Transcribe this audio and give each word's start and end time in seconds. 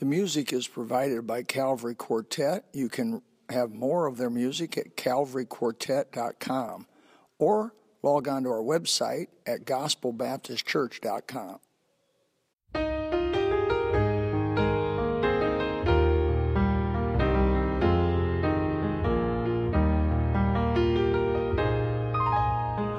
The 0.00 0.06
music 0.06 0.52
is 0.54 0.66
provided 0.66 1.26
by 1.26 1.42
Calvary 1.42 1.94
Quartet. 1.94 2.64
You 2.72 2.88
can 2.88 3.20
have 3.50 3.74
more 3.74 4.06
of 4.06 4.16
their 4.16 4.30
music 4.30 4.78
at 4.78 4.96
calvaryquartet.com 4.96 6.86
or 7.38 7.74
log 8.02 8.26
on 8.26 8.44
to 8.44 8.48
our 8.48 8.62
website 8.62 9.26
at 9.46 9.66
gospelbaptistchurch.com. 9.66 11.58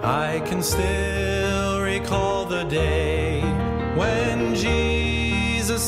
I 0.03 0.43
can 0.45 0.61
still 0.61 1.81
recall 1.81 2.45
the 2.45 2.63
day 2.65 3.10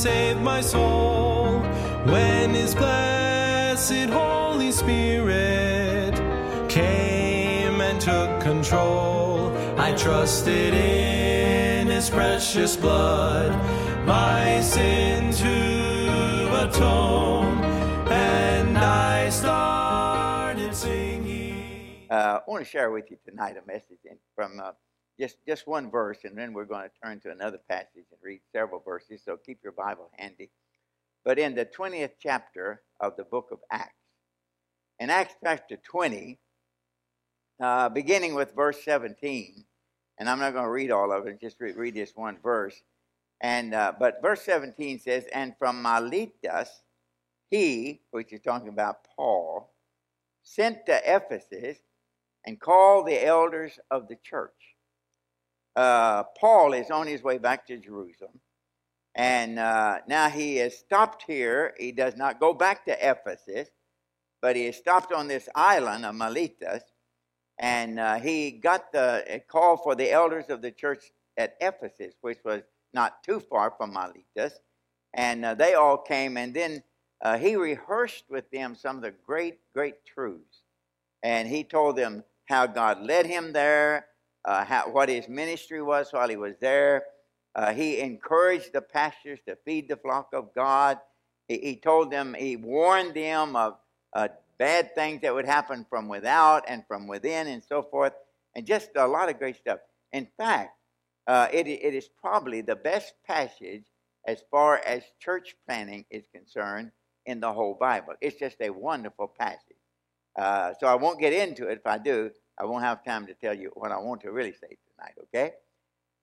Saved 0.04 0.42
my 0.42 0.60
soul, 0.60 1.60
when 2.04 2.50
his 2.50 2.76
blessed 2.76 4.10
Holy 4.10 4.70
Spirit 4.70 6.14
came 6.68 7.80
and 7.80 8.02
took 8.02 8.42
control. 8.42 9.56
I 9.78 9.96
trusted 9.96 10.74
in 10.74 11.88
his 11.88 12.10
precious 12.10 12.76
blood, 12.76 13.54
my 14.06 14.60
sin 14.60 15.32
to 15.36 16.68
atone, 16.68 17.64
and 18.12 18.78
I 18.78 19.30
started 19.30 20.76
singing. 20.76 22.08
Uh, 22.10 22.40
I 22.42 22.42
want 22.46 22.66
to 22.66 22.70
share 22.70 22.92
with 22.92 23.10
you 23.10 23.16
tonight 23.26 23.56
a 23.56 23.66
message 23.66 24.00
from 24.36 24.60
uh, 24.60 24.72
just 25.20 25.38
just 25.48 25.68
one 25.68 25.92
verse, 25.92 26.20
and 26.24 26.38
then 26.38 26.54
we're 26.54 26.66
going 26.66 26.84
to 26.84 26.92
turn 27.04 27.20
to 27.22 27.32
another 27.32 27.60
passage 27.70 28.06
and 28.12 28.20
read 28.22 28.42
several 28.52 28.82
verses. 28.82 29.22
So 29.24 29.38
keep 29.38 29.60
your 29.64 29.74
Bible 29.74 30.10
handy. 30.18 30.50
But 31.24 31.40
in 31.40 31.56
the 31.56 31.66
twentieth 31.66 32.16
chapter 32.20 32.82
of 33.00 33.16
the 33.16 33.24
book 33.24 33.50
of 33.52 33.60
Acts, 33.72 33.94
in 35.00 35.10
Acts 35.10 35.36
chapter 35.44 35.78
twenty, 35.78 36.40
uh, 37.62 37.90
beginning 37.90 38.36
with 38.36 38.56
verse 38.56 38.84
seventeen, 38.84 39.66
and 40.18 40.30
I'm 40.30 40.40
not 40.40 40.54
going 40.54 40.66
to 40.66 40.72
read 40.72 40.92
all 40.92 41.12
of 41.12 41.28
it. 41.28 41.40
Just 41.40 41.60
read, 41.60 41.76
read 41.76 41.96
this 41.96 42.14
one 42.16 42.38
verse. 42.42 42.82
And 43.42 43.74
uh, 43.74 43.94
but 44.00 44.22
verse 44.22 44.42
seventeen 44.42 45.00
says, 45.00 45.26
"And 45.34 45.54
from 45.60 45.82
Miletus, 45.82 46.82
he, 47.50 48.02
which 48.12 48.34
is 48.34 48.42
talking 48.42 48.70
about 48.70 49.06
Paul, 49.16 49.72
sent 50.44 50.86
to 50.88 51.02
Ephesus." 51.06 51.78
and 52.46 52.60
called 52.60 53.08
the 53.08 53.26
elders 53.26 53.80
of 53.90 54.08
the 54.08 54.18
church. 54.22 54.73
Uh, 55.76 56.24
Paul 56.40 56.74
is 56.74 56.92
on 56.92 57.08
his 57.08 57.24
way 57.24 57.38
back 57.38 57.66
to 57.68 57.78
Jerusalem, 57.78 58.40
and 59.16 59.58
uh, 59.58 60.00
now 60.08 60.30
he 60.30 60.58
has 60.58 60.78
stopped 60.78 61.24
here. 61.26 61.74
He 61.80 61.92
does 61.92 62.16
not 62.16 62.40
go 62.40 62.54
back 62.54 62.86
to 62.86 62.92
Ephesus, 62.92 63.70
but 64.42 64.56
he 64.56 64.66
has 64.66 64.78
stopped 64.78 65.12
on 65.12 65.28
this 65.28 65.50
island 65.56 66.06
of 66.06 66.16
Miletus, 66.16 66.84
and 67.60 68.00
uh, 68.00 68.20
he 68.20 68.52
got 68.52 68.92
the 68.92 69.42
call 69.48 69.78
for 69.78 69.96
the 69.96 70.12
elders 70.12 70.46
of 70.50 70.62
the 70.62 70.72
church 70.72 71.12
at 71.38 71.56
Ephesus, 71.60 72.14
which 72.22 72.40
was 72.46 72.62
not 72.94 73.24
too 73.24 73.40
far 73.40 73.74
from 73.76 73.94
Miletus, 73.94 74.60
and 75.14 75.44
uh, 75.44 75.56
they 75.56 75.74
all 75.74 75.98
came, 75.98 76.38
and 76.38 76.54
then 76.54 76.84
uh, 77.22 77.38
he 77.38 77.56
rehearsed 77.56 78.26
with 78.30 78.50
them 78.52 78.76
some 78.76 78.98
of 78.98 79.02
the 79.02 79.14
great, 79.26 79.60
great 79.74 80.06
truths, 80.06 80.64
and 81.24 81.48
he 81.48 81.64
told 81.64 81.96
them 81.96 82.24
how 82.46 82.68
God 82.68 83.02
led 83.02 83.26
him 83.26 83.54
there, 83.54 84.08
uh, 84.46 84.66
how, 84.66 84.90
what 84.90 85.10
his 85.10 85.28
ministry 85.28 85.82
was 85.82 86.12
while 86.12 86.30
he 86.30 86.36
was 86.36 86.56
there. 86.60 87.06
Uh, 87.56 87.74
he 87.74 88.00
encouraged 88.00 88.74
the 88.74 88.82
pastors 88.82 89.40
to 89.48 89.56
feed 89.64 89.88
the 89.88 89.98
flock 89.98 90.30
of 90.34 90.54
God. 90.54 91.00
He, 91.48 91.60
he 91.60 91.76
told 91.76 92.12
them, 92.12 92.36
he 92.38 92.56
warned 92.56 93.14
them 93.14 93.56
of 93.56 93.78
uh, 94.14 94.30
bad 94.58 94.96
things 94.96 95.22
that 95.22 95.34
would 95.34 95.46
happen 95.46 95.86
from 95.90 96.08
without 96.08 96.64
and 96.68 96.84
from 96.88 97.08
within 97.08 97.48
and 97.48 97.64
so 97.64 97.82
forth, 97.84 98.14
and 98.56 98.66
just 98.66 98.90
a 98.96 99.08
lot 99.08 99.30
of 99.30 99.40
great 99.40 99.58
stuff. 99.58 99.80
In 100.12 100.28
fact, 100.38 100.78
uh, 101.28 101.48
it, 101.52 101.68
it 101.68 101.94
is 101.94 102.10
probably 102.22 102.62
the 102.62 102.76
best 102.76 103.14
passage 103.26 103.86
as 104.28 104.44
far 104.52 104.78
as 104.86 105.04
church 105.20 105.56
planning 105.68 106.06
is 106.10 106.24
concerned 106.34 106.92
in 107.26 107.40
the 107.40 107.52
whole 107.52 107.74
Bible. 107.74 108.14
It's 108.22 108.38
just 108.38 108.58
a 108.62 108.70
wonderful 108.70 109.28
passage. 109.28 109.78
Uh, 110.36 110.74
so 110.80 110.88
I 110.88 110.96
won't 110.96 111.20
get 111.20 111.34
into 111.34 111.68
it. 111.68 111.80
If 111.80 111.88
I 111.88 111.98
do, 111.98 112.32
I 112.60 112.66
won't 112.66 112.84
have 112.84 113.04
time 113.04 113.28
to 113.28 113.34
tell 113.34 113.54
you 113.54 113.72
what 113.74 113.92
I 113.92 113.98
want 113.98 114.22
to 114.22 114.32
really 114.32 114.54
say 114.54 114.78
tonight, 114.98 115.16
okay? 115.24 115.54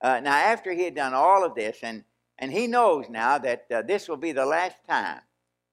Uh, 0.01 0.21
now, 0.21 0.35
after 0.35 0.73
he 0.73 0.85
had 0.85 0.95
done 0.95 1.13
all 1.13 1.45
of 1.45 1.55
this, 1.55 1.79
and, 1.83 2.05
and 2.39 2.53
he 2.53 2.67
knows 2.67 3.07
now 3.11 3.39
that 3.39 3.67
uh, 3.71 3.83
this 3.83 4.09
will 4.09 4.17
be 4.17 4.33
the 4.33 4.47
last 4.47 4.77
time 4.89 5.21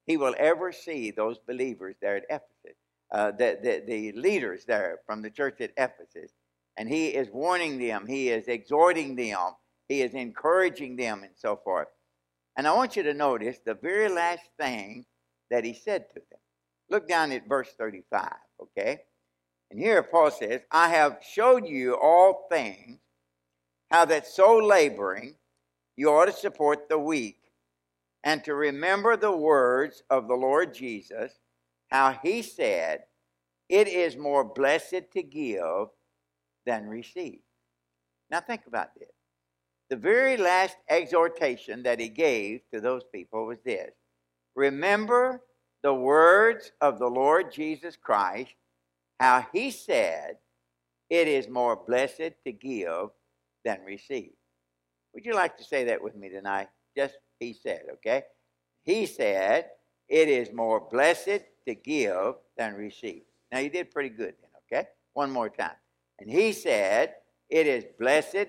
he 0.06 0.18
will 0.18 0.35
ever 0.38 0.72
see 0.72 1.12
those 1.12 1.38
believers 1.38 1.95
there 2.01 2.18
at 2.18 2.23
Ephesus, 2.29 2.78
uh, 3.12 3.31
the, 3.31 3.59
the, 3.62 3.84
the 3.85 4.12
leaders 4.13 4.66
there 4.66 5.00
from 5.06 5.22
the 5.22 5.29
church 5.29 5.62
at 5.62 5.72
Ephesus. 5.78 6.31
And 6.78 6.89
he 6.89 7.07
is 7.07 7.29
warning 7.29 7.79
them, 7.79 8.06
he 8.07 8.29
is 8.29 8.47
exhorting 8.47 9.16
them, 9.16 9.56
he 9.88 10.01
is 10.01 10.13
encouraging 10.13 10.95
them, 10.95 11.24
and 11.24 11.34
so 11.35 11.56
forth. 11.63 11.88
And 12.56 12.68
I 12.68 12.74
want 12.74 12.95
you 12.95 13.03
to 13.03 13.13
notice 13.13 13.59
the 13.63 13.75
very 13.75 14.09
last 14.09 14.44
thing 14.59 15.06
that 15.50 15.63
he 15.63 15.74
said 15.74 16.09
to 16.09 16.16
them. 16.16 16.39
Look 16.89 17.07
down 17.07 17.31
at 17.31 17.47
verse 17.47 17.69
35, 17.78 18.31
okay? 18.62 19.01
And 19.69 19.79
here 19.79 20.01
Paul 20.03 20.31
says, 20.31 20.61
I 20.72 20.89
have 20.89 21.19
showed 21.22 21.67
you 21.67 21.95
all 21.95 22.47
things, 22.50 23.00
how 23.91 24.05
that 24.05 24.28
so 24.28 24.57
laboring 24.57 25.35
you 25.95 26.09
ought 26.09 26.25
to 26.25 26.31
support 26.31 26.89
the 26.89 27.00
weak, 27.00 27.39
and 28.23 28.44
to 28.44 28.53
remember 28.53 29.17
the 29.17 29.35
words 29.35 30.03
of 30.09 30.27
the 30.27 30.35
Lord 30.35 30.73
Jesus, 30.73 31.33
how 31.89 32.17
he 32.23 32.41
said, 32.41 33.03
It 33.69 33.88
is 33.88 34.16
more 34.16 34.44
blessed 34.44 35.11
to 35.13 35.23
give 35.23 35.88
than 36.66 36.88
receive. 36.88 37.39
Now 38.29 38.41
think 38.41 38.67
about 38.67 38.94
this. 39.00 39.09
The 39.89 39.95
very 39.95 40.35
last 40.35 40.75
exhortation 40.89 41.83
that 41.83 42.00
he 42.00 42.09
gave 42.09 42.61
to 42.73 42.81
those 42.81 43.03
people 43.13 43.45
was 43.45 43.59
this 43.63 43.91
Remember 44.56 45.41
the 45.83 45.94
words 45.94 46.72
of 46.81 47.00
the 47.00 47.07
Lord 47.07 47.51
Jesus 47.51 47.95
Christ 47.95 48.53
how 49.19 49.45
he 49.53 49.72
said, 49.72 50.38
It 51.09 51.28
is 51.28 51.47
more 51.47 51.75
blessed 51.75 52.33
to 52.45 52.51
give 52.51 53.09
than 53.63 53.81
receive. 53.85 54.31
Would 55.13 55.25
you 55.25 55.33
like 55.33 55.57
to 55.57 55.63
say 55.63 55.85
that 55.85 56.01
with 56.01 56.16
me 56.16 56.29
tonight? 56.29 56.67
Just 56.95 57.16
he 57.39 57.53
said, 57.53 57.83
okay? 57.94 58.23
He 58.83 59.06
said, 59.06 59.69
It 60.07 60.29
is 60.29 60.53
more 60.53 60.79
blessed 60.79 61.41
to 61.67 61.75
give 61.75 62.35
than 62.57 62.75
receive. 62.75 63.23
Now 63.51 63.59
you 63.59 63.69
did 63.69 63.91
pretty 63.91 64.09
good 64.09 64.35
then, 64.41 64.51
okay? 64.79 64.89
One 65.13 65.31
more 65.31 65.50
time. 65.50 65.75
And 66.19 66.29
he 66.29 66.53
said, 66.53 67.16
It 67.50 67.67
is 67.67 67.85
blessed. 68.00 68.47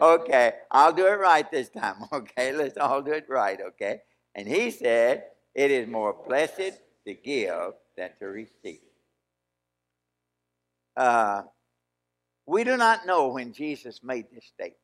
Okay, 0.00 0.52
I'll 0.70 0.92
do 0.92 1.06
it 1.06 1.18
right 1.18 1.50
this 1.50 1.70
time, 1.70 1.96
okay? 2.12 2.52
Let's 2.52 2.78
all 2.78 3.02
do 3.02 3.12
it 3.12 3.26
right, 3.28 3.58
okay? 3.60 4.00
And 4.34 4.46
he 4.46 4.70
said, 4.70 5.24
it 5.58 5.72
is 5.72 5.88
more 5.88 6.14
blessed 6.28 6.78
to 7.04 7.14
give 7.14 7.72
than 7.96 8.10
to 8.20 8.26
receive. 8.26 8.78
Uh, 10.96 11.42
we 12.46 12.62
do 12.62 12.76
not 12.76 13.06
know 13.06 13.26
when 13.26 13.52
Jesus 13.52 14.00
made 14.04 14.26
this 14.32 14.44
statement. 14.44 14.76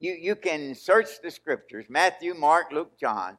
You, 0.00 0.14
you 0.14 0.34
can 0.34 0.74
search 0.74 1.22
the 1.22 1.30
scriptures 1.30 1.86
Matthew, 1.88 2.34
Mark, 2.34 2.72
Luke, 2.72 2.98
John. 2.98 3.38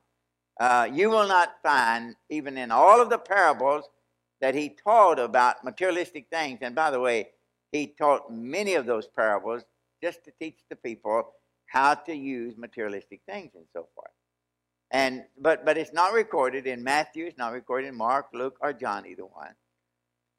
Uh, 0.57 0.87
you 0.89 1.09
will 1.09 1.27
not 1.27 1.55
find, 1.61 2.15
even 2.29 2.57
in 2.57 2.71
all 2.71 3.01
of 3.01 3.09
the 3.09 3.17
parables, 3.17 3.83
that 4.39 4.55
he 4.55 4.69
taught 4.69 5.19
about 5.19 5.65
materialistic 5.65 6.27
things. 6.31 6.59
And 6.61 6.73
by 6.73 6.89
the 6.91 7.01
way, 7.01 7.31
he 7.73 7.87
taught 7.87 8.31
many 8.31 8.75
of 8.75 8.85
those 8.85 9.09
parables 9.09 9.63
just 10.01 10.23
to 10.23 10.31
teach 10.39 10.59
the 10.69 10.77
people 10.77 11.33
how 11.65 11.95
to 11.95 12.15
use 12.15 12.55
materialistic 12.55 13.19
things 13.27 13.51
and 13.55 13.65
so 13.73 13.89
forth. 13.93 14.11
And 14.91 15.23
but 15.39 15.65
but 15.65 15.77
it's 15.77 15.93
not 15.93 16.13
recorded 16.13 16.67
in 16.67 16.83
Matthew, 16.83 17.25
it's 17.25 17.37
not 17.37 17.53
recorded 17.53 17.87
in 17.87 17.95
Mark, 17.95 18.27
Luke, 18.33 18.57
or 18.61 18.73
John, 18.73 19.07
either 19.07 19.25
one. 19.25 19.55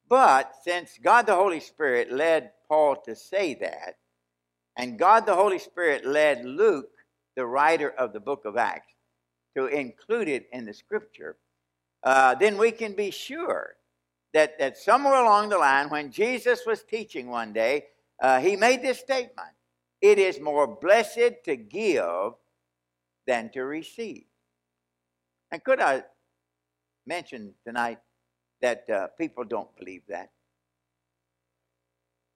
But 0.09 0.53
since 0.63 0.99
God 1.03 1.27
the 1.27 1.35
Holy 1.35 1.61
Spirit 1.61 2.13
led 2.13 2.53
Paul 2.69 2.97
to 3.07 3.17
say 3.17 3.55
that, 3.55 3.97
and 4.77 4.99
God 4.99 5.25
the 5.25 5.35
Holy 5.35 5.59
Spirit 5.59 6.05
led 6.05 6.45
Luke, 6.45 6.91
the 7.35 7.47
writer 7.47 7.91
of 7.91 8.13
the 8.13 8.21
book 8.21 8.45
of 8.45 8.59
Acts, 8.59 8.93
to 9.57 9.67
include 9.67 10.29
it 10.29 10.49
in 10.53 10.67
the 10.67 10.75
scripture, 10.75 11.37
uh, 12.03 12.35
then 12.35 12.59
we 12.59 12.73
can 12.73 12.95
be 12.95 13.11
sure 13.11 13.77
that, 14.35 14.59
that 14.59 14.77
somewhere 14.77 15.15
along 15.15 15.49
the 15.49 15.59
line, 15.59 15.89
when 15.89 16.11
Jesus 16.11 16.61
was 16.67 16.83
teaching 16.83 17.29
one 17.29 17.53
day, 17.53 17.85
uh, 18.21 18.41
he 18.41 18.57
made 18.57 18.83
this 18.83 18.99
statement 18.99 19.49
It 20.01 20.19
is 20.19 20.41
more 20.41 20.67
blessed 20.67 21.45
to 21.45 21.57
give 21.57 22.33
than 23.27 23.51
to 23.53 23.63
receive. 23.63 24.25
And 25.53 25.63
could 25.63 25.81
I 25.81 26.03
mention 27.07 27.53
tonight 27.67 27.99
that 28.63 28.89
uh, 28.89 29.09
people 29.19 29.45
don't 29.45 29.69
believe 29.77 30.03
that? 30.09 30.31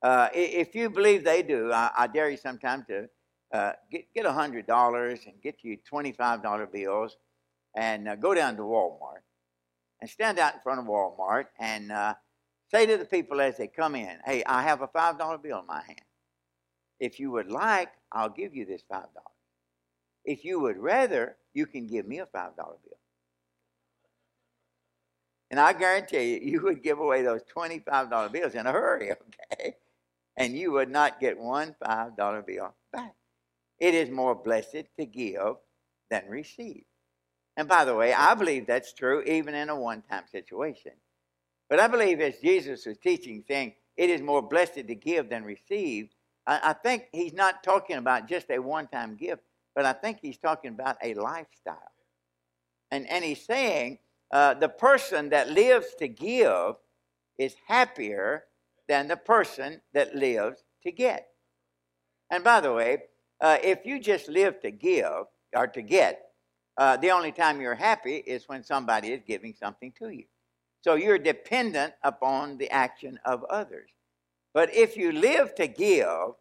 Uh, 0.03 0.29
if 0.35 0.75
you 0.75 0.91
believe 0.91 1.25
they 1.25 1.43
do, 1.43 1.73
I, 1.73 1.91
I, 1.97 2.07
dare 2.07 2.29
you 2.29 2.37
sometime 2.37 2.85
to 2.89 3.09
uh, 3.53 3.73
get 3.91 4.13
get 4.15 4.27
hundred 4.27 4.67
dollars 4.67 5.21
and 5.25 5.41
get 5.43 5.65
you 5.65 5.79
twenty-five 5.89 6.43
dollar 6.43 6.67
bills, 6.67 7.17
and 7.75 8.07
uh, 8.07 8.17
go 8.17 8.35
down 8.35 8.57
to 8.57 8.63
Walmart 8.63 9.25
and 10.01 10.11
stand 10.11 10.39
out 10.39 10.55
in 10.55 10.61
front 10.61 10.79
of 10.81 10.87
Walmart 10.87 11.47
and 11.59 11.91
uh, 11.91 12.15
say 12.71 12.85
to 12.85 12.99
the 12.99 13.07
people 13.07 13.41
as 13.41 13.57
they 13.57 13.67
come 13.67 13.95
in, 13.95 14.19
"Hey, 14.27 14.45
I 14.45 14.63
have 14.63 14.83
a 14.83 14.89
five 14.89 15.19
dollar 15.19 15.39
bill 15.39 15.61
in 15.61 15.67
my 15.67 15.83
hand. 15.83 16.05
If 17.01 17.19
you 17.19 17.31
would 17.31 17.51
like, 17.51 17.89
I'll 18.13 18.29
give 18.29 18.55
you 18.55 18.67
this 18.67 18.83
five 18.87 19.09
dollars. 19.15 19.41
If 20.27 20.45
you 20.45 20.61
would 20.61 20.77
rather, 20.77 21.37
you 21.55 21.65
can 21.65 21.87
give 21.87 22.07
me 22.07 22.19
a 22.19 22.27
five 22.27 22.55
dollar 22.55 22.77
bill." 22.85 22.99
And 25.51 25.61
I 25.61 25.73
guarantee 25.73 26.35
you, 26.35 26.53
you 26.53 26.61
would 26.63 26.83
give 26.83 26.99
away 26.99 27.23
those 27.23 27.43
$25 27.57 28.33
bills 28.33 28.55
in 28.55 28.67
a 28.67 28.73
hurry, 28.73 29.13
okay? 29.53 29.77
And 30.37 30.57
you 30.57 30.73
would 30.73 30.91
not 30.91 31.21
get 31.21 31.39
one 31.39 31.75
$5 31.83 32.47
bill 32.47 32.75
back. 32.93 33.15
It 33.79 33.95
is 33.95 34.11
more 34.11 34.35
blessed 34.35 34.85
to 34.99 35.07
give 35.07 35.57
than 36.11 36.25
receive. 36.29 36.85
And 37.57 37.69
by 37.69 37.85
the 37.85 37.95
way, 37.95 38.13
I 38.13 38.35
believe 38.35 38.67
that's 38.67 38.93
true 38.93 39.23
even 39.23 39.55
in 39.55 39.71
a 39.71 39.77
one 39.77 40.03
time 40.03 40.25
situation. 40.31 40.93
But 41.69 41.81
I 41.81 41.89
believe 41.89 42.21
as 42.21 42.39
Jesus 42.39 42.87
was 42.87 42.99
teaching, 42.99 43.43
saying 43.47 43.75
it 43.97 44.11
is 44.11 44.21
more 44.21 44.43
blessed 44.43 44.87
to 44.87 44.95
give 44.95 45.31
than 45.31 45.45
receive, 45.45 46.11
I, 46.47 46.61
I 46.63 46.73
think 46.75 47.07
he's 47.13 47.33
not 47.33 47.63
talking 47.63 47.97
about 47.97 48.29
just 48.29 48.51
a 48.51 48.59
one 48.59 48.89
time 48.89 49.17
gift, 49.17 49.43
but 49.75 49.85
I 49.85 49.93
think 49.93 50.19
he's 50.21 50.39
talking 50.39 50.73
about 50.73 50.97
a 51.03 51.15
lifestyle. 51.15 51.93
And, 52.91 53.09
and 53.09 53.25
he's 53.25 53.45
saying 53.45 53.99
uh, 54.33 54.55
the 54.55 54.69
person 54.69 55.31
that 55.31 55.51
lives 55.51 55.95
to 55.99 56.09
give 56.09 56.77
is 57.39 57.55
happier 57.67 58.45
than 58.89 59.09
the 59.09 59.17
person 59.17 59.81
that 59.95 60.15
lives 60.15 60.65
to 60.83 60.93
get. 60.93 61.29
And 62.31 62.43
by 62.43 62.61
the 62.61 62.73
way, 62.73 63.05
uh, 63.41 63.59
if 63.63 63.85
you 63.85 64.01
just 64.01 64.29
live 64.29 64.61
to 64.61 64.71
give 64.71 65.27
or 65.55 65.67
to 65.69 65.83
get, 65.83 66.23
uh, 66.79 66.97
the 66.97 67.11
only 67.11 67.33
time 67.33 67.61
you're 67.61 67.75
happy 67.75 68.17
is 68.17 68.49
when 68.49 68.63
somebody 68.63 69.09
is 69.09 69.23
giving 69.27 69.55
something 69.55 69.93
to 69.99 70.11
you. 70.11 70.25
So 70.83 70.95
you're 70.95 71.19
dependent 71.19 71.95
upon 72.03 72.59
the 72.59 72.71
action 72.71 73.19
of 73.25 73.45
others. 73.45 73.91
But 74.55 74.75
if 74.75 74.97
you 74.97 75.13
live 75.13 75.55
to 75.57 75.67
give, 75.67 76.35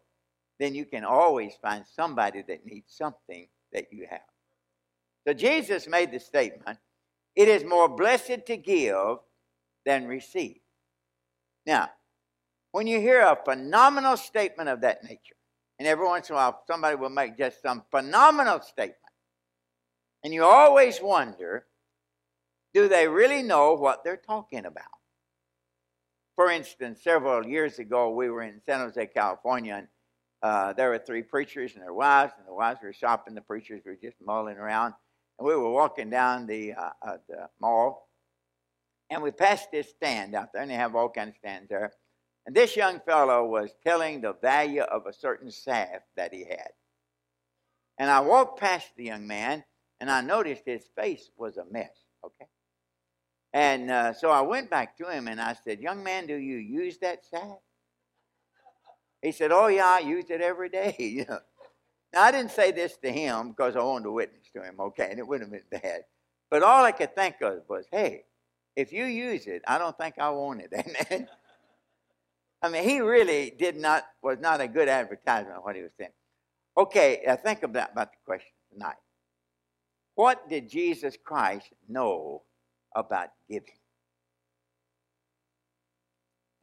then 0.58 0.74
you 0.74 0.84
can 0.84 1.04
always 1.04 1.54
find 1.60 1.84
somebody 1.86 2.42
that 2.48 2.64
needs 2.64 2.94
something 2.96 3.48
that 3.72 3.92
you 3.92 4.06
have. 4.08 4.20
So 5.26 5.34
Jesus 5.34 5.88
made 5.88 6.12
the 6.12 6.20
statement 6.20 6.78
it 7.36 7.48
is 7.48 7.64
more 7.64 7.88
blessed 7.88 8.46
to 8.46 8.56
give 8.56 9.18
than 9.84 10.06
receive. 10.06 10.56
Now, 11.66 11.90
when 12.72 12.86
you 12.86 13.00
hear 13.00 13.20
a 13.20 13.38
phenomenal 13.44 14.16
statement 14.16 14.68
of 14.68 14.80
that 14.80 15.04
nature, 15.04 15.36
and 15.78 15.86
every 15.86 16.06
once 16.06 16.30
in 16.30 16.34
a 16.34 16.36
while 16.36 16.62
somebody 16.66 16.96
will 16.96 17.10
make 17.10 17.36
just 17.36 17.62
some 17.62 17.84
phenomenal 17.90 18.60
statement, 18.62 18.96
and 20.24 20.34
you 20.34 20.44
always 20.44 21.00
wonder 21.00 21.66
do 22.74 22.88
they 22.88 23.08
really 23.08 23.42
know 23.42 23.72
what 23.72 24.04
they're 24.04 24.18
talking 24.18 24.66
about? 24.66 24.84
For 26.34 26.50
instance, 26.50 27.00
several 27.02 27.46
years 27.46 27.78
ago, 27.78 28.10
we 28.10 28.28
were 28.28 28.42
in 28.42 28.60
San 28.66 28.80
Jose, 28.80 29.06
California, 29.06 29.76
and 29.76 29.88
uh, 30.42 30.74
there 30.74 30.90
were 30.90 30.98
three 30.98 31.22
preachers 31.22 31.72
and 31.74 31.82
their 31.82 31.94
wives, 31.94 32.34
and 32.36 32.46
the 32.46 32.52
wives 32.52 32.80
were 32.82 32.92
shopping. 32.92 33.34
The 33.34 33.40
preachers 33.40 33.80
were 33.86 33.96
just 33.96 34.16
mulling 34.22 34.58
around. 34.58 34.92
And 35.38 35.46
we 35.46 35.54
were 35.54 35.70
walking 35.70 36.10
down 36.10 36.46
the, 36.46 36.74
uh, 36.74 36.90
uh, 37.02 37.16
the 37.28 37.48
mall, 37.60 38.08
and 39.10 39.22
we 39.22 39.30
passed 39.30 39.70
this 39.70 39.90
stand 39.90 40.34
out 40.34 40.52
there, 40.52 40.62
and 40.62 40.70
they 40.70 40.76
have 40.76 40.96
all 40.96 41.08
kinds 41.08 41.30
of 41.30 41.36
stands 41.36 41.68
there. 41.68 41.92
And 42.46 42.54
this 42.54 42.76
young 42.76 43.00
fellow 43.00 43.44
was 43.44 43.70
telling 43.84 44.20
the 44.20 44.34
value 44.34 44.82
of 44.82 45.06
a 45.06 45.12
certain 45.12 45.50
salve 45.50 46.02
that 46.16 46.32
he 46.32 46.44
had. 46.44 46.70
And 47.98 48.10
I 48.10 48.20
walked 48.20 48.60
past 48.60 48.88
the 48.96 49.04
young 49.04 49.26
man, 49.26 49.64
and 50.00 50.10
I 50.10 50.20
noticed 50.20 50.62
his 50.66 50.84
face 50.96 51.30
was 51.36 51.56
a 51.56 51.64
mess, 51.70 51.90
okay? 52.24 52.46
And 53.52 53.90
uh, 53.90 54.12
so 54.12 54.30
I 54.30 54.42
went 54.42 54.68
back 54.70 54.96
to 54.98 55.08
him 55.10 55.28
and 55.28 55.40
I 55.40 55.54
said, 55.64 55.80
Young 55.80 56.04
man, 56.04 56.26
do 56.26 56.36
you 56.36 56.58
use 56.58 56.98
that 56.98 57.24
salve? 57.24 57.60
He 59.22 59.32
said, 59.32 59.50
Oh, 59.50 59.68
yeah, 59.68 59.86
I 59.86 60.00
use 60.00 60.26
it 60.28 60.42
every 60.42 60.68
day. 60.68 61.26
Now, 62.16 62.22
I 62.22 62.32
didn't 62.32 62.52
say 62.52 62.72
this 62.72 62.96
to 63.04 63.12
him 63.12 63.50
because 63.50 63.76
I 63.76 63.82
wanted 63.82 64.04
to 64.04 64.12
witness 64.12 64.48
to 64.54 64.62
him, 64.62 64.76
okay, 64.80 65.08
and 65.10 65.18
it 65.18 65.28
wouldn't 65.28 65.52
have 65.52 65.70
been 65.70 65.80
bad. 65.82 66.00
But 66.50 66.62
all 66.62 66.82
I 66.82 66.90
could 66.90 67.14
think 67.14 67.42
of 67.42 67.58
was, 67.68 67.84
hey, 67.92 68.24
if 68.74 68.90
you 68.90 69.04
use 69.04 69.46
it, 69.46 69.60
I 69.68 69.76
don't 69.76 69.98
think 69.98 70.14
I 70.18 70.30
want 70.30 70.62
it. 70.62 70.72
Amen. 71.12 71.28
I 72.62 72.70
mean, 72.70 72.84
he 72.84 73.00
really 73.00 73.52
did 73.58 73.76
not, 73.76 74.04
was 74.22 74.38
not 74.40 74.62
a 74.62 74.66
good 74.66 74.88
advertisement 74.88 75.58
of 75.58 75.64
what 75.64 75.76
he 75.76 75.82
was 75.82 75.90
saying. 75.98 76.12
Okay, 76.78 77.22
uh, 77.28 77.36
think 77.36 77.62
about, 77.62 77.92
about 77.92 78.12
the 78.12 78.18
question 78.24 78.52
tonight. 78.72 78.96
What 80.14 80.48
did 80.48 80.70
Jesus 80.70 81.18
Christ 81.22 81.68
know 81.86 82.44
about 82.94 83.28
giving? 83.46 83.76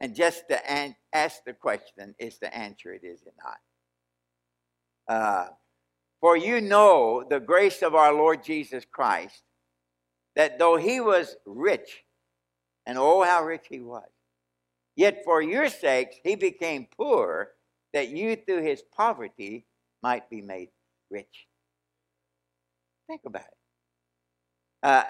And 0.00 0.16
just 0.16 0.48
to 0.48 0.68
an- 0.68 0.96
ask 1.12 1.44
the 1.44 1.52
question 1.52 2.16
is 2.18 2.38
to 2.38 2.52
answer 2.52 2.92
it, 2.92 3.04
is 3.04 3.22
it 3.22 3.34
not? 3.40 3.58
Uh, 5.08 5.46
for 6.20 6.36
you 6.36 6.60
know 6.60 7.24
the 7.28 7.40
grace 7.40 7.82
of 7.82 7.94
our 7.94 8.12
Lord 8.14 8.42
Jesus 8.42 8.84
Christ, 8.90 9.42
that 10.36 10.58
though 10.58 10.76
he 10.76 11.00
was 11.00 11.36
rich, 11.44 12.04
and 12.86 12.96
oh, 12.98 13.22
how 13.22 13.44
rich 13.44 13.66
he 13.68 13.80
was, 13.80 14.08
yet 14.96 15.22
for 15.24 15.42
your 15.42 15.68
sakes 15.68 16.16
he 16.22 16.34
became 16.34 16.88
poor, 16.96 17.50
that 17.92 18.08
you 18.08 18.36
through 18.36 18.62
his 18.62 18.82
poverty 18.96 19.66
might 20.02 20.28
be 20.30 20.40
made 20.40 20.70
rich. 21.10 21.46
Think 23.06 23.22
about 23.26 23.42
it. 23.42 23.56
Uh, 24.82 25.04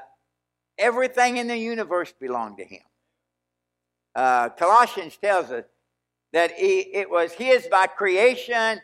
everything 0.79 1.37
in 1.37 1.47
the 1.47 1.57
universe 1.57 2.13
belonged 2.21 2.59
to 2.59 2.65
him. 2.65 2.83
Uh, 4.15 4.49
Colossians 4.51 5.17
tells 5.17 5.51
us 5.51 5.65
that 6.33 6.53
he, 6.53 6.81
it 6.81 7.09
was 7.09 7.33
his 7.33 7.67
by 7.71 7.87
creation 7.87 8.81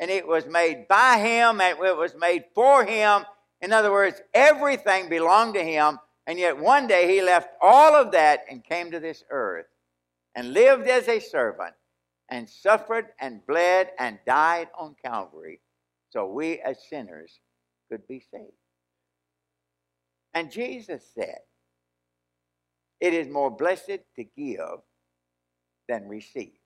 and 0.00 0.10
it 0.10 0.26
was 0.26 0.46
made 0.46 0.88
by 0.88 1.18
him 1.18 1.60
and 1.60 1.78
it 1.78 1.96
was 1.96 2.14
made 2.18 2.44
for 2.54 2.84
him. 2.84 3.24
In 3.60 3.72
other 3.72 3.92
words, 3.92 4.20
everything 4.34 5.08
belonged 5.08 5.54
to 5.54 5.64
him, 5.64 5.98
and 6.26 6.38
yet 6.38 6.58
one 6.58 6.86
day 6.86 7.12
he 7.12 7.22
left 7.22 7.50
all 7.62 7.94
of 7.94 8.12
that 8.12 8.44
and 8.50 8.64
came 8.64 8.90
to 8.90 9.00
this 9.00 9.24
earth 9.30 9.66
and 10.34 10.52
lived 10.52 10.88
as 10.88 11.08
a 11.08 11.20
servant 11.20 11.74
and 12.28 12.48
suffered 12.48 13.06
and 13.20 13.46
bled 13.46 13.90
and 13.98 14.18
died 14.26 14.68
on 14.78 14.96
Calvary 15.04 15.60
so 16.10 16.26
we 16.26 16.60
as 16.60 16.78
sinners 16.88 17.40
could 17.90 18.06
be 18.06 18.20
saved. 18.30 18.52
And 20.32 20.50
Jesus 20.50 21.04
said, 21.14 21.38
It 23.00 23.14
is 23.14 23.28
more 23.28 23.50
blessed 23.50 24.00
to 24.16 24.24
give 24.36 24.80
than 25.88 26.08
receive. 26.08 26.58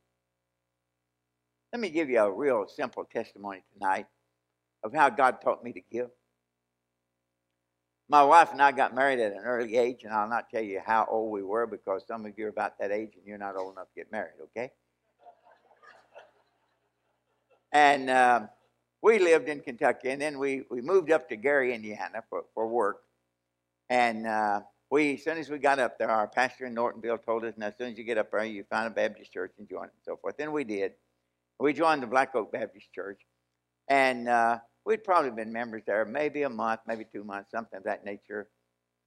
Let 1.73 1.81
me 1.81 1.91
give 1.91 2.09
you 2.09 2.21
a 2.21 2.31
real 2.31 2.67
simple 2.67 3.05
testimony 3.05 3.63
tonight 3.75 4.07
of 4.83 4.95
how 4.95 5.11
God 5.11 5.41
taught 5.43 5.63
me 5.63 5.73
to 5.73 5.81
give. 5.93 6.09
My 8.09 8.23
wife 8.23 8.53
and 8.53 8.63
I 8.63 8.73
got 8.73 8.95
married 8.95 9.21
at 9.21 9.33
an 9.33 9.43
early 9.45 9.77
age, 9.77 10.05
and 10.05 10.15
I'll 10.15 10.31
not 10.31 10.49
tell 10.49 10.63
you 10.63 10.81
how 10.85 11.07
old 11.11 11.31
we 11.31 11.43
were 11.43 11.67
because 11.67 12.07
some 12.07 12.25
of 12.25 12.39
you 12.39 12.47
are 12.47 12.49
about 12.49 12.79
that 12.79 12.91
age 12.91 13.13
and 13.17 13.27
you're 13.27 13.37
not 13.37 13.55
old 13.55 13.75
enough 13.75 13.89
to 13.89 13.95
get 13.97 14.11
married, 14.11 14.41
okay? 14.45 14.71
And 17.71 18.09
um, 18.09 18.49
we 19.03 19.19
lived 19.19 19.51
in 19.51 19.61
Kentucky, 19.61 20.09
and 20.09 20.23
then 20.23 20.39
we, 20.39 20.63
we 20.71 20.81
moved 20.81 21.11
up 21.11 21.29
to 21.29 21.37
Gary, 21.37 21.75
Indiana 21.75 22.25
for, 22.31 22.45
for 22.55 22.67
work. 22.67 23.03
And 23.91 24.27
uh, 24.27 24.63
we, 24.89 25.15
as 25.15 25.25
soon 25.25 25.37
as 25.37 25.51
we 25.51 25.59
got 25.59 25.79
up 25.79 25.99
there, 25.99 26.11
our 26.11 26.29
pastor 26.29 26.65
in 26.65 26.73
Nortonville 26.73 27.19
told 27.19 27.45
us, 27.45 27.53
now, 27.59 27.67
as 27.67 27.75
soon 27.77 27.93
as 27.93 27.99
you 27.99 28.05
get 28.05 28.17
up 28.17 28.31
there, 28.31 28.43
you 28.43 28.65
find 28.71 28.87
a 28.87 28.91
Baptist 28.91 29.35
church 29.35 29.53
and 29.59 29.69
join 29.69 29.85
it 29.85 29.93
and 29.95 30.05
so 30.07 30.17
forth. 30.17 30.39
Then 30.39 30.53
we 30.53 30.65
did. 30.65 30.93
We 31.61 31.73
joined 31.73 32.03
the 32.03 32.07
Black 32.07 32.35
Oak 32.35 32.53
Baptist 32.53 32.93
Church, 32.93 33.21
and 33.89 34.29
uh, 34.29 34.59
we'd 34.85 35.03
probably 35.03 35.31
been 35.31 35.53
members 35.53 35.83
there 35.87 36.05
maybe 36.05 36.43
a 36.43 36.51
month, 36.51 36.81
maybe 36.87 37.05
two 37.05 37.25
months, 37.25 37.51
something 37.51 37.79
of 37.79 37.85
that 37.85 38.05
nature. 38.05 38.49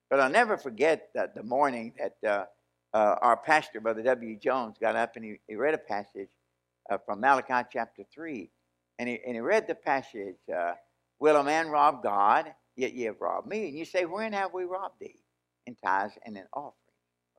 But 0.10 0.20
I'll 0.20 0.30
never 0.30 0.58
forget 0.58 1.10
the, 1.16 1.32
the 1.34 1.44
morning 1.44 1.94
that 1.98 2.30
uh, 2.30 2.46
uh, 2.94 3.16
our 3.22 3.38
pastor, 3.38 3.80
Brother 3.80 4.04
W. 4.04 4.38
Jones, 4.38 4.76
got 4.80 4.96
up 4.96 5.16
and 5.16 5.24
he, 5.24 5.40
he 5.48 5.56
read 5.56 5.74
a 5.74 5.78
passage 5.78 6.30
uh, 6.90 6.98
from 7.06 7.22
Malachi 7.22 7.68
chapter 7.72 8.04
3. 8.14 8.50
And 9.00 9.08
he, 9.08 9.20
and 9.26 9.36
he 9.36 9.40
read 9.40 9.68
the 9.68 9.76
passage 9.76 10.36
uh, 10.54 10.74
Will 11.20 11.38
a 11.38 11.44
man 11.44 11.70
rob 11.70 12.04
God? 12.04 12.54
Yet 12.76 12.94
ye 12.94 13.04
have 13.04 13.22
robbed 13.22 13.48
me. 13.48 13.70
And 13.70 13.78
you 13.78 13.86
say, 13.86 14.06
Wherein 14.06 14.34
have 14.34 14.54
we 14.54 14.64
robbed 14.64 14.96
thee? 15.00 15.24
In 15.68 15.76
tithes 15.76 16.14
and 16.26 16.36
in 16.36 16.44
offerings. 16.54 16.76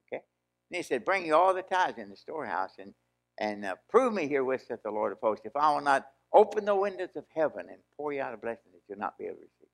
Okay? 0.06 0.22
And 0.70 0.76
he 0.76 0.82
said, 0.82 1.04
Bring 1.04 1.26
you 1.26 1.34
all 1.34 1.52
the 1.52 1.62
tithes 1.62 1.98
in 1.98 2.08
the 2.08 2.16
storehouse, 2.16 2.72
and 2.78 2.94
and 3.38 3.64
uh, 3.64 3.76
prove 3.88 4.12
me 4.12 4.28
herewith, 4.28 4.64
saith 4.66 4.82
the 4.82 4.90
Lord 4.90 5.12
of 5.12 5.18
hosts, 5.20 5.46
if 5.46 5.56
I 5.56 5.72
will 5.72 5.80
not 5.80 6.06
open 6.32 6.64
the 6.64 6.74
windows 6.74 7.10
of 7.16 7.24
heaven 7.34 7.66
and 7.68 7.78
pour 7.96 8.12
you 8.12 8.20
out 8.20 8.34
a 8.34 8.36
blessing 8.36 8.70
that 8.72 8.80
you'll 8.88 8.98
not 8.98 9.18
be 9.18 9.24
able 9.24 9.36
to 9.36 9.42
receive. 9.42 9.68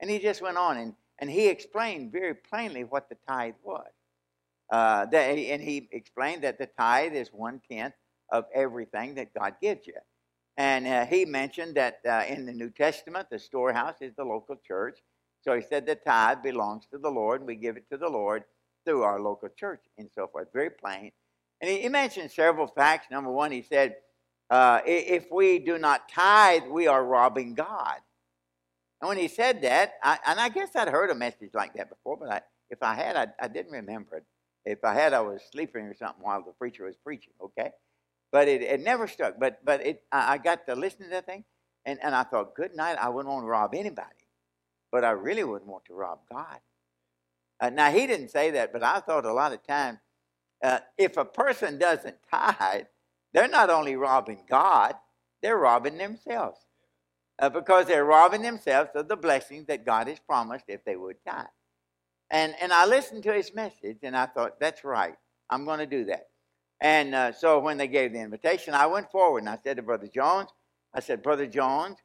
And 0.00 0.10
he 0.10 0.18
just 0.18 0.42
went 0.42 0.56
on 0.56 0.76
and, 0.76 0.94
and 1.18 1.30
he 1.30 1.48
explained 1.48 2.12
very 2.12 2.34
plainly 2.34 2.84
what 2.84 3.08
the 3.08 3.16
tithe 3.28 3.54
was. 3.62 3.86
Uh, 4.70 5.06
that, 5.06 5.22
and 5.22 5.62
he 5.62 5.88
explained 5.92 6.42
that 6.42 6.58
the 6.58 6.66
tithe 6.66 7.14
is 7.14 7.28
one 7.28 7.60
tenth 7.70 7.94
of 8.30 8.46
everything 8.54 9.14
that 9.14 9.34
God 9.34 9.54
gives 9.60 9.86
you. 9.86 9.94
And 10.56 10.86
uh, 10.86 11.06
he 11.06 11.24
mentioned 11.24 11.74
that 11.76 12.00
uh, 12.08 12.24
in 12.28 12.46
the 12.46 12.52
New 12.52 12.70
Testament, 12.70 13.28
the 13.30 13.38
storehouse 13.38 13.96
is 14.00 14.14
the 14.16 14.24
local 14.24 14.56
church. 14.56 14.98
So 15.42 15.54
he 15.54 15.62
said 15.62 15.84
the 15.84 15.96
tithe 15.96 16.42
belongs 16.42 16.86
to 16.92 16.98
the 16.98 17.10
Lord, 17.10 17.40
and 17.40 17.48
we 17.48 17.56
give 17.56 17.76
it 17.76 17.88
to 17.90 17.98
the 17.98 18.08
Lord 18.08 18.44
through 18.84 19.02
our 19.02 19.20
local 19.20 19.48
church 19.48 19.82
and 19.98 20.08
so 20.14 20.26
forth. 20.26 20.48
Very 20.52 20.70
plain. 20.70 21.12
And 21.64 21.72
he, 21.72 21.80
he 21.80 21.88
mentioned 21.88 22.30
several 22.30 22.66
facts. 22.66 23.06
Number 23.10 23.30
one, 23.30 23.50
he 23.50 23.62
said, 23.62 23.96
uh, 24.50 24.80
if 24.84 25.32
we 25.32 25.58
do 25.58 25.78
not 25.78 26.10
tithe, 26.10 26.64
we 26.68 26.86
are 26.86 27.02
robbing 27.02 27.54
God. 27.54 27.96
And 29.00 29.08
when 29.08 29.16
he 29.16 29.28
said 29.28 29.62
that, 29.62 29.94
I, 30.02 30.18
and 30.26 30.38
I 30.38 30.50
guess 30.50 30.76
I'd 30.76 30.88
heard 30.88 31.08
a 31.08 31.14
message 31.14 31.52
like 31.54 31.72
that 31.76 31.88
before, 31.88 32.18
but 32.18 32.30
I, 32.30 32.42
if 32.68 32.82
I 32.82 32.94
had, 32.94 33.16
I, 33.16 33.28
I 33.40 33.48
didn't 33.48 33.72
remember 33.72 34.16
it. 34.16 34.24
If 34.66 34.84
I 34.84 34.92
had, 34.92 35.14
I 35.14 35.22
was 35.22 35.40
sleeping 35.50 35.86
or 35.86 35.94
something 35.94 36.22
while 36.22 36.44
the 36.44 36.52
preacher 36.52 36.84
was 36.84 36.96
preaching, 36.96 37.32
okay? 37.42 37.70
But 38.30 38.46
it, 38.48 38.60
it 38.60 38.80
never 38.80 39.08
stuck. 39.08 39.40
But, 39.40 39.64
but 39.64 39.86
it, 39.86 40.02
I, 40.12 40.34
I 40.34 40.38
got 40.38 40.66
to 40.66 40.74
listen 40.74 41.04
to 41.04 41.10
that 41.12 41.24
thing, 41.24 41.44
and, 41.86 41.98
and 42.02 42.14
I 42.14 42.24
thought, 42.24 42.54
good 42.54 42.76
night, 42.76 42.98
I 43.00 43.08
wouldn't 43.08 43.32
want 43.32 43.44
to 43.44 43.48
rob 43.48 43.74
anybody. 43.74 44.10
But 44.92 45.02
I 45.02 45.12
really 45.12 45.44
wouldn't 45.44 45.70
want 45.70 45.86
to 45.86 45.94
rob 45.94 46.18
God. 46.30 46.58
Uh, 47.58 47.70
now, 47.70 47.90
he 47.90 48.06
didn't 48.06 48.28
say 48.28 48.50
that, 48.50 48.70
but 48.70 48.82
I 48.82 49.00
thought 49.00 49.24
a 49.24 49.32
lot 49.32 49.54
of 49.54 49.66
times, 49.66 49.98
uh, 50.62 50.80
if 50.96 51.16
a 51.16 51.24
person 51.24 51.78
doesn't 51.78 52.16
tithe, 52.30 52.84
they're 53.32 53.48
not 53.48 53.70
only 53.70 53.96
robbing 53.96 54.44
God, 54.48 54.94
they're 55.42 55.58
robbing 55.58 55.98
themselves. 55.98 56.58
Uh, 57.38 57.48
because 57.48 57.86
they're 57.86 58.04
robbing 58.04 58.42
themselves 58.42 58.90
of 58.94 59.08
the 59.08 59.16
blessings 59.16 59.66
that 59.66 59.84
God 59.84 60.06
has 60.06 60.20
promised 60.20 60.66
if 60.68 60.84
they 60.84 60.94
would 60.94 61.16
tithe. 61.26 61.46
And, 62.30 62.54
and 62.60 62.72
I 62.72 62.86
listened 62.86 63.24
to 63.24 63.32
his 63.32 63.52
message 63.54 63.98
and 64.02 64.16
I 64.16 64.26
thought, 64.26 64.60
that's 64.60 64.84
right. 64.84 65.16
I'm 65.50 65.64
going 65.64 65.80
to 65.80 65.86
do 65.86 66.04
that. 66.06 66.28
And 66.80 67.14
uh, 67.14 67.32
so 67.32 67.58
when 67.58 67.76
they 67.76 67.88
gave 67.88 68.12
the 68.12 68.20
invitation, 68.20 68.74
I 68.74 68.86
went 68.86 69.10
forward 69.10 69.40
and 69.40 69.48
I 69.48 69.58
said 69.62 69.76
to 69.76 69.82
Brother 69.82 70.06
Jones, 70.06 70.50
I 70.94 71.00
said, 71.00 71.22
Brother 71.22 71.46
Jones, 71.46 71.98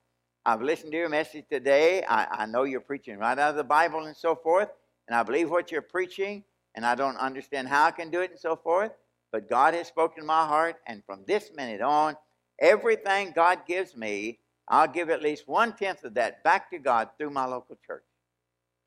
I've 0.45 0.61
listened 0.61 0.91
to 0.93 0.97
your 0.97 1.09
message 1.09 1.45
today. 1.49 2.03
I, 2.07 2.27
I 2.31 2.45
know 2.45 2.63
you're 2.63 2.79
preaching 2.79 3.17
right 3.17 3.37
out 3.37 3.51
of 3.51 3.55
the 3.55 3.63
Bible 3.63 4.05
and 4.05 4.15
so 4.15 4.35
forth. 4.35 4.69
And 5.07 5.15
I 5.15 5.23
believe 5.23 5.49
what 5.49 5.71
you're 5.71 5.81
preaching. 5.81 6.43
And 6.75 6.85
I 6.85 6.95
don't 6.95 7.17
understand 7.17 7.67
how 7.67 7.85
I 7.85 7.91
can 7.91 8.09
do 8.09 8.21
it 8.21 8.31
and 8.31 8.39
so 8.39 8.55
forth. 8.55 8.91
But 9.31 9.49
God 9.49 9.73
has 9.73 9.88
spoken 9.88 10.21
to 10.21 10.25
my 10.25 10.45
heart. 10.45 10.77
And 10.88 11.03
from 11.05 11.23
this 11.27 11.51
minute 11.55 11.81
on, 11.81 12.15
everything 12.59 13.33
God 13.35 13.59
gives 13.67 13.95
me, 13.95 14.39
I'll 14.67 14.88
give 14.88 15.09
at 15.09 15.21
least 15.21 15.47
one 15.47 15.75
tenth 15.75 16.03
of 16.03 16.13
that 16.15 16.43
back 16.43 16.69
to 16.71 16.79
God 16.79 17.09
through 17.17 17.31
my 17.31 17.45
local 17.45 17.77
church. 17.85 18.03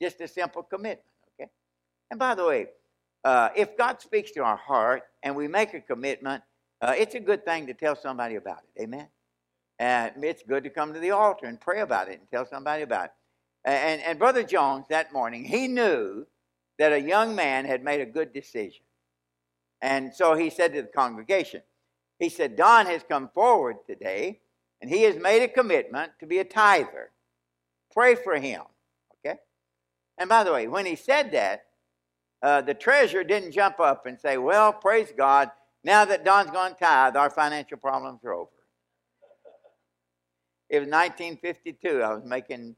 Just 0.01 0.21
a 0.21 0.29
simple 0.29 0.63
commitment. 0.63 1.01
Okay? 1.41 1.51
And 2.11 2.19
by 2.19 2.35
the 2.35 2.47
way, 2.47 2.67
uh, 3.25 3.51
if 3.57 3.77
God 3.77 4.01
speaks 4.01 4.33
to 4.33 4.43
our 4.43 4.57
heart 4.57 5.03
and 5.23 5.37
we 5.37 5.49
make 5.49 5.75
a 5.75 5.81
commitment, 5.81 6.43
uh, 6.81 6.95
it's 6.97 7.15
a 7.15 7.21
good 7.21 7.45
thing 7.45 7.67
to 7.67 7.75
tell 7.75 7.95
somebody 7.95 8.35
about 8.35 8.59
it. 8.75 8.83
Amen? 8.83 9.07
And 9.79 10.25
it's 10.25 10.43
good 10.43 10.65
to 10.65 10.71
come 10.71 10.93
to 10.95 11.01
the 11.01 11.13
altar 11.13 11.47
and 11.47 11.61
pray 11.61 11.81
about 11.81 12.09
it 12.09 12.19
and 12.19 12.31
tell 12.31 12.47
somebody 12.47 12.83
about 12.83 13.07
it. 13.07 13.13
And, 13.65 14.03
and 14.03 14.19
Brother 14.19 14.43
Jones, 14.43 14.87
that 14.91 15.13
morning, 15.13 15.45
he 15.45 15.69
knew 15.69 16.27
that 16.83 16.93
a 16.93 17.01
young 17.01 17.37
man 17.37 17.65
had 17.65 17.85
made 17.85 18.01
a 18.01 18.05
good 18.05 18.33
decision. 18.33 18.83
And 19.81 20.13
so 20.13 20.35
he 20.35 20.51
said 20.51 20.75
to 20.75 20.83
the 20.83 20.89
congregation, 20.89 21.63
he 22.19 22.29
said, 22.29 22.57
Don 22.57 22.87
has 22.87 23.05
come 23.09 23.31
forward 23.33 23.77
today 23.87 24.41
and 24.81 24.91
he 24.91 25.03
has 25.03 25.15
made 25.15 25.45
a 25.45 25.49
commitment 25.49 26.11
to 26.19 26.27
be 26.27 26.41
a 26.41 26.45
tither. 26.45 27.13
Pray 27.93 28.17
for 28.17 28.35
him. 28.35 28.63
Okay? 29.25 29.39
And 30.19 30.29
by 30.29 30.43
the 30.43 30.53
way, 30.53 30.67
when 30.67 30.85
he 30.85 30.97
said 30.97 31.31
that, 31.31 31.67
uh, 32.43 32.63
the 32.63 32.75
treasurer 32.75 33.23
didn't 33.23 33.53
jump 33.53 33.79
up 33.79 34.07
and 34.07 34.19
say, 34.19 34.37
Well, 34.37 34.73
praise 34.73 35.13
God, 35.17 35.53
now 35.85 36.05
that 36.05 36.25
Don's 36.25 36.51
gone 36.51 36.75
tithe, 36.75 37.15
our 37.15 37.31
financial 37.31 37.79
problems 37.79 38.25
are 38.25 38.35
over. 38.35 38.51
It 40.69 40.81
was 40.81 40.89
1952. 40.89 42.03
I 42.03 42.13
was 42.13 42.25
making 42.25 42.75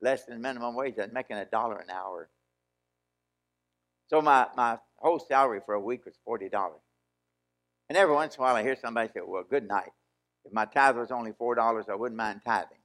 less 0.00 0.26
than 0.26 0.40
minimum 0.40 0.76
wage. 0.76 0.94
I 0.96 1.06
was 1.06 1.12
making 1.12 1.38
a 1.38 1.44
dollar 1.44 1.78
an 1.78 1.90
hour. 1.90 2.28
So 4.12 4.20
my, 4.20 4.46
my 4.56 4.78
whole 4.96 5.18
salary 5.18 5.60
for 5.64 5.74
a 5.74 5.80
week 5.80 6.04
was 6.04 6.14
$40. 6.28 6.50
And 7.88 7.96
every 7.96 8.14
once 8.14 8.36
in 8.36 8.40
a 8.40 8.44
while 8.44 8.56
I 8.56 8.62
hear 8.62 8.76
somebody 8.76 9.08
say, 9.08 9.20
Well, 9.26 9.44
good 9.48 9.66
night. 9.66 9.90
If 10.44 10.52
my 10.52 10.66
tithe 10.66 10.96
was 10.96 11.10
only 11.10 11.32
$4, 11.32 11.88
I 11.88 11.94
wouldn't 11.94 12.18
mind 12.18 12.42
tithing. 12.44 12.78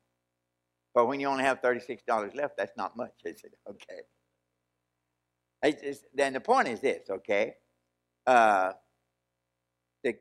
But 0.93 1.07
when 1.07 1.19
you 1.19 1.27
only 1.27 1.43
have 1.43 1.61
$36 1.61 2.35
left, 2.35 2.55
that's 2.57 2.77
not 2.77 2.95
much. 2.95 3.11
I 3.25 3.31
said, 3.31 3.51
Okay. 3.69 4.01
It's, 5.63 6.01
then 6.13 6.33
the 6.33 6.39
point 6.39 6.67
is 6.67 6.79
this, 6.79 7.09
okay? 7.09 7.55
Uh, 8.25 8.73
the 10.03 10.15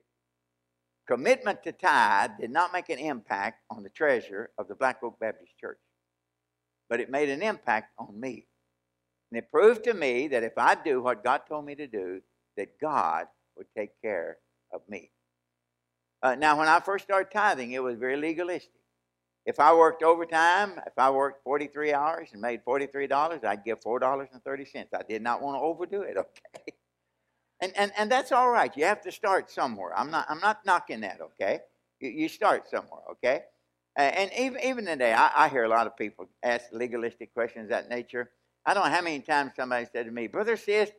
commitment 1.07 1.63
to 1.65 1.73
tithe 1.73 2.31
did 2.41 2.51
not 2.51 2.73
make 2.73 2.89
an 2.89 2.99
impact 2.99 3.63
on 3.71 3.83
the 3.83 3.91
treasurer 3.91 4.51
of 4.59 4.67
the 4.67 4.75
Black 4.75 5.03
Oak 5.03 5.21
Baptist 5.21 5.53
Church, 5.59 5.79
but 6.89 7.01
it 7.01 7.11
made 7.11 7.29
an 7.29 7.43
impact 7.43 7.93
on 7.99 8.19
me. 8.19 8.47
And 9.31 9.39
it 9.39 9.51
proved 9.51 9.85
to 9.85 9.95
me 9.95 10.29
that 10.29 10.43
if 10.43 10.57
I 10.57 10.75
do 10.75 11.03
what 11.03 11.25
God 11.25 11.43
told 11.49 11.65
me 11.65 11.75
to 11.75 11.87
do, 11.87 12.21
that 12.57 12.79
God 12.81 13.27
would 13.57 13.67
take 13.77 14.01
care 14.01 14.39
of 14.73 14.81
me. 14.89 15.11
Uh, 16.23 16.35
now, 16.35 16.59
when 16.59 16.69
I 16.69 16.81
first 16.81 17.05
started 17.05 17.31
tithing, 17.31 17.73
it 17.73 17.83
was 17.83 17.97
very 17.97 18.17
legalistic. 18.17 18.73
If 19.45 19.61
I 19.61 19.73
worked 19.75 20.03
overtime, 20.03 20.73
if 20.87 20.99
I 20.99 21.11
worked 21.11 21.45
43 21.45 21.93
hours 21.93 22.29
and 22.33 22.41
made 22.41 22.65
$43, 22.65 23.45
I'd 23.45 23.65
give 23.65 23.81
$4.30. 23.81 24.87
I 24.93 25.03
did 25.09 25.23
not 25.23 25.41
want 25.41 25.57
to 25.57 25.61
overdo 25.61 26.03
it, 26.03 26.17
okay? 26.19 26.75
And, 27.61 27.73
and, 27.77 27.93
and 27.97 28.11
that's 28.11 28.33
all 28.33 28.51
right. 28.51 28.77
You 28.77 28.85
have 28.85 29.03
to 29.03 29.13
start 29.13 29.51
somewhere. 29.51 29.97
I'm 29.97 30.11
not, 30.11 30.27
I'm 30.29 30.41
not 30.41 30.67
knocking 30.67 31.01
that, 31.03 31.21
okay? 31.21 31.61
You, 32.01 32.11
you 32.11 32.29
start 32.29 32.69
somewhere, 32.69 33.03
okay? 33.13 33.43
And 33.95 34.31
even, 34.39 34.61
even 34.63 34.85
today, 34.85 35.15
I, 35.15 35.47
I 35.47 35.49
hear 35.49 35.65
a 35.65 35.69
lot 35.69 35.87
of 35.87 35.97
people 35.97 36.29
ask 36.43 36.67
legalistic 36.71 37.33
questions 37.33 37.65
of 37.65 37.71
that 37.71 37.89
nature. 37.89 38.31
I 38.67 38.75
don't 38.75 38.85
know 38.85 38.91
how 38.91 39.01
many 39.01 39.21
times 39.21 39.53
somebody 39.55 39.87
said 39.93 40.07
to 40.07 40.13
me, 40.13 40.27
Brother 40.27 40.57
Sisk, 40.57 40.91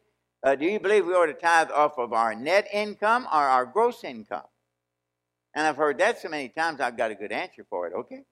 uh, 0.41 0.55
do 0.55 0.65
you 0.65 0.79
believe 0.79 1.05
we 1.05 1.13
ought 1.13 1.25
to 1.25 1.33
tithe 1.33 1.69
off 1.71 1.97
of 1.97 2.13
our 2.13 2.33
net 2.33 2.65
income 2.71 3.25
or 3.25 3.41
our 3.41 3.65
gross 3.65 4.05
income? 4.05 4.45
And 5.53 5.67
I've 5.67 5.75
heard 5.75 5.97
that 5.97 6.21
so 6.21 6.29
many 6.29 6.47
times, 6.47 6.79
I've 6.79 6.95
got 6.95 7.12
a 7.12 7.15
good 7.15 7.33
answer 7.33 7.65
for 7.69 7.86
it, 7.88 7.93
okay? 7.93 8.24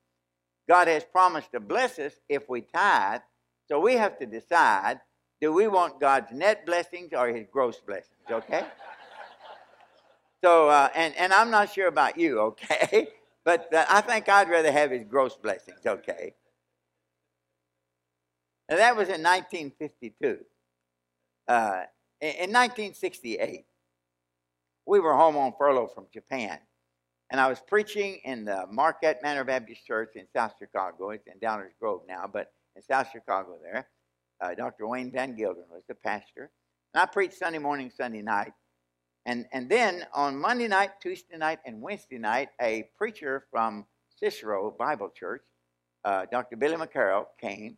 God 0.69 0.87
has 0.87 1.03
promised 1.03 1.51
to 1.51 1.59
bless 1.59 1.99
us 1.99 2.13
if 2.29 2.47
we 2.47 2.61
tithe. 2.61 3.21
So 3.67 3.79
we 3.81 3.95
have 3.95 4.17
to 4.19 4.25
decide 4.25 5.01
do 5.41 5.51
we 5.51 5.67
want 5.67 5.99
God's 5.99 6.31
net 6.31 6.65
blessings 6.65 7.11
or 7.11 7.27
his 7.27 7.45
gross 7.51 7.79
blessings, 7.85 8.21
okay? 8.31 8.63
so, 10.41 10.69
uh, 10.69 10.87
and, 10.95 11.13
and 11.17 11.33
I'm 11.33 11.51
not 11.51 11.73
sure 11.73 11.87
about 11.87 12.17
you, 12.17 12.39
okay? 12.39 13.09
But 13.43 13.71
uh, 13.71 13.85
I 13.87 14.01
think 14.01 14.27
I'd 14.27 14.49
rather 14.49 14.71
have 14.71 14.89
his 14.89 15.03
gross 15.03 15.35
blessings, 15.35 15.85
okay? 15.85 16.33
Now, 18.69 18.77
that 18.77 18.95
was 18.95 19.07
in 19.09 19.21
1952. 19.21 20.39
Uh, 21.47 21.83
in, 22.21 22.27
in 22.27 22.51
1968, 22.51 23.65
we 24.85 24.99
were 24.99 25.15
home 25.15 25.37
on 25.37 25.53
furlough 25.57 25.87
from 25.87 26.07
Japan. 26.13 26.57
And 27.31 27.41
I 27.41 27.47
was 27.47 27.59
preaching 27.59 28.19
in 28.23 28.45
the 28.45 28.65
Marquette 28.71 29.21
Manor 29.23 29.43
Baptist 29.43 29.85
Church 29.85 30.15
in 30.15 30.25
South 30.33 30.53
Chicago. 30.59 31.09
It's 31.09 31.27
in 31.27 31.39
Downers 31.39 31.71
Grove 31.79 32.01
now, 32.07 32.29
but 32.31 32.51
in 32.75 32.83
South 32.83 33.07
Chicago 33.11 33.57
there. 33.61 33.87
Uh, 34.41 34.53
Dr. 34.53 34.87
Wayne 34.87 35.11
Van 35.11 35.35
Gelderen 35.35 35.69
was 35.71 35.83
the 35.87 35.95
pastor. 35.95 36.51
And 36.93 37.01
I 37.01 37.05
preached 37.05 37.37
Sunday 37.37 37.59
morning, 37.59 37.91
Sunday 37.95 38.21
night. 38.21 38.53
And, 39.25 39.47
and 39.51 39.67
then 39.67 40.05
on 40.13 40.37
Monday 40.37 40.67
night, 40.67 40.91
Tuesday 41.01 41.37
night, 41.37 41.59
and 41.65 41.81
Wednesday 41.81 42.19
night, 42.19 42.49
a 42.61 42.89
preacher 42.95 43.45
from 43.49 43.85
Cicero 44.19 44.69
Bible 44.77 45.09
Church, 45.09 45.41
uh, 46.03 46.25
Dr. 46.31 46.57
Billy 46.57 46.75
McCarrell, 46.75 47.25
came. 47.41 47.77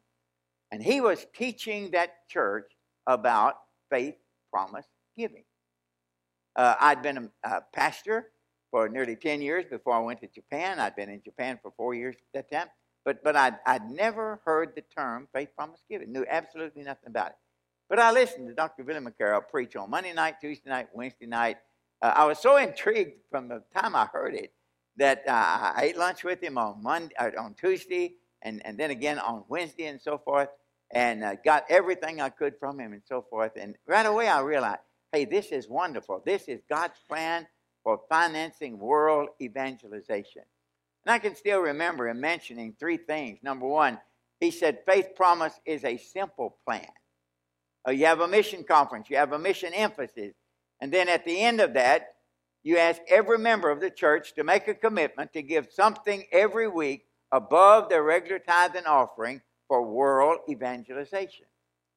And 0.72 0.84
he 0.84 1.02
was 1.02 1.26
teaching 1.34 1.92
that 1.92 2.28
church 2.30 2.72
about 3.06 3.56
faith, 3.90 4.16
promise, 4.52 4.86
giving. 5.18 5.44
Uh, 6.56 6.76
I'd 6.80 7.02
been 7.02 7.18
a, 7.18 7.50
a 7.50 7.62
pastor 7.74 8.32
for 8.72 8.90
nearly 8.90 9.16
10 9.16 9.42
years 9.42 9.66
before 9.70 9.94
I 9.94 10.00
went 10.00 10.20
to 10.22 10.28
Japan. 10.28 10.80
I'd 10.80 10.96
been 10.96 11.10
in 11.10 11.22
Japan 11.24 11.60
for 11.62 11.72
four 11.78 11.94
years 11.94 12.16
at 12.16 12.50
that 12.50 12.56
time. 12.56 12.68
But, 13.06 13.24
but 13.24 13.38
I'd, 13.38 13.56
I'd 13.66 13.90
never 13.90 14.42
heard 14.44 14.74
the 14.76 14.82
term 14.82 15.30
faith 15.34 15.50
promise 15.56 15.82
giving, 15.90 16.12
knew 16.12 16.26
absolutely 16.30 16.84
nothing 16.84 17.08
about 17.08 17.28
it. 17.28 17.36
But 17.90 18.00
I 18.00 18.12
listened 18.12 18.50
to 18.50 18.54
Dr. 18.54 18.84
Billy 18.84 19.00
McCarrell 19.00 19.48
preach 19.48 19.78
on 19.78 19.90
Monday 19.90 20.12
night, 20.12 20.36
Tuesday 20.42 20.70
night, 20.70 20.90
Wednesday 20.94 21.26
night. 21.26 21.58
Uh, 22.02 22.12
I 22.16 22.26
was 22.26 22.40
so 22.40 22.58
intrigued 22.58 23.22
from 23.32 23.48
the 23.48 23.64
time 23.74 23.96
I 23.96 24.08
heard 24.12 24.36
it 24.36 24.52
that 24.98 25.24
uh, 25.28 25.32
I 25.32 25.84
ate 25.84 25.98
lunch 25.98 26.24
with 26.24 26.42
him 26.42 26.58
on 26.58 26.84
Monday, 26.84 27.16
uh, 27.18 27.30
on 27.40 27.54
Tuesday, 27.54 28.16
and, 28.42 28.66
and 28.66 28.78
then 28.78 28.92
again 28.92 29.20
on 29.20 29.44
Wednesday 29.50 29.86
and 29.86 30.02
so 30.02 30.18
forth, 30.18 30.50
and 30.92 31.24
uh, 31.24 31.36
got 31.44 31.66
everything 31.70 32.22
I 32.22 32.30
could 32.30 32.54
from 32.60 32.80
him 32.80 32.94
and 32.94 33.02
so 33.06 33.26
forth. 33.30 33.54
And 33.60 33.76
right 33.88 34.06
away 34.06 34.28
I 34.28 34.42
realized, 34.42 34.82
hey, 35.12 35.26
this 35.26 35.48
is 35.48 35.68
wonderful. 35.68 36.22
This 36.26 36.48
is 36.48 36.62
God's 36.70 37.00
plan 37.10 37.48
for 37.84 38.02
financing 38.10 38.80
world 38.80 39.30
evangelization. 39.42 40.44
And 41.06 41.14
I 41.14 41.20
can 41.20 41.36
still 41.36 41.60
remember 41.60 42.08
him 42.08 42.20
mentioning 42.20 42.76
three 42.80 42.98
things. 42.98 43.40
Number 43.42 43.66
one, 43.66 44.00
he 44.40 44.52
said, 44.52 44.80
Faith 44.86 45.10
Promise 45.16 45.60
is 45.66 45.84
a 45.84 45.98
simple 45.98 46.58
plan. 46.66 46.88
Uh, 47.88 47.92
you 47.92 48.06
have 48.06 48.20
a 48.20 48.28
mission 48.28 48.64
conference, 48.64 49.10
you 49.10 49.18
have 49.18 49.32
a 49.32 49.40
mission 49.40 49.74
emphasis, 49.74 50.34
and 50.82 50.92
then 50.92 51.08
at 51.08 51.26
the 51.26 51.42
end 51.42 51.62
of 51.62 51.74
that, 51.74 52.16
you 52.64 52.78
ask 52.78 53.02
every 53.08 53.38
member 53.38 53.70
of 53.70 53.80
the 53.80 53.90
church 53.90 54.36
to 54.36 54.44
make 54.44 54.68
a 54.68 54.74
commitment 54.74 55.32
to 55.34 55.42
give 55.42 55.70
something 55.72 56.26
every 56.32 56.68
week 56.68 57.07
above 57.32 57.90
their 57.90 58.04
regular 58.04 58.40
tithe 58.40 58.76
and 58.76 58.88
offering 58.88 59.42
for 59.68 59.84
world 59.84 60.40
evangelization. 60.50 61.46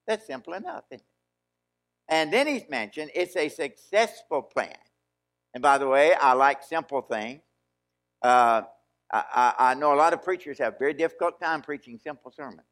That's 0.06 0.26
simple 0.26 0.54
enough, 0.54 0.84
isn't 0.90 1.00
it? 1.00 1.06
And 2.08 2.32
then 2.32 2.46
he's 2.48 2.68
mentioned 2.68 3.12
it's 3.14 3.36
a 3.36 3.48
successful 3.48 4.42
plan. 4.42 4.74
And 5.54 5.62
by 5.62 5.78
the 5.78 5.86
way, 5.86 6.12
I 6.14 6.32
like 6.32 6.62
simple 6.62 7.00
things. 7.02 7.42
Uh, 8.22 8.62
I, 9.12 9.54
I, 9.58 9.74
know 9.74 9.94
a 9.94 9.96
lot 9.96 10.12
of 10.12 10.22
preachers 10.22 10.58
have 10.58 10.78
very 10.78 10.94
difficult 10.94 11.40
time 11.40 11.62
preaching 11.62 11.98
simple 11.98 12.30
sermons. 12.30 12.66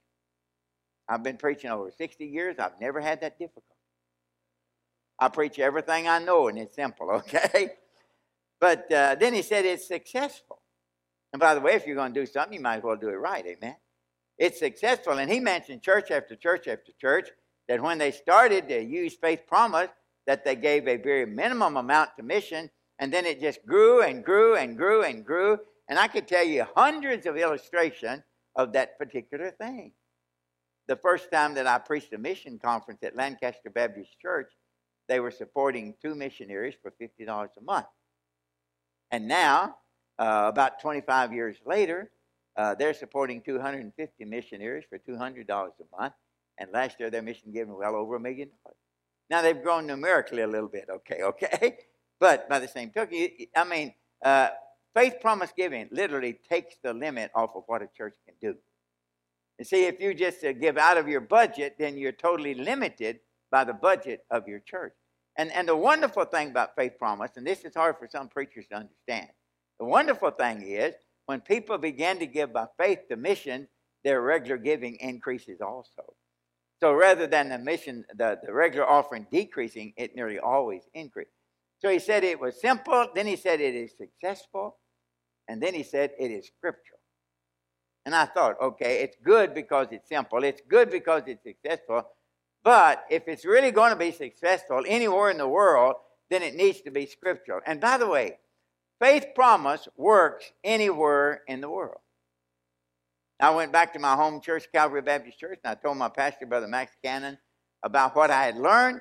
I've 1.09 1.23
been 1.23 1.37
preaching 1.37 1.71
over 1.71 1.91
60 1.91 2.25
years. 2.27 2.57
I've 2.59 2.79
never 2.81 3.01
had 3.01 3.23
that 3.23 3.39
difficulty. 3.39 3.65
I 5.19 5.29
preach 5.29 5.59
everything 5.59 6.07
I 6.07 6.19
know, 6.19 6.49
and 6.49 6.59
it's 6.59 6.77
simple, 6.77 7.11
okay? 7.13 7.71
But 8.61 8.93
uh, 8.93 9.17
then 9.17 9.35
he 9.35 9.43
said 9.43 9.65
it's 9.65 9.89
successful. 9.89 10.61
And 11.33 11.41
by 11.41 11.55
the 11.55 11.61
way, 11.61 11.75
if 11.75 11.87
you're 11.87 11.97
going 11.97 12.15
to 12.15 12.21
do 12.21 12.27
something, 12.27 12.55
you 12.55 12.61
might 12.61 12.79
as 12.79 12.83
well 12.83 12.97
do 12.97 13.09
it 13.09 13.13
right, 13.13 13.45
amen? 13.45 13.77
It's 14.39 14.59
successful. 14.59 15.19
And 15.19 15.31
he 15.31 15.41
mentioned 15.41 15.83
church 15.83 16.11
after 16.11 16.37
church 16.37 16.69
after 16.69 16.93
church 17.01 17.31
that 17.69 17.83
when 17.83 17.99
they 17.99 18.11
started 18.11 18.69
to 18.69 18.83
use 18.83 19.15
faith 19.15 19.43
promise, 19.47 19.91
that 20.27 20.45
they 20.45 20.57
gave 20.57 20.87
a 20.87 20.97
very 20.97 21.27
minimum 21.27 21.77
amount 21.77 22.11
to 22.17 22.23
mission, 22.23 22.71
and 22.99 23.13
then 23.13 23.27
it 23.27 23.41
just 23.41 23.65
grew 23.67 24.03
and 24.03 24.25
grew 24.25 24.57
and 24.57 24.77
grew 24.77 25.03
and 25.03 25.25
grew. 25.25 25.59
And 25.89 25.99
I 25.99 26.09
could 26.09 26.29
tell 26.29 26.45
you 26.45 26.67
hundreds 26.77 27.27
of 27.27 27.37
illustrations 27.37 28.23
of 28.57 28.73
that 28.73 28.99
particular 28.99 29.51
thing. 29.51 29.93
The 30.87 30.97
first 30.97 31.31
time 31.31 31.55
that 31.55 31.67
I 31.67 31.79
preached 31.79 32.13
a 32.13 32.19
mission 32.19 32.59
conference 32.59 33.03
at 33.03 33.17
Lancaster 33.17 33.71
Baptist 33.71 34.19
Church, 34.21 34.51
they 35.09 35.21
were 35.21 35.31
supporting 35.31 35.95
two 36.03 36.15
missionaries 36.15 36.75
for 36.81 36.93
$50 37.01 37.29
a 37.29 37.63
month. 37.63 37.87
And 39.11 39.29
now, 39.29 39.77
uh, 40.19 40.47
about 40.49 40.81
25 40.81 41.33
years 41.33 41.57
later, 41.67 42.11
uh, 42.57 42.75
they're 42.75 42.95
supporting 42.95 43.41
250 43.41 44.25
missionaries 44.25 44.85
for 44.89 44.99
$200 44.99 45.49
a 45.49 46.01
month. 46.01 46.15
And 46.59 46.71
last 46.73 46.99
year, 46.99 47.09
their 47.09 47.23
mission 47.23 47.53
giving 47.53 47.77
well 47.77 47.95
over 47.95 48.17
a 48.17 48.21
million 48.21 48.49
dollars. 48.65 48.77
Now, 49.31 49.43
they've 49.43 49.63
grown 49.63 49.87
numerically 49.87 50.43
a 50.43 50.47
little 50.47 50.69
bit, 50.69 50.87
okay, 50.91 51.23
okay? 51.23 51.79
But 52.21 52.49
by 52.49 52.59
the 52.59 52.67
same 52.67 52.91
token, 52.91 53.29
I 53.55 53.63
mean, 53.63 53.95
uh, 54.25 54.49
faith 54.93 55.21
promise 55.21 55.53
giving 55.57 55.89
literally 55.93 56.41
takes 56.51 56.75
the 56.83 56.93
limit 56.93 57.31
off 57.33 57.51
of 57.55 57.63
what 57.67 57.81
a 57.81 57.89
church 57.97 58.17
can 58.27 58.35
do. 58.41 58.59
And 59.59 59.67
see, 59.67 59.85
if 59.85 60.01
you 60.01 60.15
just 60.15 60.45
uh, 60.45 60.53
give 60.53 60.77
out 60.77 60.97
of 60.97 61.07
your 61.07 61.21
budget, 61.21 61.77
then 61.79 61.97
you're 61.97 62.11
totally 62.11 62.55
limited 62.55 63.21
by 63.53 63.63
the 63.63 63.73
budget 63.73 64.25
of 64.33 64.49
your 64.49 64.59
church. 64.59 64.95
And, 65.37 65.53
and 65.53 65.69
the 65.69 65.77
wonderful 65.77 66.25
thing 66.25 66.51
about 66.51 66.75
faith 66.77 66.99
promise, 66.99 67.31
and 67.37 67.47
this 67.47 67.65
is 67.65 67.75
hard 67.75 67.97
for 67.99 68.09
some 68.11 68.29
preachers 68.29 68.67
to 68.69 68.77
understand, 68.77 69.29
the 69.79 69.87
wonderful 69.87 70.31
thing 70.31 70.63
is 70.63 70.95
when 71.27 71.41
people 71.41 71.79
begin 71.79 72.19
to 72.19 72.27
give 72.27 72.53
by 72.53 72.67
faith 72.79 73.01
to 73.11 73.17
mission, 73.17 73.69
their 74.05 74.23
regular 74.23 74.57
giving 74.57 74.97
increases 74.97 75.61
also. 75.61 76.15
So 76.81 76.93
rather 76.93 77.27
than 77.27 77.49
the 77.49 77.59
mission, 77.59 78.05
the, 78.17 78.39
the 78.45 78.53
regular 78.53 78.89
offering 78.89 79.27
decreasing, 79.31 79.93
it 79.97 80.15
nearly 80.15 80.39
always 80.39 80.83
increases. 80.95 81.33
So 81.81 81.89
he 81.91 81.99
said 81.99 82.25
it 82.25 82.41
was 82.41 82.61
simple, 82.61 83.07
then 83.15 83.27
he 83.27 83.37
said 83.37 83.61
it 83.61 83.75
is 83.75 83.93
successful, 83.97 84.77
and 85.49 85.63
then 85.63 85.75
he 85.75 85.83
said 85.83 86.13
it 86.19 86.31
is 86.31 86.47
scriptural. 86.47 87.01
And 88.05 88.15
I 88.15 88.25
thought, 88.27 88.57
okay, 88.61 89.03
it's 89.03 89.17
good 89.23 89.55
because 89.55 89.89
it's 89.91 90.09
simple, 90.09 90.43
it's 90.45 90.63
good 90.69 90.91
because 90.91 91.23
it's 91.27 91.43
successful, 91.43 92.05
but 92.65 93.05
if 93.11 93.29
it's 93.29 93.45
really 93.45 93.71
going 93.71 93.91
to 93.91 93.97
be 93.97 94.13
successful 94.13 94.83
anywhere 94.87 95.31
in 95.31 95.39
the 95.39 95.49
world, 95.49 95.97
then 96.31 96.43
it 96.43 96.55
needs 96.55 96.81
to 96.83 96.91
be 96.91 97.07
scriptural. 97.07 97.61
And 97.67 97.81
by 97.81 97.99
the 97.99 98.09
way, 98.09 98.39
faith 99.01 99.27
promise 99.35 99.89
works 99.97 100.53
anywhere 100.65 101.43
in 101.47 101.61
the 101.61 101.69
world. 101.69 102.01
I 103.41 103.51
went 103.51 103.71
back 103.71 103.93
to 103.93 104.01
my 104.01 104.17
home 104.17 104.41
church, 104.41 104.67
Calvary 104.73 105.03
Baptist 105.03 105.39
Church, 105.39 105.61
and 105.63 105.71
I 105.71 105.75
told 105.75 105.97
my 105.97 106.09
pastor, 106.09 106.47
Brother 106.47 106.67
Max 106.67 106.93
Cannon, 107.05 107.39
about 107.85 108.17
what 108.17 108.31
I 108.31 108.45
had 108.45 108.57
learned. 108.57 109.01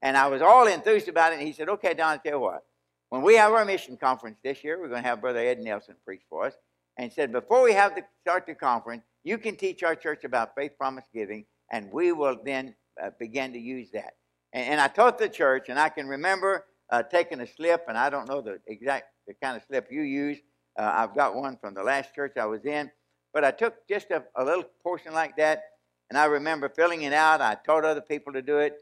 And 0.00 0.16
I 0.16 0.28
was 0.28 0.40
all 0.40 0.66
enthused 0.66 1.08
about 1.08 1.32
it. 1.32 1.38
And 1.38 1.46
he 1.46 1.52
said, 1.52 1.68
Okay, 1.68 1.92
Don, 1.92 2.12
I'll 2.12 2.18
tell 2.18 2.32
you 2.32 2.40
what. 2.40 2.64
When 3.10 3.22
we 3.22 3.36
have 3.36 3.52
our 3.52 3.64
mission 3.64 3.96
conference 3.96 4.38
this 4.42 4.64
year, 4.64 4.80
we're 4.80 4.88
going 4.88 5.02
to 5.02 5.08
have 5.08 5.20
Brother 5.20 5.40
Ed 5.40 5.60
Nelson 5.60 5.94
preach 6.04 6.22
for 6.28 6.46
us. 6.46 6.54
And 6.98 7.12
said, 7.12 7.32
Before 7.32 7.62
we 7.62 7.72
have 7.74 7.94
the, 7.94 8.02
start 8.22 8.46
the 8.46 8.54
conference, 8.54 9.02
you 9.24 9.36
can 9.36 9.56
teach 9.56 9.82
our 9.82 9.94
church 9.94 10.24
about 10.24 10.54
faith 10.54 10.72
promise 10.78 11.04
giving, 11.12 11.44
and 11.70 11.90
we 11.92 12.12
will 12.12 12.38
then 12.44 12.74
uh, 13.02 13.10
begin 13.18 13.52
to 13.52 13.58
use 13.58 13.90
that. 13.92 14.14
And, 14.52 14.70
and, 14.70 14.80
I 14.80 14.88
taught 14.88 15.18
the 15.18 15.28
church, 15.28 15.68
and 15.68 15.78
I 15.78 15.90
can 15.90 16.06
remember 16.06 16.64
uh, 16.90 17.02
taking 17.02 17.40
a 17.40 17.46
slip, 17.46 17.84
and 17.88 17.98
I 17.98 18.08
don't 18.08 18.28
know 18.28 18.40
the 18.40 18.60
exact 18.66 19.06
the 19.26 19.34
kind 19.42 19.56
of 19.56 19.62
slip 19.68 19.88
you 19.90 20.02
use. 20.02 20.38
Uh, 20.78 20.90
I've 20.94 21.14
got 21.14 21.34
one 21.34 21.56
from 21.56 21.74
the 21.74 21.82
last 21.82 22.14
church 22.14 22.32
I 22.36 22.46
was 22.46 22.64
in 22.64 22.90
but 23.36 23.44
I 23.44 23.50
took 23.50 23.86
just 23.86 24.10
a, 24.12 24.24
a 24.34 24.42
little 24.42 24.64
portion 24.82 25.12
like 25.12 25.36
that, 25.36 25.60
and 26.08 26.18
I 26.18 26.24
remember 26.24 26.70
filling 26.70 27.02
it 27.02 27.12
out. 27.12 27.42
I 27.42 27.54
taught 27.66 27.84
other 27.84 28.00
people 28.00 28.32
to 28.32 28.40
do 28.40 28.60
it. 28.60 28.78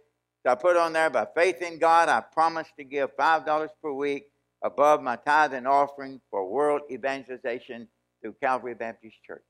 So 0.46 0.52
I 0.52 0.54
put 0.54 0.76
on 0.76 0.92
there, 0.92 1.10
by 1.10 1.26
faith 1.34 1.60
in 1.60 1.80
God, 1.80 2.08
I 2.08 2.20
promise 2.20 2.68
to 2.78 2.84
give 2.84 3.16
$5 3.16 3.68
per 3.82 3.92
week 3.92 4.26
above 4.62 5.02
my 5.02 5.16
tithe 5.16 5.54
and 5.54 5.66
offering 5.66 6.20
for 6.30 6.48
world 6.48 6.82
evangelization 6.88 7.88
through 8.22 8.36
Calvary 8.40 8.76
Baptist 8.76 9.16
Church. 9.26 9.42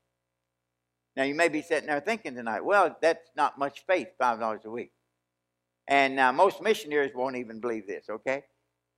Now, 1.15 1.21
you 1.21 1.35
may 1.35 1.49
be 1.49 1.61
sitting 1.61 1.85
there 1.85 1.99
thinking 1.99 2.33
tonight, 2.33 2.65
well, 2.65 2.97
that's 2.99 3.29
not 3.37 3.59
much 3.59 3.83
faith, 3.85 4.07
$5 4.19 4.65
a 4.65 4.69
week. 4.71 4.91
And 5.87 6.19
uh, 6.19 6.33
most 6.33 6.63
missionaries 6.63 7.11
won't 7.13 7.35
even 7.35 7.59
believe 7.59 7.85
this, 7.85 8.05
okay? 8.09 8.41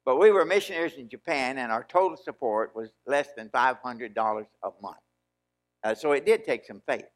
But 0.08 0.20
we 0.20 0.32
were 0.32 0.46
missionaries 0.46 0.94
in 0.94 1.10
Japan, 1.10 1.58
and 1.58 1.70
our 1.70 1.84
total 1.84 2.16
support 2.16 2.74
was 2.74 2.92
less 3.06 3.28
than 3.36 3.50
$500 3.50 4.16
a 4.64 4.70
month. 4.82 4.96
Uh, 5.84 5.96
so 5.96 6.14
it 6.14 6.26
did 6.26 6.46
take 6.46 6.64
some 6.64 6.82
faith. 6.88 7.10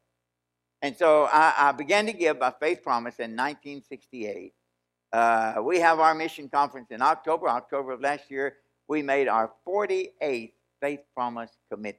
And 0.82 0.94
so 0.94 1.24
I, 1.32 1.54
I, 1.56 1.72
began 1.72 2.04
to 2.04 2.12
give 2.12 2.38
by 2.38 2.52
faith 2.60 2.82
promise 2.82 3.14
in 3.18 3.30
1968. 3.30 4.52
Uh, 5.10 5.54
we 5.64 5.80
have 5.80 6.00
our 6.00 6.14
mission 6.14 6.50
conference 6.50 6.88
in 6.90 7.00
October. 7.00 7.48
October 7.48 7.92
of 7.92 8.02
last 8.02 8.30
year, 8.30 8.56
we 8.88 9.00
made 9.00 9.26
our 9.26 9.50
48th 9.66 10.52
faith 10.82 11.00
promise 11.14 11.50
commitment. 11.70 11.96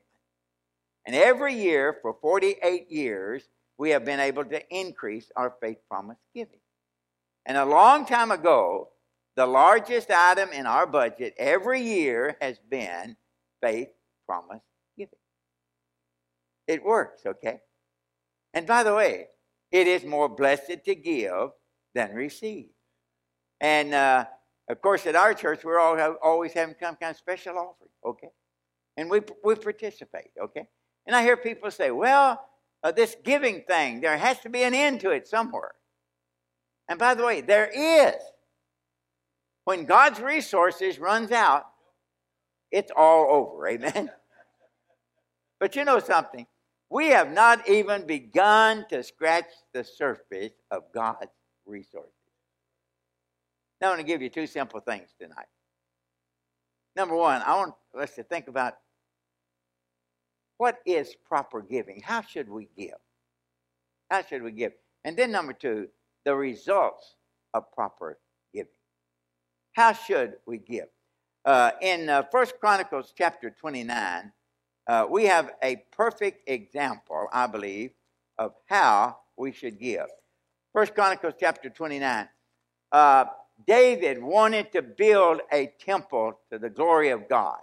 And 1.07 1.15
every 1.15 1.55
year 1.55 1.97
for 2.03 2.15
48 2.21 2.91
years, 2.91 3.41
we 3.79 3.89
have 3.89 4.05
been 4.05 4.19
able 4.19 4.45
to 4.45 4.61
increase 4.69 5.31
our 5.35 5.55
faith 5.59 5.79
promise 5.89 6.19
giving. 6.35 6.59
And 7.47 7.57
a 7.57 7.65
long 7.65 8.05
time 8.05 8.29
ago, 8.29 8.89
the 9.35 9.45
largest 9.45 10.11
item 10.11 10.49
in 10.51 10.65
our 10.65 10.85
budget 10.85 11.33
every 11.37 11.81
year 11.81 12.37
has 12.41 12.59
been 12.69 13.17
faith 13.61 13.89
promise 14.27 14.61
giving. 14.97 15.13
it 16.67 16.83
works, 16.83 17.25
okay? 17.25 17.59
And 18.53 18.67
by 18.67 18.83
the 18.83 18.93
way, 18.93 19.27
it 19.71 19.87
is 19.87 20.05
more 20.05 20.29
blessed 20.29 20.85
to 20.85 20.95
give 20.95 21.49
than 21.95 22.13
receive. 22.13 22.69
And 23.59 23.93
uh, 23.93 24.25
of 24.69 24.81
course, 24.81 25.05
at 25.07 25.15
our 25.15 25.33
church, 25.33 25.63
we're 25.63 25.79
all 25.79 25.97
always 26.23 26.53
having 26.53 26.75
some 26.79 26.95
kind 26.95 27.11
of 27.11 27.17
special 27.17 27.57
offering, 27.57 27.89
okay? 28.05 28.29
And 28.97 29.09
we, 29.09 29.21
we 29.43 29.55
participate, 29.55 30.31
okay? 30.41 30.67
And 31.05 31.15
I 31.15 31.23
hear 31.23 31.35
people 31.35 31.71
say, 31.71 31.91
well, 31.91 32.39
uh, 32.83 32.91
this 32.91 33.15
giving 33.23 33.61
thing, 33.61 34.01
there 34.01 34.17
has 34.17 34.39
to 34.41 34.49
be 34.49 34.63
an 34.63 34.73
end 34.73 35.01
to 35.01 35.09
it 35.09 35.27
somewhere. 35.27 35.71
And 36.87 36.99
by 36.99 37.13
the 37.15 37.25
way, 37.25 37.41
there 37.41 37.69
is. 37.73 38.21
When 39.65 39.85
God's 39.85 40.19
resources 40.19 40.99
runs 40.99 41.31
out, 41.31 41.65
it's 42.71 42.91
all 42.95 43.27
over, 43.29 43.67
amen? 43.67 44.11
But 45.59 45.77
you 45.77 45.85
know 45.85 45.99
something? 45.99 46.45
We 46.89 47.07
have 47.11 47.31
not 47.31 47.69
even 47.69 48.05
begun 48.05 48.85
to 48.89 49.01
scratch 49.01 49.45
the 49.73 49.81
surface 49.85 50.51
of 50.69 50.83
God's 50.93 51.31
resources. 51.65 52.11
Now, 53.79 53.87
I 53.87 53.89
want 53.91 54.01
to 54.01 54.05
give 54.05 54.21
you 54.21 54.29
two 54.29 54.45
simple 54.45 54.81
things 54.81 55.09
tonight. 55.17 55.47
Number 56.95 57.15
one, 57.15 57.41
I 57.45 57.55
want 57.55 57.73
us 57.97 58.13
to 58.15 58.23
think 58.23 58.49
about 58.49 58.73
what 60.57 60.79
is 60.85 61.15
proper 61.27 61.61
giving? 61.61 62.01
How 62.01 62.21
should 62.21 62.49
we 62.49 62.69
give? 62.77 62.99
How 64.09 64.21
should 64.21 64.43
we 64.43 64.51
give? 64.51 64.73
And 65.03 65.17
then 65.17 65.31
number 65.31 65.53
two, 65.53 65.87
the 66.25 66.35
results 66.35 67.15
of 67.53 67.71
proper. 67.71 68.19
How 69.73 69.91
should 69.91 70.35
we 70.45 70.59
give? 70.59 70.87
Uh, 71.45 71.71
in 71.81 72.07
uh, 72.07 72.23
First 72.31 72.59
Chronicles 72.59 73.13
chapter 73.17 73.49
29, 73.49 74.31
uh, 74.87 75.07
we 75.09 75.25
have 75.25 75.51
a 75.63 75.83
perfect 75.91 76.47
example, 76.47 77.27
I 77.33 77.47
believe, 77.47 77.91
of 78.37 78.53
how 78.67 79.17
we 79.35 79.51
should 79.51 79.79
give. 79.79 80.05
First 80.73 80.93
Chronicles 80.93 81.33
chapter 81.39 81.69
29. 81.69 82.29
Uh, 82.91 83.25
David 83.65 84.21
wanted 84.21 84.71
to 84.73 84.83
build 84.83 85.41
a 85.51 85.73
temple 85.79 86.39
to 86.51 86.59
the 86.59 86.69
glory 86.69 87.09
of 87.09 87.27
God. 87.27 87.59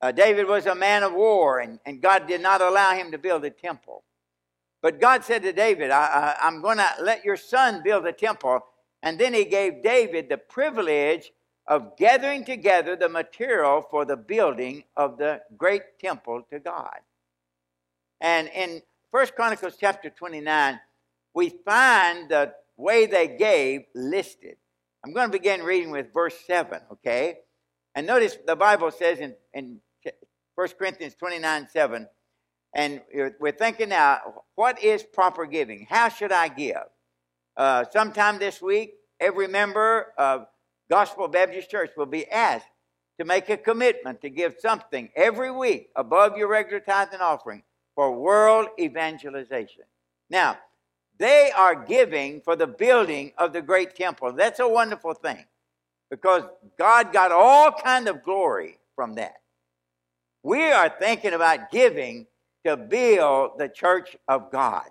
Uh, 0.00 0.10
David 0.10 0.48
was 0.48 0.66
a 0.66 0.74
man 0.74 1.04
of 1.04 1.12
war, 1.12 1.60
and, 1.60 1.78
and 1.86 2.00
God 2.00 2.26
did 2.26 2.40
not 2.40 2.60
allow 2.60 2.92
him 2.94 3.12
to 3.12 3.18
build 3.18 3.44
a 3.44 3.50
temple. 3.50 4.02
But 4.82 5.00
God 5.00 5.22
said 5.22 5.42
to 5.42 5.52
David, 5.52 5.92
I, 5.92 6.36
I'm 6.42 6.60
going 6.60 6.78
to 6.78 6.88
let 7.00 7.24
your 7.24 7.36
son 7.36 7.82
build 7.84 8.04
a 8.06 8.12
temple. 8.12 8.64
And 9.02 9.18
then 9.18 9.34
he 9.34 9.44
gave 9.44 9.82
David 9.82 10.28
the 10.28 10.38
privilege 10.38 11.32
of 11.66 11.96
gathering 11.96 12.44
together 12.44 12.96
the 12.96 13.08
material 13.08 13.84
for 13.90 14.04
the 14.04 14.16
building 14.16 14.84
of 14.96 15.18
the 15.18 15.40
great 15.56 15.98
temple 16.00 16.42
to 16.50 16.58
God. 16.58 16.98
And 18.20 18.48
in 18.54 18.82
First 19.10 19.34
Chronicles 19.34 19.76
chapter 19.78 20.10
29, 20.10 20.80
we 21.34 21.50
find 21.64 22.28
the 22.28 22.54
way 22.76 23.06
they 23.06 23.28
gave 23.28 23.82
listed. 23.94 24.56
I'm 25.04 25.12
going 25.12 25.28
to 25.28 25.32
begin 25.32 25.62
reading 25.62 25.90
with 25.90 26.12
verse 26.12 26.34
7, 26.46 26.80
okay? 26.92 27.38
And 27.94 28.06
notice 28.06 28.38
the 28.46 28.56
Bible 28.56 28.90
says 28.90 29.18
in, 29.18 29.34
in 29.52 29.80
1 30.54 30.68
Corinthians 30.78 31.14
29 31.14 31.68
7, 31.72 32.08
and 32.74 33.02
we're 33.38 33.52
thinking 33.52 33.90
now, 33.90 34.42
what 34.54 34.82
is 34.82 35.02
proper 35.02 35.44
giving? 35.44 35.86
How 35.90 36.08
should 36.08 36.32
I 36.32 36.48
give? 36.48 36.84
Uh, 37.56 37.84
sometime 37.90 38.38
this 38.38 38.62
week, 38.62 38.94
every 39.20 39.46
member 39.46 40.12
of 40.16 40.46
Gospel 40.90 41.28
Baptist 41.28 41.70
Church 41.70 41.90
will 41.96 42.06
be 42.06 42.28
asked 42.30 42.66
to 43.18 43.24
make 43.24 43.48
a 43.50 43.56
commitment 43.56 44.20
to 44.22 44.30
give 44.30 44.56
something 44.58 45.10
every 45.14 45.50
week 45.50 45.90
above 45.96 46.36
your 46.36 46.48
regular 46.48 46.80
tithe 46.80 47.08
and 47.12 47.22
offering 47.22 47.62
for 47.94 48.18
world 48.18 48.68
evangelization. 48.80 49.84
Now, 50.30 50.58
they 51.18 51.52
are 51.54 51.74
giving 51.74 52.40
for 52.40 52.56
the 52.56 52.66
building 52.66 53.32
of 53.38 53.52
the 53.52 53.62
great 53.62 53.94
temple. 53.94 54.32
That's 54.32 54.60
a 54.60 54.68
wonderful 54.68 55.14
thing 55.14 55.44
because 56.10 56.42
God 56.78 57.12
got 57.12 57.32
all 57.32 57.70
kind 57.72 58.08
of 58.08 58.22
glory 58.22 58.78
from 58.96 59.14
that. 59.14 59.36
We 60.42 60.72
are 60.72 60.88
thinking 60.88 61.34
about 61.34 61.70
giving 61.70 62.26
to 62.66 62.76
build 62.76 63.52
the 63.58 63.68
church 63.68 64.16
of 64.26 64.50
God. 64.50 64.86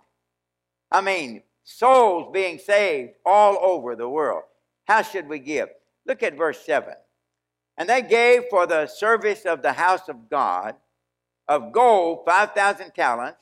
I 0.91 1.01
mean, 1.01 1.43
souls 1.63 2.31
being 2.33 2.57
saved 2.57 3.13
all 3.25 3.57
over 3.61 3.95
the 3.95 4.09
world. 4.09 4.43
How 4.85 5.01
should 5.01 5.27
we 5.27 5.39
give? 5.39 5.69
Look 6.05 6.23
at 6.23 6.37
verse 6.37 6.59
7. 6.65 6.93
And 7.77 7.89
they 7.89 8.01
gave 8.01 8.43
for 8.49 8.67
the 8.67 8.87
service 8.87 9.45
of 9.45 9.61
the 9.61 9.73
house 9.73 10.09
of 10.09 10.29
God 10.29 10.75
of 11.47 11.73
gold 11.73 12.19
5,000 12.25 12.91
talents, 12.91 13.39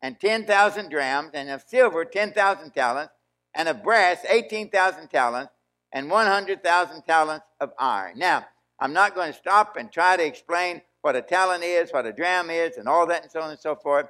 and 0.00 0.20
10,000 0.20 0.90
drams, 0.90 1.30
and 1.34 1.50
of 1.50 1.64
silver 1.66 2.04
10,000 2.04 2.70
talents, 2.70 3.12
and 3.52 3.68
of 3.68 3.82
brass 3.82 4.24
18,000 4.28 5.08
talents, 5.08 5.52
and 5.92 6.08
100,000 6.08 7.02
talents 7.02 7.46
of 7.60 7.72
iron. 7.78 8.16
Now, 8.16 8.46
I'm 8.78 8.92
not 8.92 9.16
going 9.16 9.32
to 9.32 9.38
stop 9.38 9.76
and 9.76 9.90
try 9.90 10.16
to 10.16 10.24
explain 10.24 10.82
what 11.02 11.16
a 11.16 11.22
talent 11.22 11.64
is, 11.64 11.90
what 11.90 12.06
a 12.06 12.12
dram 12.12 12.48
is, 12.48 12.76
and 12.76 12.88
all 12.88 13.06
that, 13.08 13.22
and 13.22 13.30
so 13.30 13.40
on 13.40 13.50
and 13.50 13.58
so 13.58 13.74
forth. 13.74 14.06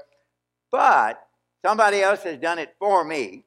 But 0.71 1.23
somebody 1.65 2.03
else 2.03 2.25
has 2.25 2.37
done 2.37 2.59
it 2.59 2.75
for 2.79 3.03
me. 3.05 3.45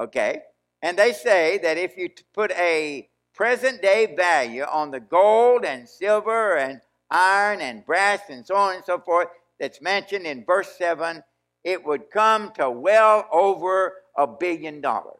Okay? 0.00 0.40
And 0.82 0.98
they 0.98 1.12
say 1.12 1.58
that 1.58 1.76
if 1.76 1.96
you 1.96 2.08
put 2.32 2.50
a 2.52 3.08
present 3.34 3.82
day 3.82 4.14
value 4.16 4.62
on 4.62 4.90
the 4.90 5.00
gold 5.00 5.64
and 5.64 5.88
silver 5.88 6.56
and 6.56 6.80
iron 7.10 7.60
and 7.60 7.84
brass 7.84 8.20
and 8.30 8.46
so 8.46 8.56
on 8.56 8.76
and 8.76 8.84
so 8.84 8.98
forth 8.98 9.28
that's 9.58 9.82
mentioned 9.82 10.26
in 10.26 10.44
verse 10.44 10.74
7, 10.78 11.22
it 11.64 11.84
would 11.84 12.10
come 12.10 12.50
to 12.52 12.70
well 12.70 13.26
over 13.30 13.94
a 14.16 14.26
billion 14.26 14.80
dollars. 14.80 15.16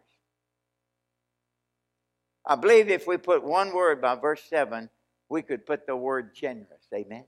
I 2.46 2.56
believe 2.56 2.88
if 2.88 3.06
we 3.06 3.18
put 3.18 3.44
one 3.44 3.74
word 3.74 4.00
by 4.00 4.14
verse 4.14 4.42
7, 4.48 4.88
we 5.28 5.42
could 5.42 5.66
put 5.66 5.86
the 5.86 5.94
word 5.94 6.34
generous. 6.34 6.88
Amen. 6.94 7.24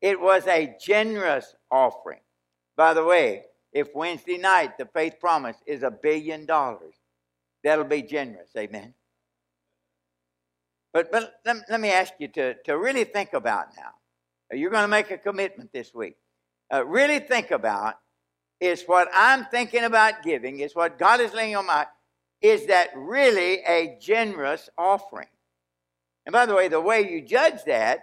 It 0.00 0.20
was 0.20 0.46
a 0.46 0.74
generous 0.84 1.54
offering. 1.70 2.20
By 2.76 2.94
the 2.94 3.04
way, 3.04 3.44
if 3.74 3.94
Wednesday 3.94 4.38
night 4.38 4.78
the 4.78 4.86
faith 4.86 5.16
promise 5.20 5.56
is 5.66 5.82
a 5.82 5.90
billion 5.90 6.46
dollars, 6.46 6.94
that'll 7.62 7.84
be 7.84 8.02
generous. 8.02 8.50
Amen. 8.56 8.94
But, 10.92 11.10
but 11.10 11.34
let, 11.44 11.56
let 11.68 11.80
me 11.80 11.90
ask 11.90 12.12
you 12.20 12.28
to, 12.28 12.54
to 12.62 12.78
really 12.78 13.04
think 13.04 13.32
about 13.32 13.76
now. 13.76 13.90
You're 14.56 14.70
going 14.70 14.84
to 14.84 14.88
make 14.88 15.10
a 15.10 15.18
commitment 15.18 15.72
this 15.72 15.92
week. 15.92 16.16
Uh, 16.72 16.86
really 16.86 17.18
think 17.18 17.50
about 17.50 17.96
is 18.60 18.84
what 18.86 19.08
I'm 19.12 19.46
thinking 19.46 19.84
about 19.84 20.22
giving, 20.22 20.60
is 20.60 20.74
what 20.74 20.98
God 20.98 21.20
is 21.20 21.34
laying 21.34 21.56
on 21.56 21.66
my 21.66 21.86
is 22.40 22.66
that 22.66 22.90
really 22.94 23.60
a 23.66 23.96
generous 24.00 24.68
offering? 24.76 25.28
And 26.26 26.32
by 26.32 26.44
the 26.44 26.54
way, 26.54 26.68
the 26.68 26.80
way 26.80 27.10
you 27.10 27.22
judge 27.22 27.64
that 27.64 28.00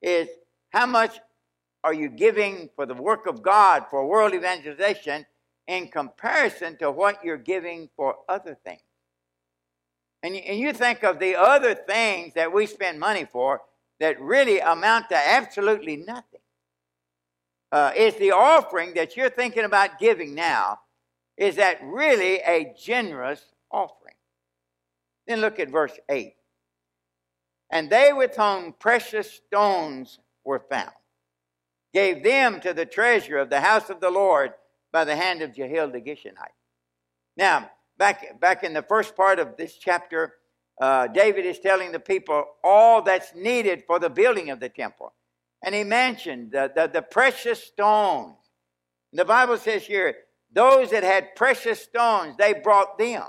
is 0.00 0.28
how 0.70 0.86
much 0.86 1.18
are 1.82 1.94
you 1.94 2.08
giving 2.08 2.68
for 2.76 2.86
the 2.86 2.94
work 2.94 3.26
of 3.26 3.42
God 3.42 3.86
for 3.90 4.06
world 4.06 4.34
evangelization 4.34 5.24
in 5.66 5.88
comparison 5.88 6.76
to 6.78 6.90
what 6.90 7.24
you're 7.24 7.38
giving 7.38 7.88
for 7.96 8.16
other 8.28 8.56
things? 8.64 8.82
And 10.22 10.36
you, 10.36 10.42
and 10.42 10.58
you 10.58 10.72
think 10.72 11.02
of 11.02 11.18
the 11.18 11.36
other 11.36 11.74
things 11.74 12.34
that 12.34 12.52
we 12.52 12.66
spend 12.66 13.00
money 13.00 13.26
for 13.30 13.62
that 13.98 14.20
really 14.20 14.60
amount 14.60 15.08
to 15.08 15.16
absolutely 15.16 15.96
nothing. 15.96 16.40
Uh, 17.72 17.92
is 17.96 18.14
the 18.16 18.32
offering 18.32 18.94
that 18.94 19.16
you're 19.16 19.30
thinking 19.30 19.64
about 19.64 19.98
giving 19.98 20.34
now, 20.34 20.80
is 21.36 21.56
that 21.56 21.78
really 21.82 22.40
a 22.40 22.74
generous 22.78 23.40
offering? 23.70 24.14
Then 25.26 25.40
look 25.40 25.58
at 25.58 25.70
verse 25.70 25.98
8. 26.10 26.34
And 27.70 27.88
they 27.88 28.12
with 28.12 28.36
whom 28.36 28.74
precious 28.78 29.30
stones 29.30 30.18
were 30.44 30.64
found 30.68 30.90
gave 31.92 32.22
them 32.22 32.60
to 32.60 32.72
the 32.72 32.86
treasure 32.86 33.38
of 33.38 33.50
the 33.50 33.60
house 33.60 33.90
of 33.90 34.00
the 34.00 34.10
Lord 34.10 34.52
by 34.92 35.04
the 35.04 35.16
hand 35.16 35.42
of 35.42 35.54
Jehiel 35.54 35.90
the 35.90 36.00
Gershonite. 36.00 36.54
Now, 37.36 37.70
back, 37.98 38.40
back 38.40 38.64
in 38.64 38.72
the 38.72 38.82
first 38.82 39.16
part 39.16 39.38
of 39.38 39.56
this 39.56 39.76
chapter, 39.76 40.34
uh, 40.80 41.08
David 41.08 41.46
is 41.46 41.58
telling 41.58 41.92
the 41.92 42.00
people 42.00 42.44
all 42.64 43.02
that's 43.02 43.34
needed 43.34 43.84
for 43.86 43.98
the 43.98 44.10
building 44.10 44.50
of 44.50 44.60
the 44.60 44.68
temple. 44.68 45.12
And 45.62 45.74
he 45.74 45.84
mentioned 45.84 46.52
the, 46.52 46.72
the, 46.74 46.86
the 46.86 47.02
precious 47.02 47.62
stones. 47.62 48.36
The 49.12 49.24
Bible 49.24 49.58
says 49.58 49.84
here, 49.84 50.14
those 50.52 50.90
that 50.90 51.02
had 51.02 51.36
precious 51.36 51.82
stones, 51.82 52.36
they 52.36 52.54
brought 52.54 52.98
them. 52.98 53.24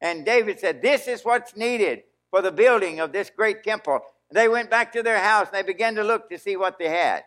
And 0.00 0.24
David 0.24 0.60
said, 0.60 0.82
This 0.82 1.08
is 1.08 1.24
what's 1.24 1.56
needed 1.56 2.04
for 2.30 2.42
the 2.42 2.52
building 2.52 3.00
of 3.00 3.12
this 3.12 3.30
great 3.34 3.64
temple. 3.64 4.00
And 4.30 4.36
they 4.36 4.48
went 4.48 4.70
back 4.70 4.92
to 4.92 5.02
their 5.02 5.18
house 5.18 5.48
and 5.48 5.56
they 5.56 5.66
began 5.66 5.94
to 5.96 6.04
look 6.04 6.28
to 6.30 6.38
see 6.38 6.56
what 6.56 6.78
they 6.78 6.88
had. 6.88 7.24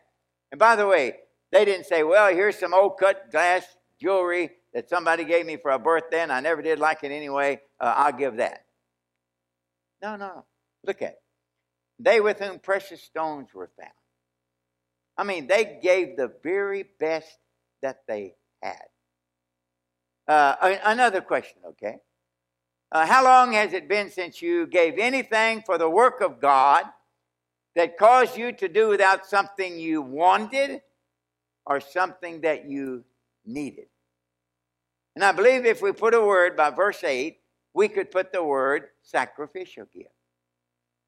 And 0.51 0.59
by 0.59 0.75
the 0.75 0.87
way, 0.87 1.15
they 1.51 1.65
didn't 1.65 1.85
say, 1.85 2.03
Well, 2.03 2.33
here's 2.33 2.57
some 2.57 2.73
old 2.73 2.97
cut 2.97 3.31
glass 3.31 3.65
jewelry 3.99 4.51
that 4.73 4.89
somebody 4.89 5.23
gave 5.23 5.45
me 5.45 5.57
for 5.57 5.71
a 5.71 5.79
birthday 5.79 6.21
and 6.21 6.31
I 6.31 6.39
never 6.39 6.61
did 6.61 6.79
like 6.79 7.03
it 7.03 7.11
anyway. 7.11 7.61
Uh, 7.79 7.93
I'll 7.97 8.13
give 8.13 8.37
that. 8.37 8.65
No, 10.01 10.15
no. 10.15 10.45
Look 10.85 11.01
at 11.01 11.09
it. 11.09 11.21
They 11.99 12.21
with 12.21 12.39
whom 12.39 12.59
precious 12.59 13.03
stones 13.03 13.53
were 13.53 13.69
found. 13.77 13.91
I 15.17 15.23
mean, 15.23 15.47
they 15.47 15.79
gave 15.83 16.15
the 16.15 16.31
very 16.43 16.85
best 16.99 17.37
that 17.81 18.03
they 18.07 18.35
had. 18.63 18.85
Uh, 20.27 20.77
another 20.85 21.19
question, 21.21 21.57
okay? 21.69 21.97
Uh, 22.91 23.05
how 23.05 23.23
long 23.23 23.51
has 23.51 23.73
it 23.73 23.89
been 23.89 24.09
since 24.09 24.41
you 24.41 24.65
gave 24.65 24.97
anything 24.97 25.61
for 25.65 25.77
the 25.77 25.89
work 25.89 26.21
of 26.21 26.39
God 26.39 26.85
that 27.79 27.97
caused 27.97 28.35
you 28.35 28.51
to 28.51 28.67
do 28.67 28.89
without 28.89 29.25
something 29.25 29.79
you 29.79 30.01
wanted 30.01 30.81
or 31.65 31.79
something 31.79 32.41
that 32.41 32.65
you 32.65 33.05
needed? 33.45 33.85
And 35.15 35.23
I 35.23 35.31
believe 35.31 35.65
if 35.65 35.81
we 35.81 35.93
put 35.93 36.13
a 36.13 36.19
word 36.19 36.57
by 36.57 36.71
verse 36.71 37.01
8, 37.01 37.37
we 37.73 37.87
could 37.87 38.11
put 38.11 38.33
the 38.33 38.43
word 38.43 38.89
sacrificial 39.01 39.85
gift. 39.93 40.09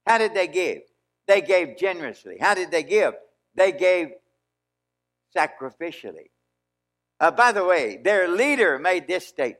How 0.08 0.18
did 0.18 0.34
they 0.34 0.48
give? 0.48 0.84
They 1.28 1.42
gave 1.42 1.76
generously. 1.78 2.38
How 2.40 2.54
did 2.54 2.72
they 2.72 2.84
give? 2.84 3.16
They 3.54 3.74
gave 3.74 4.12
sacrificially. 5.36 6.30
Uh, 7.20 7.32
by 7.32 7.52
the 7.52 7.66
way, 7.66 8.00
their 8.02 8.30
leader 8.30 8.80
made 8.80 9.10
this 9.10 9.28
statement 9.28 9.60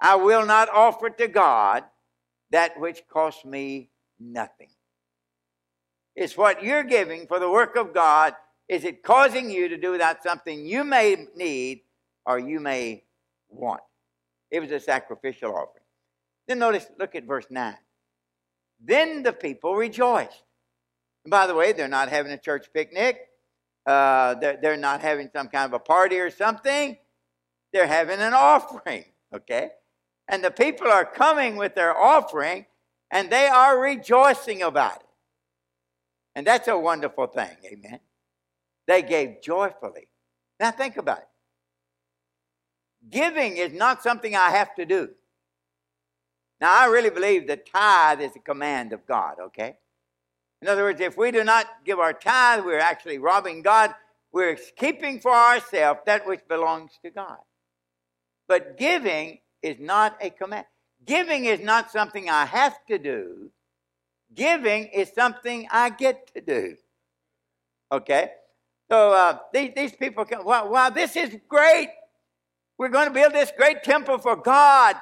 I 0.00 0.16
will 0.16 0.44
not 0.44 0.68
offer 0.70 1.08
to 1.08 1.28
God 1.28 1.84
that 2.50 2.80
which 2.80 3.02
costs 3.08 3.44
me 3.44 3.90
nothing. 4.18 4.70
It's 6.16 6.36
what 6.36 6.62
you're 6.62 6.84
giving 6.84 7.26
for 7.26 7.38
the 7.38 7.50
work 7.50 7.76
of 7.76 7.94
God. 7.94 8.34
Is 8.68 8.84
it 8.84 9.02
causing 9.02 9.50
you 9.50 9.68
to 9.68 9.76
do 9.76 9.98
that 9.98 10.22
something 10.22 10.64
you 10.64 10.84
may 10.84 11.26
need 11.34 11.82
or 12.24 12.38
you 12.38 12.60
may 12.60 13.04
want? 13.48 13.80
It 14.50 14.60
was 14.60 14.70
a 14.70 14.80
sacrificial 14.80 15.50
offering. 15.50 15.84
Then 16.46 16.58
notice, 16.58 16.86
look 16.98 17.14
at 17.14 17.24
verse 17.24 17.46
9. 17.50 17.76
Then 18.82 19.22
the 19.22 19.32
people 19.32 19.74
rejoiced. 19.74 20.42
And 21.24 21.30
by 21.30 21.46
the 21.46 21.54
way, 21.54 21.72
they're 21.72 21.88
not 21.88 22.08
having 22.08 22.32
a 22.32 22.38
church 22.38 22.66
picnic. 22.72 23.28
Uh, 23.86 24.34
they're, 24.34 24.58
they're 24.60 24.76
not 24.76 25.00
having 25.00 25.30
some 25.32 25.48
kind 25.48 25.66
of 25.66 25.72
a 25.72 25.78
party 25.78 26.18
or 26.18 26.30
something. 26.30 26.96
They're 27.72 27.86
having 27.86 28.20
an 28.20 28.34
offering, 28.34 29.04
okay? 29.34 29.70
And 30.28 30.42
the 30.44 30.50
people 30.50 30.88
are 30.88 31.04
coming 31.04 31.56
with 31.56 31.74
their 31.74 31.96
offering 31.96 32.66
and 33.10 33.30
they 33.30 33.46
are 33.46 33.80
rejoicing 33.80 34.62
about 34.62 34.96
it. 34.96 35.06
And 36.34 36.46
that's 36.46 36.68
a 36.68 36.78
wonderful 36.78 37.26
thing, 37.26 37.56
amen. 37.64 38.00
They 38.86 39.02
gave 39.02 39.42
joyfully. 39.42 40.08
Now 40.58 40.70
think 40.70 40.96
about 40.96 41.18
it. 41.18 41.28
Giving 43.08 43.56
is 43.56 43.72
not 43.72 44.02
something 44.02 44.36
I 44.36 44.50
have 44.50 44.74
to 44.76 44.84
do. 44.84 45.10
Now, 46.60 46.78
I 46.78 46.86
really 46.86 47.10
believe 47.10 47.46
the 47.46 47.56
tithe 47.56 48.20
is 48.20 48.36
a 48.36 48.40
command 48.40 48.92
of 48.92 49.06
God, 49.06 49.36
okay? 49.40 49.78
In 50.60 50.68
other 50.68 50.82
words, 50.82 51.00
if 51.00 51.16
we 51.16 51.30
do 51.30 51.42
not 51.42 51.66
give 51.86 51.98
our 51.98 52.12
tithe, 52.12 52.64
we're 52.64 52.78
actually 52.78 53.16
robbing 53.16 53.62
God. 53.62 53.94
We're 54.30 54.58
keeping 54.76 55.20
for 55.20 55.32
ourselves 55.32 56.00
that 56.04 56.26
which 56.26 56.46
belongs 56.46 56.92
to 57.02 57.10
God. 57.10 57.38
But 58.46 58.76
giving 58.76 59.38
is 59.62 59.78
not 59.80 60.18
a 60.20 60.28
command. 60.28 60.66
Giving 61.06 61.46
is 61.46 61.60
not 61.60 61.90
something 61.90 62.28
I 62.28 62.44
have 62.44 62.76
to 62.88 62.98
do. 62.98 63.50
Giving 64.34 64.86
is 64.86 65.10
something 65.14 65.66
I 65.70 65.90
get 65.90 66.32
to 66.34 66.40
do. 66.40 66.76
Okay? 67.90 68.30
So 68.90 69.12
uh, 69.12 69.38
these, 69.52 69.72
these 69.74 69.92
people 69.92 70.24
come, 70.24 70.44
wow, 70.44 70.68
wow, 70.68 70.90
this 70.90 71.16
is 71.16 71.36
great. 71.48 71.90
We're 72.78 72.88
going 72.88 73.08
to 73.08 73.14
build 73.14 73.32
this 73.32 73.52
great 73.56 73.82
temple 73.82 74.18
for 74.18 74.36
God. 74.36 74.96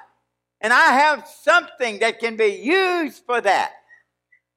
And 0.60 0.72
I 0.72 0.92
have 0.92 1.26
something 1.42 2.00
that 2.00 2.18
can 2.18 2.36
be 2.36 2.60
used 2.62 3.24
for 3.24 3.40
that. 3.40 3.72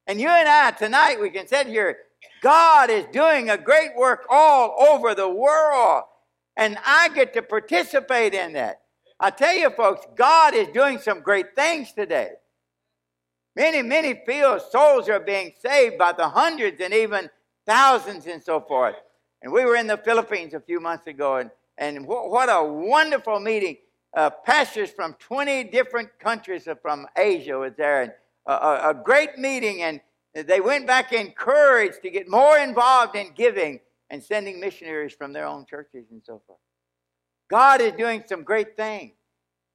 And 0.07 0.19
you 0.19 0.27
and 0.27 0.49
I 0.49 0.71
tonight, 0.71 1.21
we 1.21 1.29
can 1.29 1.47
sit 1.47 1.67
here. 1.67 1.97
God 2.41 2.89
is 2.89 3.05
doing 3.11 3.49
a 3.49 3.57
great 3.57 3.95
work 3.95 4.25
all 4.29 4.75
over 4.89 5.13
the 5.13 5.29
world. 5.29 6.03
And 6.57 6.77
I 6.85 7.09
get 7.09 7.33
to 7.33 7.41
participate 7.41 8.33
in 8.33 8.53
that. 8.53 8.81
I 9.19 9.29
tell 9.29 9.55
you, 9.55 9.69
folks, 9.69 10.05
God 10.15 10.55
is 10.55 10.67
doing 10.69 10.97
some 10.97 11.21
great 11.21 11.55
things 11.55 11.93
today. 11.93 12.31
Many, 13.55 13.81
many 13.81 14.13
feel 14.25 14.59
souls 14.59 15.09
are 15.09 15.19
being 15.19 15.53
saved 15.59 15.97
by 15.97 16.13
the 16.13 16.29
hundreds 16.29 16.79
and 16.81 16.93
even 16.93 17.29
thousands 17.65 18.25
and 18.25 18.41
so 18.41 18.61
forth. 18.61 18.95
And 19.41 19.51
we 19.51 19.65
were 19.65 19.75
in 19.75 19.87
the 19.87 19.97
Philippines 19.97 20.53
a 20.53 20.59
few 20.59 20.79
months 20.79 21.07
ago, 21.07 21.37
and, 21.37 21.51
and 21.77 22.07
what 22.07 22.49
a 22.49 22.63
wonderful 22.63 23.39
meeting. 23.39 23.77
Uh, 24.13 24.29
pastors 24.29 24.89
from 24.89 25.15
20 25.19 25.65
different 25.65 26.09
countries 26.19 26.67
from 26.81 27.07
Asia 27.17 27.57
was 27.57 27.73
there, 27.77 28.03
and 28.03 28.13
a, 28.45 28.89
a 28.89 28.93
great 28.93 29.37
meeting, 29.37 29.81
and 29.81 30.01
they 30.33 30.61
went 30.61 30.87
back 30.87 31.13
encouraged 31.13 32.01
to 32.03 32.09
get 32.09 32.29
more 32.29 32.57
involved 32.57 33.15
in 33.15 33.31
giving 33.33 33.79
and 34.09 34.23
sending 34.23 34.59
missionaries 34.59 35.13
from 35.13 35.33
their 35.33 35.45
own 35.45 35.65
churches 35.65 36.05
and 36.11 36.21
so 36.23 36.41
forth. 36.45 36.59
God 37.49 37.81
is 37.81 37.93
doing 37.93 38.23
some 38.27 38.43
great 38.43 38.77
things. 38.77 39.13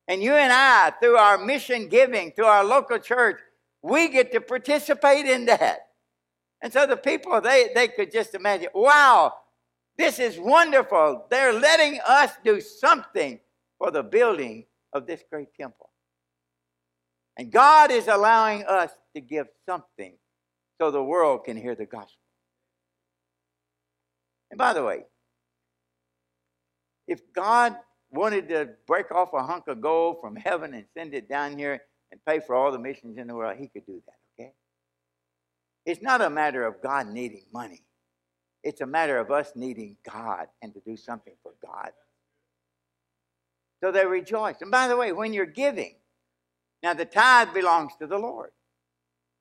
And 0.08 0.22
you 0.22 0.34
and 0.34 0.52
I, 0.52 0.92
through 1.00 1.16
our 1.16 1.36
mission 1.36 1.88
giving, 1.88 2.32
through 2.32 2.46
our 2.46 2.64
local 2.64 2.98
church, 2.98 3.40
we 3.86 4.08
get 4.08 4.32
to 4.32 4.40
participate 4.40 5.26
in 5.26 5.46
that. 5.46 5.88
And 6.60 6.72
so 6.72 6.86
the 6.86 6.96
people, 6.96 7.40
they, 7.40 7.70
they 7.74 7.88
could 7.88 8.10
just 8.10 8.34
imagine, 8.34 8.68
wow, 8.74 9.32
this 9.96 10.18
is 10.18 10.38
wonderful. 10.38 11.26
They're 11.30 11.52
letting 11.52 12.00
us 12.06 12.32
do 12.44 12.60
something 12.60 13.38
for 13.78 13.90
the 13.90 14.02
building 14.02 14.64
of 14.92 15.06
this 15.06 15.22
great 15.30 15.54
temple. 15.54 15.90
And 17.36 17.52
God 17.52 17.90
is 17.90 18.08
allowing 18.08 18.64
us 18.64 18.90
to 19.14 19.20
give 19.20 19.46
something 19.68 20.14
so 20.80 20.90
the 20.90 21.02
world 21.02 21.44
can 21.44 21.56
hear 21.56 21.74
the 21.74 21.86
gospel. 21.86 22.10
And 24.50 24.58
by 24.58 24.72
the 24.72 24.82
way, 24.82 25.04
if 27.06 27.20
God 27.32 27.76
wanted 28.10 28.48
to 28.48 28.70
break 28.86 29.12
off 29.12 29.32
a 29.32 29.42
hunk 29.42 29.68
of 29.68 29.80
gold 29.80 30.16
from 30.20 30.34
heaven 30.34 30.74
and 30.74 30.86
send 30.96 31.14
it 31.14 31.28
down 31.28 31.56
here 31.56 31.82
and 32.10 32.24
pay 32.24 32.40
for 32.40 32.54
all 32.54 32.72
the 32.72 32.78
missions 32.78 33.18
in 33.18 33.26
the 33.26 33.34
world, 33.34 33.56
he 33.58 33.68
could 33.68 33.86
do 33.86 34.02
that, 34.06 34.42
okay? 34.42 34.52
It's 35.84 36.02
not 36.02 36.20
a 36.20 36.30
matter 36.30 36.64
of 36.64 36.82
God 36.82 37.08
needing 37.08 37.44
money. 37.52 37.82
It's 38.62 38.80
a 38.80 38.86
matter 38.86 39.18
of 39.18 39.30
us 39.30 39.52
needing 39.54 39.96
God 40.08 40.46
and 40.60 40.74
to 40.74 40.80
do 40.80 40.96
something 40.96 41.34
for 41.42 41.52
God. 41.64 41.90
So 43.82 43.92
they 43.92 44.06
rejoice. 44.06 44.56
And 44.60 44.70
by 44.70 44.88
the 44.88 44.96
way, 44.96 45.12
when 45.12 45.32
you're 45.32 45.46
giving, 45.46 45.96
now 46.82 46.94
the 46.94 47.04
tithe 47.04 47.54
belongs 47.54 47.92
to 48.00 48.06
the 48.06 48.18
Lord. 48.18 48.50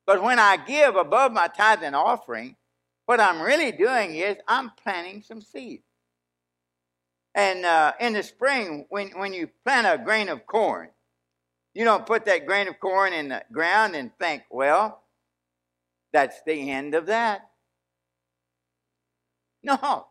But 0.05 0.21
when 0.21 0.39
I 0.39 0.57
give 0.57 0.95
above 0.95 1.31
my 1.31 1.47
tithe 1.47 1.83
and 1.83 1.95
offering, 1.95 2.55
what 3.05 3.19
I'm 3.19 3.41
really 3.41 3.71
doing 3.71 4.15
is 4.15 4.37
I'm 4.47 4.71
planting 4.83 5.21
some 5.21 5.41
seed. 5.41 5.81
And 7.33 7.65
uh, 7.65 7.93
in 7.99 8.13
the 8.13 8.23
spring, 8.23 8.85
when, 8.89 9.09
when 9.09 9.33
you 9.33 9.49
plant 9.65 9.87
a 9.87 10.03
grain 10.03 10.29
of 10.29 10.45
corn, 10.45 10.89
you 11.75 11.83
don't 11.83 12.05
put 12.05 12.25
that 12.25 12.47
grain 12.47 12.69
of 12.69 12.79
corn 12.79 13.11
in 13.11 13.27
the 13.27 13.43
ground 13.51 13.95
and 13.95 14.09
think, 14.17 14.43
well, 14.49 15.03
that's 16.13 16.41
the 16.47 16.71
end 16.71 16.95
of 16.95 17.07
that. 17.07 17.49
No. 19.61 20.07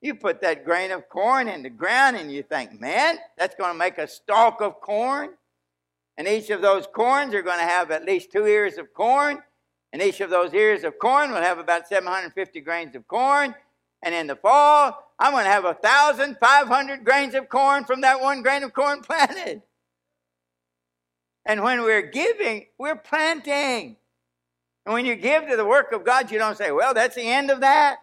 You 0.00 0.14
put 0.14 0.40
that 0.42 0.64
grain 0.64 0.92
of 0.92 1.08
corn 1.08 1.48
in 1.48 1.64
the 1.64 1.70
ground 1.70 2.16
and 2.16 2.30
you 2.30 2.44
think, 2.44 2.80
man, 2.80 3.18
that's 3.36 3.56
going 3.56 3.72
to 3.72 3.78
make 3.78 3.98
a 3.98 4.06
stalk 4.06 4.60
of 4.60 4.80
corn. 4.80 5.30
And 6.16 6.28
each 6.28 6.50
of 6.50 6.62
those 6.62 6.86
corns 6.86 7.34
are 7.34 7.42
going 7.42 7.58
to 7.58 7.64
have 7.64 7.90
at 7.90 8.04
least 8.04 8.30
two 8.30 8.46
ears 8.46 8.78
of 8.78 8.94
corn. 8.94 9.42
And 9.92 10.00
each 10.00 10.20
of 10.20 10.30
those 10.30 10.54
ears 10.54 10.84
of 10.84 11.00
corn 11.00 11.32
will 11.32 11.42
have 11.42 11.58
about 11.58 11.88
750 11.88 12.60
grains 12.60 12.94
of 12.94 13.08
corn. 13.08 13.52
And 14.04 14.14
in 14.14 14.28
the 14.28 14.36
fall, 14.36 14.96
I'm 15.18 15.32
going 15.32 15.44
to 15.44 15.50
have 15.50 15.64
1,500 15.64 17.04
grains 17.04 17.34
of 17.34 17.48
corn 17.48 17.84
from 17.84 18.02
that 18.02 18.20
one 18.20 18.42
grain 18.42 18.62
of 18.62 18.72
corn 18.72 19.00
planted. 19.02 19.62
And 21.48 21.62
when 21.62 21.82
we're 21.82 22.02
giving, 22.02 22.66
we're 22.76 22.94
planting. 22.94 23.96
And 24.84 24.92
when 24.92 25.06
you 25.06 25.16
give 25.16 25.48
to 25.48 25.56
the 25.56 25.64
work 25.64 25.92
of 25.92 26.04
God, 26.04 26.30
you 26.30 26.38
don't 26.38 26.58
say, 26.58 26.70
well, 26.70 26.92
that's 26.92 27.16
the 27.16 27.26
end 27.26 27.50
of 27.50 27.60
that. 27.60 27.98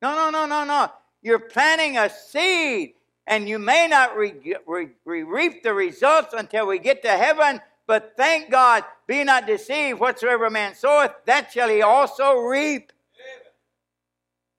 No, 0.00 0.14
no, 0.14 0.30
no, 0.30 0.46
no, 0.46 0.64
no. 0.64 0.90
You're 1.20 1.40
planting 1.40 1.98
a 1.98 2.08
seed, 2.08 2.94
and 3.26 3.48
you 3.48 3.58
may 3.58 3.88
not 3.88 4.16
re- 4.16 4.56
re- 4.64 4.90
re- 5.04 5.22
reap 5.24 5.64
the 5.64 5.74
results 5.74 6.32
until 6.32 6.68
we 6.68 6.78
get 6.78 7.02
to 7.02 7.10
heaven. 7.10 7.60
But 7.88 8.14
thank 8.16 8.48
God, 8.48 8.84
be 9.08 9.24
not 9.24 9.46
deceived, 9.46 9.98
whatsoever 9.98 10.48
man 10.48 10.76
soweth, 10.76 11.12
that 11.26 11.50
shall 11.50 11.68
he 11.68 11.82
also 11.82 12.36
reap. 12.36 12.92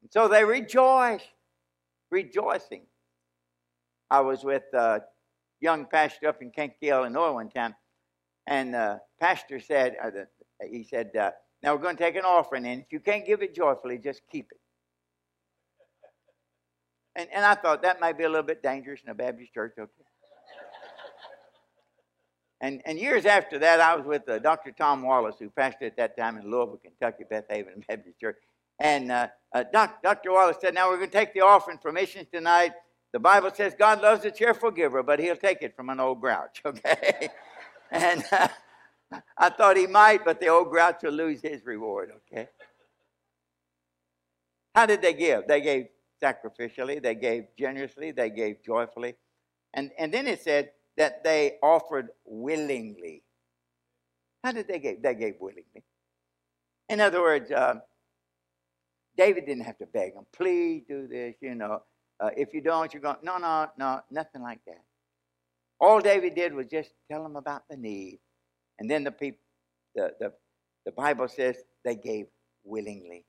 And 0.02 0.12
So 0.12 0.28
they 0.28 0.44
rejoice, 0.44 1.22
rejoicing. 2.12 2.82
I 4.12 4.20
was 4.22 4.44
with 4.44 4.64
a 4.74 5.04
young 5.62 5.86
pastor 5.86 6.28
up 6.28 6.42
in 6.42 6.52
Kankakee, 6.52 6.90
Illinois 6.90 7.32
one 7.32 7.50
time, 7.50 7.76
and 8.50 8.74
the 8.74 9.00
pastor 9.20 9.60
said, 9.60 9.96
the, 10.04 10.28
he 10.68 10.84
said, 10.84 11.16
uh, 11.16 11.32
now 11.62 11.76
we're 11.76 11.82
going 11.82 11.96
to 11.96 12.04
take 12.04 12.16
an 12.16 12.26
offering, 12.26 12.66
and 12.66 12.82
if 12.82 12.92
you 12.92 13.00
can't 13.00 13.26
give 13.26 13.44
it 13.44 13.54
joyfully, 13.56 14.00
just 14.00 14.22
keep 14.32 14.52
it. 14.52 14.60
And, 17.16 17.30
and 17.34 17.46
I 17.46 17.54
thought 17.54 17.84
that 17.84 18.00
might 18.02 18.18
be 18.18 18.24
a 18.24 18.30
little 18.30 18.44
bit 18.44 18.64
dangerous 18.64 19.02
in 19.04 19.12
a 19.12 19.14
Baptist 19.14 19.54
church, 19.54 19.74
okay? 19.78 19.92
And, 22.62 22.82
and 22.86 23.00
years 23.00 23.26
after 23.26 23.60
that, 23.60 23.80
I 23.80 23.96
was 23.96 24.06
with 24.06 24.28
uh, 24.28 24.40
Dr. 24.40 24.72
Tom 24.72 25.04
Wallace, 25.04 25.36
who 25.40 25.50
pastored 25.50 25.84
at 25.84 25.98
that 25.98 26.18
time 26.18 26.38
in 26.38 26.50
Louisville, 26.50 26.80
Kentucky, 26.84 27.26
Beth 27.30 27.46
Haven 27.50 27.84
Baptist 27.88 28.20
Church. 28.20 28.38
And 28.80 29.12
uh, 29.12 29.28
uh, 29.54 29.64
doc, 29.72 30.02
Dr. 30.02 30.32
Wallace 30.32 30.58
said, 30.60 30.74
Now 30.74 30.90
we're 30.90 30.98
going 30.98 31.10
to 31.10 31.18
take 31.18 31.34
the 31.34 31.42
offering 31.42 31.78
for 31.78 31.92
missions 31.92 32.28
tonight. 32.34 32.72
The 33.14 33.20
Bible 33.20 33.52
says 33.54 33.76
God 33.78 34.02
loves 34.02 34.26
a 34.26 34.32
cheerful 34.32 34.72
giver, 34.72 35.04
but 35.04 35.20
he'll 35.20 35.36
take 35.36 35.62
it 35.62 35.76
from 35.76 35.90
an 35.90 36.00
old 36.00 36.20
grouch, 36.20 36.62
okay? 36.66 37.30
And 37.92 38.24
uh, 38.32 38.48
I 39.38 39.50
thought 39.50 39.78
he 39.78 39.88
might, 39.88 40.24
but 40.24 40.40
the 40.40 40.48
old 40.48 40.70
grouch 40.70 41.04
will 41.04 41.12
lose 41.12 41.42
his 41.42 41.66
reward, 41.66 42.12
okay? 42.32 42.50
How 44.76 44.86
did 44.86 45.02
they 45.02 45.14
give? 45.14 45.48
They 45.48 45.62
gave 45.62 45.88
sacrificially, 46.22 47.02
they 47.02 47.16
gave 47.16 47.46
generously, 47.58 48.12
they 48.12 48.30
gave 48.30 48.64
joyfully. 48.64 49.16
And, 49.74 49.92
and 49.98 50.14
then 50.14 50.28
it 50.28 50.42
said 50.42 50.72
that 50.98 51.24
they 51.24 51.58
offered 51.62 52.10
willingly. 52.26 53.24
How 54.44 54.52
did 54.52 54.68
they 54.68 54.80
give? 54.80 55.02
They 55.02 55.16
gave 55.16 55.36
willingly. 55.40 55.84
In 56.88 57.02
other 57.02 57.22
words, 57.22 57.52
uh, 57.52 57.76
David 59.18 59.46
didn't 59.46 59.66
have 59.66 59.78
to 59.80 59.86
beg 59.86 60.16
them, 60.16 60.26
please 60.32 60.84
do 60.88 61.08
this, 61.08 61.36
you 61.42 61.56
know. 61.56 61.84
Uh, 62.20 62.30
if 62.36 62.54
you 62.54 62.62
don't, 62.62 62.94
you're 62.94 63.02
going, 63.02 63.18
no, 63.24 63.38
no, 63.38 63.70
no, 63.78 64.02
nothing 64.12 64.42
like 64.42 64.60
that. 64.66 64.82
All 65.80 66.00
David 66.00 66.36
did 66.36 66.54
was 66.54 66.68
just 66.68 66.92
tell 67.12 67.24
them 67.24 67.36
about 67.36 67.64
the 67.70 67.78
need. 67.78 68.20
And 68.80 68.90
then 68.90 69.04
the 69.04 69.12
people, 69.12 69.40
the, 69.96 70.14
the, 70.20 70.34
the 70.86 70.92
Bible 70.92 71.28
says 71.28 71.58
they 71.84 71.96
gave 71.96 72.28
willingly. 72.64 73.26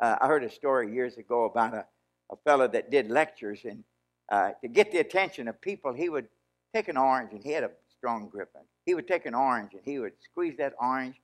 Uh, 0.00 0.16
I 0.20 0.26
heard 0.26 0.44
a 0.44 0.50
story 0.50 0.92
years 0.92 1.16
ago 1.16 1.44
about 1.44 1.74
a, 1.74 1.86
a 2.30 2.36
fellow 2.44 2.66
that 2.68 2.90
did 2.90 3.10
lectures, 3.10 3.60
and 3.64 3.84
uh, 4.30 4.50
to 4.60 4.68
get 4.68 4.90
the 4.90 4.98
attention 4.98 5.46
of 5.48 5.60
people, 5.60 5.92
he 5.92 6.08
would 6.08 6.26
take 6.74 6.88
an 6.88 6.96
orange, 6.96 7.32
and 7.32 7.42
he 7.42 7.52
had 7.52 7.62
a 7.62 7.70
strong 7.96 8.28
grip. 8.28 8.50
And 8.54 8.64
he 8.86 8.94
would 8.94 9.06
take 9.06 9.26
an 9.26 9.34
orange, 9.34 9.72
and 9.74 9.82
he 9.84 9.98
would 9.98 10.14
squeeze 10.20 10.56
that 10.58 10.74
orange 10.80 11.20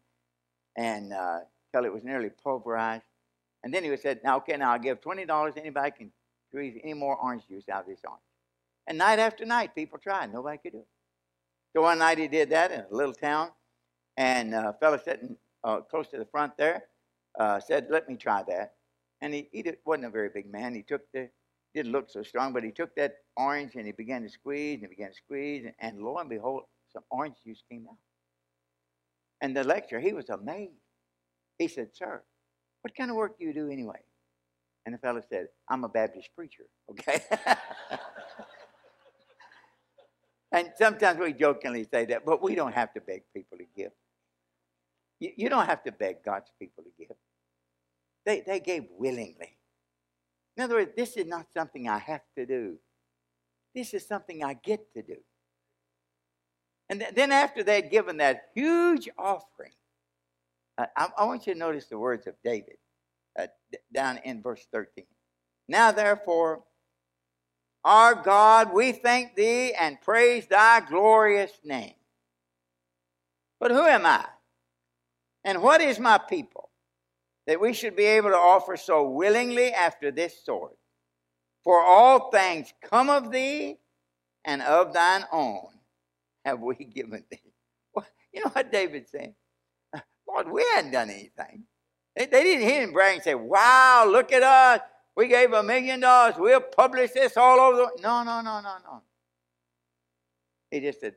and 0.76 1.12
uh, 1.12 1.40
it 1.74 1.92
was 1.92 2.04
nearly 2.04 2.30
pulverized. 2.42 3.04
And 3.62 3.72
then 3.72 3.84
he 3.84 3.90
would 3.90 4.00
say, 4.00 4.18
now, 4.24 4.38
okay, 4.38 4.56
now 4.56 4.72
I'll 4.72 4.78
give 4.78 5.00
$20. 5.00 5.56
Anybody 5.56 5.90
can 5.90 6.10
squeeze 6.48 6.78
any 6.82 6.94
more 6.94 7.16
orange 7.16 7.42
juice 7.48 7.68
out 7.68 7.82
of 7.82 7.86
this 7.86 8.00
orange. 8.04 8.22
And 8.86 8.98
night 8.98 9.18
after 9.18 9.44
night, 9.44 9.74
people 9.74 9.98
tried. 9.98 10.32
Nobody 10.32 10.58
could 10.58 10.72
do 10.72 10.78
it. 10.78 10.88
So 11.74 11.82
one 11.82 11.98
night 11.98 12.18
he 12.18 12.28
did 12.28 12.50
that 12.50 12.72
in 12.72 12.80
a 12.80 12.86
little 12.90 13.14
town. 13.14 13.50
And 14.16 14.54
a 14.54 14.74
fellow 14.80 14.98
sitting 15.02 15.36
uh, 15.64 15.80
close 15.82 16.08
to 16.08 16.18
the 16.18 16.26
front 16.26 16.56
there 16.56 16.84
uh, 17.38 17.60
said, 17.60 17.86
let 17.90 18.08
me 18.08 18.16
try 18.16 18.42
that. 18.48 18.74
And 19.20 19.32
he, 19.34 19.48
he 19.52 19.64
wasn't 19.84 20.06
a 20.06 20.10
very 20.10 20.30
big 20.30 20.50
man. 20.50 20.74
He 20.74 20.82
took 20.82 21.02
the, 21.12 21.28
didn't 21.74 21.92
look 21.92 22.10
so 22.10 22.22
strong, 22.22 22.52
but 22.52 22.64
he 22.64 22.72
took 22.72 22.94
that 22.96 23.16
orange 23.36 23.76
and 23.76 23.86
he 23.86 23.92
began 23.92 24.22
to 24.22 24.28
squeeze 24.28 24.74
and 24.74 24.82
he 24.82 24.88
began 24.88 25.10
to 25.10 25.16
squeeze. 25.16 25.64
And, 25.64 25.74
and 25.78 26.02
lo 26.02 26.16
and 26.16 26.28
behold, 26.28 26.64
some 26.92 27.04
orange 27.10 27.36
juice 27.44 27.62
came 27.70 27.86
out. 27.88 27.96
And 29.40 29.56
the 29.56 29.64
lecturer, 29.64 30.00
he 30.00 30.12
was 30.12 30.28
amazed. 30.28 30.72
He 31.58 31.68
said, 31.68 31.90
Sir, 31.94 32.22
what 32.82 32.94
kind 32.94 33.10
of 33.10 33.16
work 33.16 33.38
do 33.38 33.44
you 33.44 33.52
do 33.54 33.70
anyway? 33.70 34.00
And 34.86 34.94
the 34.94 34.98
fellow 34.98 35.22
said, 35.28 35.48
I'm 35.68 35.84
a 35.84 35.88
Baptist 35.88 36.30
preacher, 36.34 36.64
okay? 36.90 37.22
and 40.52 40.70
sometimes 40.76 41.18
we 41.18 41.32
jokingly 41.32 41.86
say 41.90 42.06
that, 42.06 42.24
but 42.24 42.42
we 42.42 42.54
don't 42.54 42.74
have 42.74 42.92
to 42.94 43.00
beg 43.00 43.22
people 43.34 43.58
to 43.58 43.64
give. 43.76 43.92
You, 45.20 45.30
you 45.36 45.48
don't 45.48 45.66
have 45.66 45.84
to 45.84 45.92
beg 45.92 46.24
God's 46.24 46.50
people 46.58 46.84
to 46.84 46.90
give. 46.98 47.16
They, 48.26 48.40
they 48.40 48.60
gave 48.60 48.86
willingly. 48.98 49.56
In 50.56 50.64
other 50.64 50.76
words, 50.76 50.92
this 50.96 51.16
is 51.16 51.26
not 51.26 51.46
something 51.52 51.88
I 51.88 51.98
have 51.98 52.22
to 52.36 52.46
do. 52.46 52.78
This 53.74 53.94
is 53.94 54.06
something 54.06 54.42
I 54.42 54.54
get 54.54 54.92
to 54.94 55.02
do. 55.02 55.16
And 56.88 57.00
th- 57.00 57.14
then 57.14 57.30
after 57.30 57.62
they 57.62 57.76
had 57.76 57.90
given 57.90 58.16
that 58.16 58.48
huge 58.54 59.08
offering, 59.16 59.72
uh, 60.76 60.86
I, 60.96 61.08
I, 61.16 61.24
want 61.24 61.46
you 61.46 61.52
to 61.52 61.58
notice 61.58 61.86
the 61.86 61.98
words 61.98 62.26
of 62.26 62.34
David 62.42 62.78
uh, 63.38 63.46
d- 63.70 63.78
down 63.92 64.18
in 64.24 64.42
verse 64.42 64.66
13. 64.72 65.04
Now, 65.68 65.92
therefore, 65.92 66.64
our 67.84 68.14
God, 68.14 68.72
we 68.72 68.92
thank 68.92 69.34
thee 69.34 69.72
and 69.72 70.00
praise 70.00 70.46
thy 70.46 70.80
glorious 70.80 71.52
name. 71.64 71.94
But 73.58 73.70
who 73.70 73.82
am 73.82 74.06
I? 74.06 74.24
And 75.44 75.62
what 75.62 75.80
is 75.80 75.98
my 75.98 76.18
people? 76.18 76.70
That 77.46 77.60
we 77.60 77.72
should 77.72 77.96
be 77.96 78.04
able 78.04 78.30
to 78.30 78.36
offer 78.36 78.76
so 78.76 79.08
willingly 79.08 79.72
after 79.72 80.10
this 80.10 80.44
sort. 80.44 80.76
For 81.64 81.82
all 81.82 82.30
things 82.30 82.72
come 82.82 83.10
of 83.10 83.30
thee, 83.30 83.78
and 84.44 84.62
of 84.62 84.92
thine 84.92 85.24
own 85.32 85.68
have 86.44 86.60
we 86.60 86.74
given 86.94 87.24
thee. 87.30 87.52
Well, 87.94 88.06
you 88.32 88.44
know 88.44 88.50
what 88.50 88.72
David 88.72 89.08
said? 89.08 89.34
Lord, 90.28 90.50
we 90.50 90.64
hadn't 90.74 90.92
done 90.92 91.10
anything. 91.10 91.64
They, 92.16 92.26
they 92.26 92.42
didn't 92.42 92.68
hear 92.68 92.82
him 92.82 92.92
brag 92.92 93.16
and 93.16 93.22
say, 93.22 93.34
Wow, 93.34 94.06
look 94.08 94.32
at 94.32 94.42
us. 94.42 94.80
We 95.20 95.28
gave 95.28 95.52
a 95.52 95.62
million 95.62 96.00
dollars. 96.00 96.37
We'll 96.38 96.62
publish 96.62 97.11
this 97.11 97.37
all 97.37 97.61
over 97.61 97.76
the 97.76 98.02
No, 98.02 98.24
no, 98.24 98.40
no, 98.40 98.62
no, 98.62 98.76
no. 98.83 99.02
He 100.70 100.80
just 100.80 100.98
said, 100.98 101.14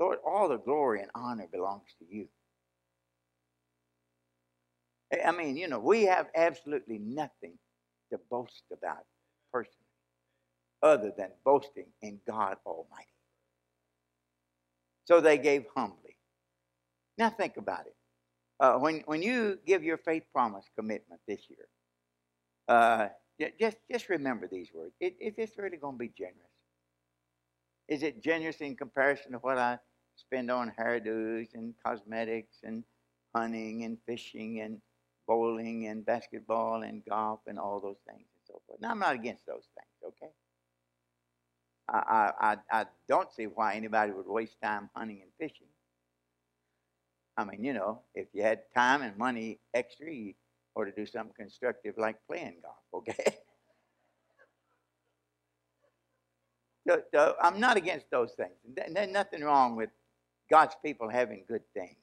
Lord, 0.00 0.18
all 0.26 0.48
the 0.48 0.58
glory 0.58 1.02
and 1.02 1.12
honor 1.14 1.46
belongs 1.52 1.86
to 2.00 2.06
you. 2.12 2.26
I 5.24 5.30
mean, 5.30 5.56
you 5.56 5.68
know, 5.68 5.78
we 5.78 6.06
have 6.06 6.26
absolutely 6.34 6.98
nothing 6.98 7.52
to 8.10 8.18
boast 8.32 8.64
about 8.72 9.04
personally 9.52 9.76
other 10.82 11.12
than 11.16 11.28
boasting 11.44 11.86
in 12.02 12.18
God 12.26 12.56
Almighty. 12.66 13.14
So 15.04 15.20
they 15.20 15.38
gave 15.38 15.66
humbly. 15.76 16.16
Now 17.16 17.30
think 17.30 17.58
about 17.58 17.86
it. 17.86 17.94
Uh, 18.58 18.78
when, 18.78 19.04
when 19.06 19.22
you 19.22 19.60
give 19.64 19.84
your 19.84 19.98
faith 19.98 20.24
promise 20.32 20.64
commitment 20.76 21.20
this 21.28 21.42
year, 21.48 21.68
uh, 22.66 23.08
just, 23.58 23.76
just 23.90 24.08
remember 24.08 24.48
these 24.48 24.68
words. 24.74 24.92
Is 25.00 25.34
this 25.36 25.52
really 25.56 25.76
going 25.76 25.94
to 25.94 25.98
be 25.98 26.12
generous? 26.16 26.36
Is 27.88 28.02
it 28.02 28.22
generous 28.22 28.60
in 28.60 28.76
comparison 28.76 29.32
to 29.32 29.38
what 29.38 29.58
I 29.58 29.78
spend 30.16 30.50
on 30.50 30.72
hairdos 30.78 31.54
and 31.54 31.74
cosmetics 31.84 32.58
and 32.62 32.84
hunting 33.34 33.84
and 33.84 33.98
fishing 34.06 34.60
and 34.60 34.80
bowling 35.26 35.86
and 35.86 36.04
basketball 36.04 36.82
and 36.82 37.02
golf 37.08 37.40
and 37.46 37.58
all 37.58 37.80
those 37.80 37.98
things 38.06 38.26
and 38.34 38.44
so 38.46 38.60
forth? 38.66 38.80
Now, 38.80 38.90
I'm 38.90 38.98
not 38.98 39.14
against 39.14 39.46
those 39.46 39.68
things, 39.74 40.14
okay? 40.22 40.32
I, 41.88 42.32
I, 42.40 42.56
I 42.70 42.86
don't 43.08 43.32
see 43.32 43.46
why 43.46 43.74
anybody 43.74 44.12
would 44.12 44.28
waste 44.28 44.60
time 44.62 44.90
hunting 44.94 45.22
and 45.22 45.30
fishing. 45.38 45.66
I 47.36 47.44
mean, 47.44 47.64
you 47.64 47.72
know, 47.72 48.02
if 48.14 48.28
you 48.32 48.42
had 48.42 48.60
time 48.76 49.02
and 49.02 49.16
money 49.16 49.58
extra, 49.74 50.12
you 50.12 50.34
ought 50.74 50.84
to 50.84 50.92
do 50.92 51.06
something 51.06 51.34
constructive 51.36 51.94
like 51.98 52.16
playing 52.28 52.56
golf, 52.62 52.76
okay? 52.94 53.38
so, 56.88 57.02
so 57.12 57.34
I'm 57.42 57.60
not 57.60 57.76
against 57.76 58.10
those 58.10 58.32
things. 58.32 58.54
There's 58.92 59.10
nothing 59.10 59.42
wrong 59.42 59.76
with 59.76 59.90
God's 60.50 60.76
people 60.84 61.08
having 61.08 61.44
good 61.48 61.62
things. 61.74 61.96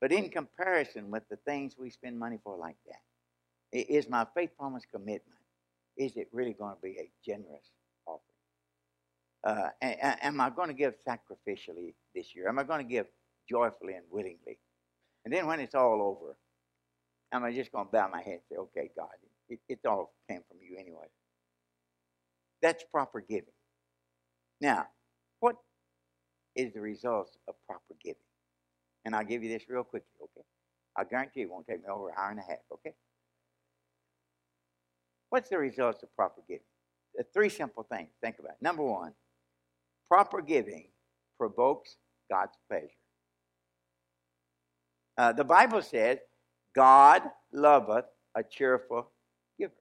But 0.00 0.12
in 0.12 0.30
comparison 0.30 1.10
with 1.10 1.22
the 1.30 1.36
things 1.36 1.76
we 1.78 1.90
spend 1.90 2.18
money 2.18 2.38
for 2.42 2.56
like 2.56 2.76
that, 2.86 3.78
is 3.78 4.08
my 4.08 4.26
faith 4.34 4.50
promise 4.58 4.82
commitment, 4.92 5.40
is 5.96 6.16
it 6.16 6.28
really 6.32 6.52
going 6.52 6.74
to 6.74 6.82
be 6.82 6.98
a 6.98 7.10
generous 7.24 7.70
uh, 9.44 9.68
am 9.80 10.40
I 10.40 10.50
going 10.50 10.68
to 10.68 10.74
give 10.74 10.94
sacrificially 11.06 11.94
this 12.14 12.34
year? 12.34 12.48
Am 12.48 12.58
I 12.58 12.62
going 12.62 12.84
to 12.84 12.88
give 12.88 13.06
joyfully 13.48 13.94
and 13.94 14.04
willingly? 14.10 14.58
And 15.24 15.34
then 15.34 15.46
when 15.46 15.60
it's 15.60 15.74
all 15.74 16.00
over, 16.00 16.36
am 17.32 17.44
I 17.44 17.52
just 17.52 17.72
going 17.72 17.86
to 17.86 17.92
bow 17.92 18.08
my 18.12 18.22
head 18.22 18.34
and 18.34 18.42
say, 18.50 18.56
okay, 18.56 18.90
God, 18.96 19.08
it, 19.48 19.60
it 19.68 19.80
all 19.86 20.12
came 20.28 20.40
from 20.48 20.58
you 20.60 20.76
anyway? 20.78 21.06
That's 22.60 22.84
proper 22.92 23.20
giving. 23.20 23.52
Now, 24.60 24.86
what 25.40 25.56
is 26.54 26.72
the 26.72 26.80
result 26.80 27.36
of 27.48 27.54
proper 27.66 27.94
giving? 28.02 28.16
And 29.04 29.16
I'll 29.16 29.24
give 29.24 29.42
you 29.42 29.48
this 29.48 29.68
real 29.68 29.82
quickly, 29.82 30.08
okay? 30.22 30.46
I 30.96 31.04
guarantee 31.04 31.42
it 31.42 31.50
won't 31.50 31.66
take 31.66 31.82
me 31.82 31.88
over 31.90 32.10
an 32.10 32.14
hour 32.16 32.30
and 32.30 32.38
a 32.38 32.42
half, 32.42 32.60
okay? 32.72 32.94
What's 35.30 35.48
the 35.48 35.58
results 35.58 36.02
of 36.02 36.14
proper 36.14 36.42
giving? 36.46 36.62
Three 37.34 37.48
simple 37.48 37.82
things. 37.90 38.10
Think 38.22 38.38
about 38.38 38.52
it. 38.52 38.62
Number 38.62 38.84
one, 38.84 39.12
Proper 40.12 40.42
giving 40.42 40.88
provokes 41.38 41.96
God's 42.30 42.52
pleasure. 42.68 42.88
Uh, 45.16 45.32
the 45.32 45.42
Bible 45.42 45.80
says, 45.80 46.18
God 46.74 47.22
loveth 47.52 48.06
a 48.34 48.42
cheerful 48.42 49.10
giver. 49.58 49.72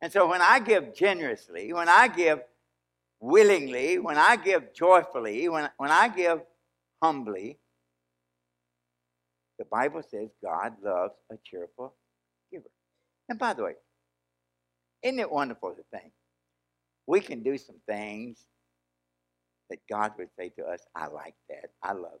And 0.00 0.12
so 0.12 0.28
when 0.28 0.42
I 0.42 0.58
give 0.60 0.94
generously, 0.94 1.72
when 1.72 1.88
I 1.88 2.08
give 2.08 2.40
willingly, 3.20 3.98
when 3.98 4.18
I 4.18 4.36
give 4.36 4.72
joyfully, 4.74 5.48
when, 5.48 5.68
when 5.78 5.90
I 5.90 6.08
give 6.08 6.40
humbly, 7.02 7.58
the 9.58 9.64
Bible 9.64 10.02
says 10.02 10.28
God 10.44 10.74
loves 10.82 11.14
a 11.30 11.36
cheerful 11.44 11.94
giver. 12.52 12.70
And 13.28 13.38
by 13.38 13.54
the 13.54 13.64
way, 13.64 13.72
isn't 15.02 15.18
it 15.18 15.30
wonderful 15.30 15.70
to 15.70 15.82
think 15.98 16.12
we 17.06 17.20
can 17.20 17.42
do 17.42 17.56
some 17.56 17.76
things 17.88 18.38
that 19.70 19.78
God 19.88 20.12
would 20.18 20.28
say 20.38 20.50
to 20.50 20.64
us, 20.64 20.80
I 20.94 21.06
like 21.06 21.34
that. 21.48 21.70
I 21.82 21.92
love 21.92 22.20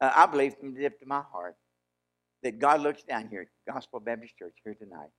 that. 0.00 0.06
Uh, 0.06 0.12
I 0.14 0.26
believe 0.26 0.54
from 0.54 0.74
the 0.74 0.82
depth 0.82 1.02
of 1.02 1.08
my 1.08 1.22
heart 1.32 1.56
that 2.46 2.60
God 2.60 2.80
looks 2.80 3.02
down 3.02 3.26
here 3.26 3.48
Gospel 3.68 3.98
Baptist 3.98 4.38
Church 4.38 4.54
here 4.62 4.74
tonight 4.74 5.10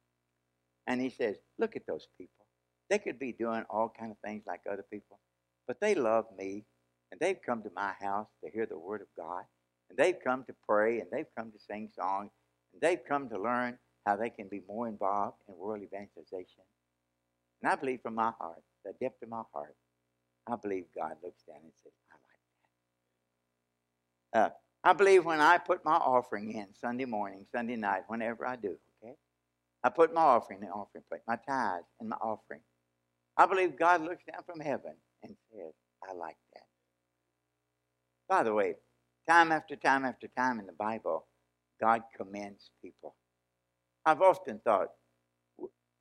and 0.87 1.01
he 1.01 1.09
says, 1.09 1.35
look 1.59 1.75
at 1.75 1.85
those 1.85 2.07
people. 2.17 2.45
They 2.89 2.99
could 2.99 3.19
be 3.19 3.33
doing 3.33 3.65
all 3.69 3.91
kind 3.99 4.11
of 4.11 4.17
things 4.23 4.43
like 4.47 4.61
other 4.65 4.85
people, 4.89 5.19
but 5.67 5.81
they 5.81 5.93
love 5.93 6.23
me 6.37 6.63
and 7.11 7.19
they've 7.19 7.41
come 7.45 7.63
to 7.63 7.69
my 7.75 7.91
house 7.99 8.29
to 8.41 8.49
hear 8.49 8.65
the 8.65 8.79
word 8.79 9.01
of 9.01 9.07
God 9.17 9.43
and 9.89 9.99
they've 9.99 10.15
come 10.23 10.45
to 10.45 10.55
pray 10.65 11.01
and 11.01 11.09
they've 11.11 11.27
come 11.37 11.51
to 11.51 11.59
sing 11.59 11.89
songs 11.99 12.31
and 12.71 12.81
they've 12.81 13.03
come 13.05 13.27
to 13.27 13.37
learn 13.37 13.77
how 14.05 14.15
they 14.15 14.29
can 14.29 14.47
be 14.47 14.61
more 14.65 14.87
involved 14.87 15.35
in 15.49 15.57
world 15.57 15.83
evangelization. 15.83 16.63
And 17.61 17.69
I 17.69 17.75
believe 17.75 17.99
from 18.01 18.15
my 18.15 18.31
heart, 18.39 18.63
the 18.85 18.93
depth 19.01 19.21
of 19.21 19.27
my 19.27 19.43
heart, 19.53 19.75
I 20.49 20.55
believe 20.55 20.85
God 20.95 21.17
looks 21.21 21.43
down 21.45 21.57
and 21.61 21.73
says, 21.83 21.91
I 22.09 22.15
like 24.39 24.43
that. 24.45 24.51
Uh, 24.53 24.55
I 24.87 24.93
believe 24.93 25.25
when 25.25 25.41
I 25.41 25.57
put 25.57 25.83
my 25.83 25.95
offering 25.95 26.53
in 26.53 26.67
Sunday 26.73 27.03
morning, 27.03 27.45
Sunday 27.51 27.75
night, 27.75 28.03
whenever 28.07 28.47
I 28.47 28.55
do, 28.55 28.77
okay? 29.03 29.15
I 29.83 29.89
put 29.89 30.13
my 30.13 30.21
offering 30.21 30.59
in 30.61 30.67
the 30.69 30.71
offering 30.71 31.03
plate, 31.09 31.23
my 31.27 31.35
tithes 31.35 31.83
and 31.99 32.07
my 32.07 32.15
offering. 32.15 32.61
I 33.35 33.47
believe 33.47 33.77
God 33.77 34.01
looks 34.01 34.23
down 34.23 34.43
from 34.45 34.61
heaven 34.61 34.93
and 35.23 35.35
says, 35.51 35.73
I 36.09 36.13
like 36.13 36.37
that. 36.53 36.63
By 38.29 38.43
the 38.43 38.53
way, 38.53 38.75
time 39.27 39.51
after 39.51 39.75
time 39.75 40.05
after 40.05 40.29
time 40.37 40.57
in 40.57 40.65
the 40.65 40.71
Bible, 40.71 41.25
God 41.81 42.03
commends 42.15 42.71
people. 42.81 43.13
I've 44.05 44.21
often 44.21 44.61
thought 44.63 44.87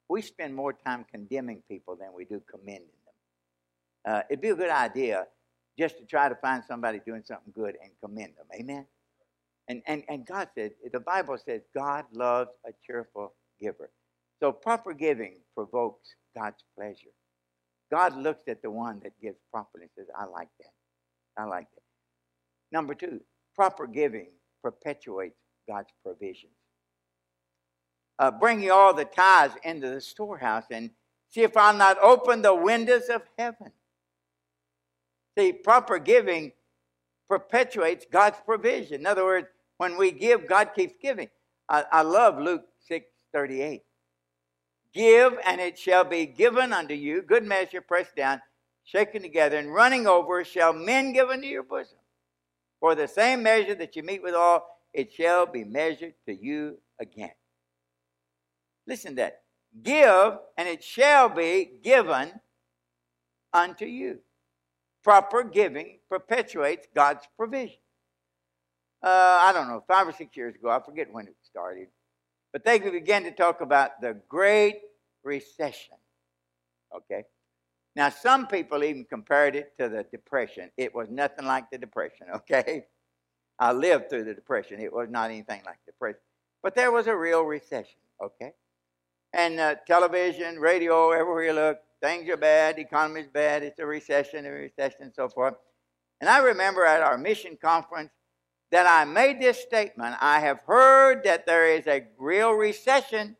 we 0.09 0.22
spend 0.22 0.55
more 0.55 0.72
time 0.72 1.05
condemning 1.11 1.61
people 1.68 1.97
than 1.97 2.11
we 2.14 2.24
do 2.24 2.41
commending 2.49 2.87
them. 4.05 4.14
uh, 4.14 4.22
it'd 4.30 4.41
be 4.41 4.51
a 4.51 4.55
good 4.55 4.70
idea 4.70 5.26
just 5.79 5.99
to 5.99 6.05
try 6.05 6.29
to 6.29 6.35
find 6.37 6.62
somebody 6.66 7.01
doing 7.05 7.22
something 7.24 7.53
good 7.55 7.77
and 7.83 7.91
commend 8.03 8.35
them. 8.37 8.47
Amen? 8.59 8.87
And, 9.68 9.83
and, 9.87 10.05
and 10.09 10.24
God 10.24 10.49
said, 10.55 10.72
the 10.93 11.01
Bible 11.01 11.37
says, 11.45 11.62
God 11.74 12.05
loves 12.12 12.51
a 12.66 12.70
cheerful 12.87 13.35
giver. 13.61 13.91
So 14.41 14.53
proper 14.53 14.93
giving 14.93 15.39
provokes 15.55 16.14
God's 16.37 16.62
pleasure. 16.77 17.11
God 17.91 18.16
looks 18.16 18.49
at 18.49 18.62
the 18.62 18.70
one 18.70 19.01
that 19.03 19.12
gives 19.20 19.39
properly 19.51 19.85
and 19.85 19.91
says, 19.97 20.07
I 20.16 20.24
like 20.24 20.49
that. 20.61 20.72
I 21.39 21.45
like 21.45 21.68
that. 21.74 21.83
Number 22.72 22.95
two, 22.95 23.20
proper 23.55 23.87
giving 23.87 24.29
perpetuates 24.62 25.37
God's 25.68 25.91
provisions. 26.05 26.53
Uh, 28.18 28.31
bring 28.31 28.62
you 28.62 28.72
all 28.72 28.95
the 28.95 29.05
tithes 29.05 29.55
into 29.62 29.91
the 29.91 30.01
storehouse 30.01 30.64
and 30.70 30.91
see 31.31 31.43
if 31.43 31.57
I'll 31.57 31.77
not 31.77 31.99
open 32.03 32.43
the 32.43 32.55
windows 32.55 33.09
of 33.09 33.22
heaven 33.39 33.72
See, 35.37 35.53
proper 35.53 35.99
giving 35.99 36.53
perpetuates 37.28 38.07
God's 38.11 38.39
provision. 38.45 39.01
In 39.01 39.07
other 39.07 39.24
words, 39.24 39.49
when 39.78 39.99
we 39.99 40.12
give, 40.12 40.49
God 40.49 40.70
keeps 40.74 40.95
giving. 41.01 41.28
I, 41.68 41.84
I 41.93 42.03
love 42.03 42.39
Luke 42.39 42.64
6 42.89 43.07
38. 43.32 43.82
Give, 44.95 45.39
and 45.47 45.61
it 45.61 45.78
shall 45.78 46.05
be 46.05 46.24
given 46.24 46.72
unto 46.72 46.95
you, 46.95 47.20
good 47.20 47.45
measure, 47.45 47.82
pressed 47.82 48.16
down, 48.16 48.41
shaken 48.84 49.20
together, 49.20 49.59
and 49.59 49.74
running 49.74 50.07
over, 50.07 50.43
shall 50.43 50.72
men 50.72 51.12
give 51.12 51.28
unto 51.28 51.47
your 51.47 51.62
bosom. 51.62 51.99
For 52.80 52.95
the 52.95 53.07
same 53.07 53.43
measure 53.43 53.74
that 53.74 53.95
you 53.95 54.03
meet 54.03 54.22
withal, 54.22 54.66
it 54.95 55.12
shall 55.12 55.45
be 55.45 55.64
measured 55.64 56.14
to 56.26 56.34
you 56.34 56.78
again. 56.99 57.32
Listen 58.87 59.11
to 59.12 59.16
that. 59.16 59.43
Give, 59.82 60.39
and 60.57 60.66
it 60.66 60.82
shall 60.82 61.28
be 61.28 61.78
given 61.82 62.32
unto 63.53 63.84
you. 63.84 64.20
Proper 65.07 65.44
giving 65.44 66.00
perpetuates 66.11 66.88
God's 66.92 67.28
provision. 67.36 67.78
Uh, 69.00 69.38
I 69.40 69.52
don't 69.54 69.68
know, 69.68 69.84
five 69.86 70.09
or 70.09 70.12
six 70.12 70.36
years 70.36 70.57
ago, 70.57 70.68
I 70.68 70.80
forget 70.84 71.12
when 71.12 71.28
it 71.28 71.36
started, 71.44 71.86
but 72.52 72.64
they 72.64 72.80
began 72.80 73.22
to 73.22 73.30
talk 73.30 73.61
about 73.61 74.00
the 74.00 74.20
Great 74.28 74.80
Recession. 75.22 75.94
Okay? 76.92 77.22
Now, 77.94 78.09
some 78.09 78.48
people 78.48 78.82
even 78.82 79.04
compared 79.04 79.54
it 79.54 79.78
to 79.78 79.88
the 79.88 80.02
Depression. 80.11 80.72
It 80.76 80.92
was 80.92 81.07
nothing 81.09 81.46
like 81.46 81.70
the 81.70 81.78
Depression, 81.78 82.26
okay? 82.34 82.86
I 83.61 83.70
lived 83.70 84.11
through 84.11 84.24
the 84.24 84.34
Depression. 84.34 84.80
It 84.80 84.92
was 84.92 85.09
not 85.09 85.30
anything 85.30 85.62
like 85.64 85.78
the 85.86 85.92
Depression. 85.92 86.18
But 86.64 86.74
there 86.74 86.90
was 86.90 87.07
a 87.07 87.14
real 87.14 87.42
recession, 87.42 88.00
okay? 88.20 88.54
And 89.32 89.61
uh, 89.61 89.76
television, 89.86 90.59
radio, 90.59 91.12
everywhere 91.12 91.44
you 91.44 91.52
look, 91.52 91.78
things 92.07 92.28
are 92.30 92.36
bad, 92.36 92.76
the 92.76 92.82
economy 92.82 93.20
is 93.20 93.26
bad, 93.26 93.64
it's 93.64 93.80
a 93.80 93.86
recession, 93.86 94.46
a 94.46 94.50
recession, 94.50 94.98
and 95.00 95.14
so 95.14 95.28
forth. 95.28 95.54
And 96.20 96.30
I 96.30 96.38
remember 96.38 96.86
at 96.86 97.02
our 97.02 97.18
mission 97.18 97.59
conference 97.61 98.11
that 98.70 98.86
I 98.86 99.04
made 99.04 99.40
this 99.40 99.61
statement 99.61 100.14
I 100.20 100.40
have 100.40 100.61
heard 100.66 101.24
that 101.24 101.46
there 101.46 101.66
is 101.66 101.86
a 101.88 102.07
real 102.16 102.52
recession, 102.52 103.36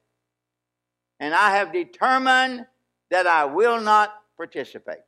and 1.21 1.33
I 1.33 1.57
have 1.57 1.73
determined 1.73 2.67
that 3.11 3.27
I 3.27 3.45
will 3.45 3.81
not 3.81 4.13
participate. 4.37 5.05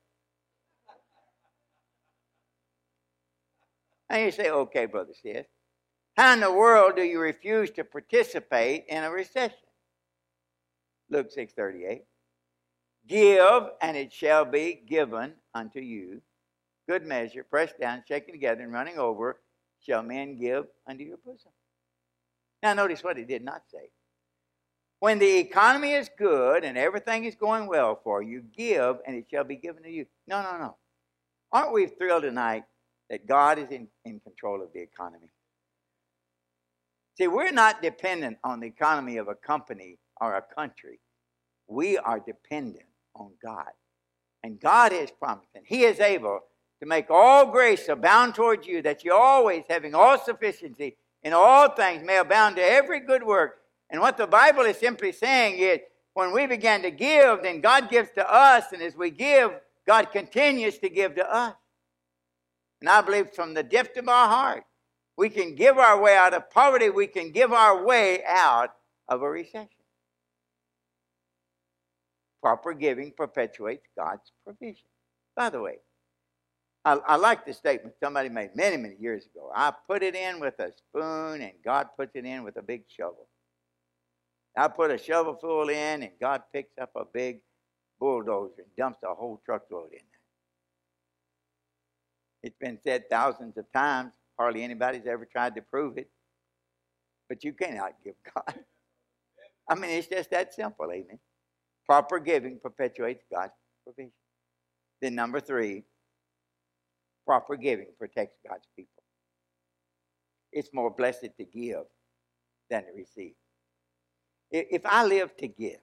And 4.09 4.25
you 4.25 4.31
say, 4.31 4.51
okay, 4.51 4.87
Brother 4.87 5.13
Sisk, 5.25 5.47
how 6.17 6.33
in 6.33 6.41
the 6.41 6.53
world 6.53 6.95
do 6.97 7.03
you 7.03 7.19
refuse 7.19 7.71
to 7.73 7.85
participate 7.85 8.85
in 8.89 9.03
a 9.03 9.11
recession? 9.11 9.59
Luke 11.11 11.29
6.38. 11.37 12.03
Give, 13.09 13.71
and 13.81 13.97
it 13.97 14.13
shall 14.13 14.45
be 14.45 14.83
given 14.87 15.33
unto 15.55 15.81
you. 15.81 16.21
Good 16.87 17.07
measure, 17.07 17.43
pressed 17.43 17.81
down, 17.81 18.05
shaken 18.07 18.35
together, 18.35 18.63
and 18.63 18.73
running 18.73 18.99
over, 18.99 19.41
shall 19.81 20.03
men 20.03 20.39
give 20.39 20.67
unto 20.87 21.05
your 21.05 21.17
bosom. 21.25 21.53
Now, 22.63 22.75
notice 22.75 23.03
what 23.03 23.17
he 23.17 23.25
did 23.25 23.43
not 23.43 23.63
say. 23.73 23.91
When 25.01 25.19
the 25.19 25.39
economy 25.39 25.93
is 25.93 26.11
good 26.19 26.65
and 26.65 26.77
everything 26.77 27.25
is 27.25 27.37
going 27.37 27.67
well 27.67 28.01
for 28.03 28.21
you, 28.21 28.43
give, 28.57 28.97
and 29.07 29.17
it 29.17 29.27
shall 29.31 29.45
be 29.45 29.57
given 29.57 29.85
to 29.85 29.91
you. 29.91 30.07
No, 30.27 30.43
no, 30.43 30.59
no. 30.59 30.77
Aren't 31.53 31.73
we 31.73 31.87
thrilled 31.87 32.25
tonight 32.25 32.65
that 33.09 33.27
God 33.27 33.59
is 33.59 33.71
in, 33.71 33.89
in 34.05 34.21
control 34.21 34.63
of 34.63 34.73
the 34.75 34.81
economy? 34.81 35.31
See, 37.17 37.29
we're 37.29 37.53
not 37.53 37.81
dependent 37.81 38.39
on 38.45 38.61
the 38.61 38.67
economy 38.67 39.17
of 39.17 39.29
a 39.29 39.35
company 39.35 39.99
or 40.21 40.35
a 40.35 40.43
country. 40.43 40.99
We 41.69 41.97
are 41.97 42.19
dependent 42.19 42.88
on 43.19 43.33
God. 43.43 43.71
And 44.43 44.61
God 44.61 44.93
is 44.93 45.11
promising. 45.11 45.63
He 45.65 45.83
is 45.85 46.01
able 46.01 46.41
to 46.81 46.87
make 46.87 47.11
all 47.11 47.51
grace 47.51 47.89
abound 47.89 48.35
towards 48.35 48.67
you, 48.67 48.83
that 48.83 49.05
you 49.05 49.13
always, 49.13 49.65
having 49.69 49.95
all 49.95 50.19
sufficiency 50.19 50.97
in 51.23 51.33
all 51.33 51.69
things, 51.71 52.05
may 52.05 52.19
abound 52.19 52.57
to 52.57 52.63
every 52.63 53.01
good 53.01 53.25
work. 53.25 53.57
And 53.91 54.01
what 54.01 54.17
the 54.17 54.27
Bible 54.27 54.63
is 54.63 54.79
simply 54.79 55.13
saying 55.13 55.59
is, 55.59 55.81
when 56.15 56.33
we 56.33 56.47
begin 56.47 56.83
to 56.83 56.91
give, 56.91 57.43
then 57.43 57.61
God 57.61 57.89
gives 57.89 58.11
to 58.13 58.33
us, 58.33 58.73
and 58.73 58.83
as 58.83 58.97
we 58.97 59.11
give, 59.11 59.53
God 59.87 60.11
continues 60.13 60.79
to 60.79 60.89
give 60.89 61.15
to 61.15 61.33
us. 61.33 61.55
And 62.81 62.89
I 62.89 63.01
believe 63.01 63.31
from 63.31 63.55
the 63.55 63.63
depth 63.63 63.97
of 63.97 64.09
our 64.09 64.29
heart, 64.29 64.65
we 65.17 65.31
can 65.31 65.55
give 65.55 65.79
our 65.79 66.01
way 66.01 66.17
out 66.17 66.35
of 66.35 66.51
poverty, 66.51 66.91
we 66.91 67.07
can 67.07 67.33
give 67.33 67.53
our 67.53 67.85
way 67.85 68.23
out 68.25 68.71
of 69.09 69.23
a 69.23 69.29
recession. 69.29 69.69
Proper 72.49 72.73
giving 72.73 73.13
perpetuates 73.13 73.87
God's 73.95 74.33
provision. 74.43 74.87
By 75.37 75.51
the 75.51 75.61
way, 75.61 75.81
I, 76.83 76.95
I 77.07 77.17
like 77.17 77.45
the 77.45 77.53
statement 77.53 77.97
somebody 78.03 78.31
made 78.31 78.57
many, 78.57 78.79
many 78.79 78.95
years 78.99 79.27
ago. 79.27 79.53
I 79.55 79.71
put 79.87 80.03
it 80.03 80.15
in 80.15 80.41
with 80.41 80.59
a 80.59 80.73
spoon, 80.75 81.43
and 81.43 81.53
God 81.63 81.89
puts 81.99 82.13
it 82.15 82.25
in 82.25 82.45
with 82.45 82.57
a 82.57 82.63
big 82.63 82.85
shovel. 82.89 83.29
I 84.57 84.69
put 84.69 84.91
a 84.91 84.97
shovelful 84.97 85.69
in, 85.69 86.05
and 86.05 86.13
God 86.19 86.45
picks 86.51 86.73
up 86.81 86.93
a 86.97 87.05
big 87.05 87.41
bulldozer 88.01 88.63
and 88.63 88.77
dumps 88.79 89.01
a 89.05 89.15
whole 89.15 89.43
truckload 89.45 89.93
in 89.93 89.99
there. 89.99 90.21
It's 92.45 92.57
been 92.59 92.79
said 92.83 93.11
thousands 93.11 93.59
of 93.59 93.71
times. 93.75 94.13
Hardly 94.39 94.63
anybody's 94.63 95.07
ever 95.07 95.27
tried 95.27 95.55
to 95.57 95.61
prove 95.61 95.99
it. 95.99 96.09
But 97.29 97.45
you 97.45 97.53
cannot 97.53 97.93
give 98.03 98.15
God. 98.35 98.59
I 99.69 99.75
mean, 99.75 99.91
it's 99.91 100.09
just 100.09 100.31
that 100.31 100.55
simple, 100.55 100.91
amen. 100.91 101.19
Proper 101.89 102.21
giving 102.21 102.61
perpetuates 102.63 103.25
God's 103.33 103.55
provision. 103.83 104.13
Then, 105.01 105.15
number 105.15 105.41
three, 105.41 105.85
proper 107.27 107.57
giving 107.57 107.89
protects 107.99 108.37
God's 108.47 108.69
people. 108.77 109.03
It's 110.53 110.69
more 110.75 110.91
blessed 110.91 111.31
to 111.39 111.45
give 111.45 111.85
than 112.69 112.85
to 112.85 112.93
receive. 112.95 113.35
If 114.51 114.85
I 114.85 115.05
live 115.05 115.35
to 115.39 115.49
give, 115.49 115.81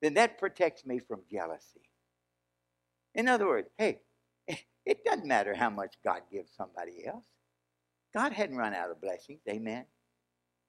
then 0.00 0.14
that 0.14 0.38
protects 0.38 0.86
me 0.86 0.98
from 0.98 1.20
jealousy. 1.30 1.82
In 3.14 3.28
other 3.28 3.46
words, 3.46 3.68
hey, 3.76 4.00
it 4.86 5.04
doesn't 5.04 5.26
matter 5.26 5.54
how 5.54 5.70
much 5.70 5.96
God 6.04 6.22
gives 6.32 6.52
somebody 6.56 7.06
else. 7.06 7.26
God 8.14 8.32
hadn't 8.32 8.56
run 8.56 8.74
out 8.74 8.90
of 8.90 9.00
blessings, 9.00 9.40
amen. 9.48 9.84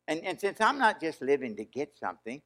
And, 0.07 0.21
and 0.25 0.39
since 0.39 0.59
I'm 0.59 0.79
not 0.79 0.99
just 0.99 1.21
living 1.21 1.55
to 1.57 1.65
get 1.65 1.95
something, 1.97 2.41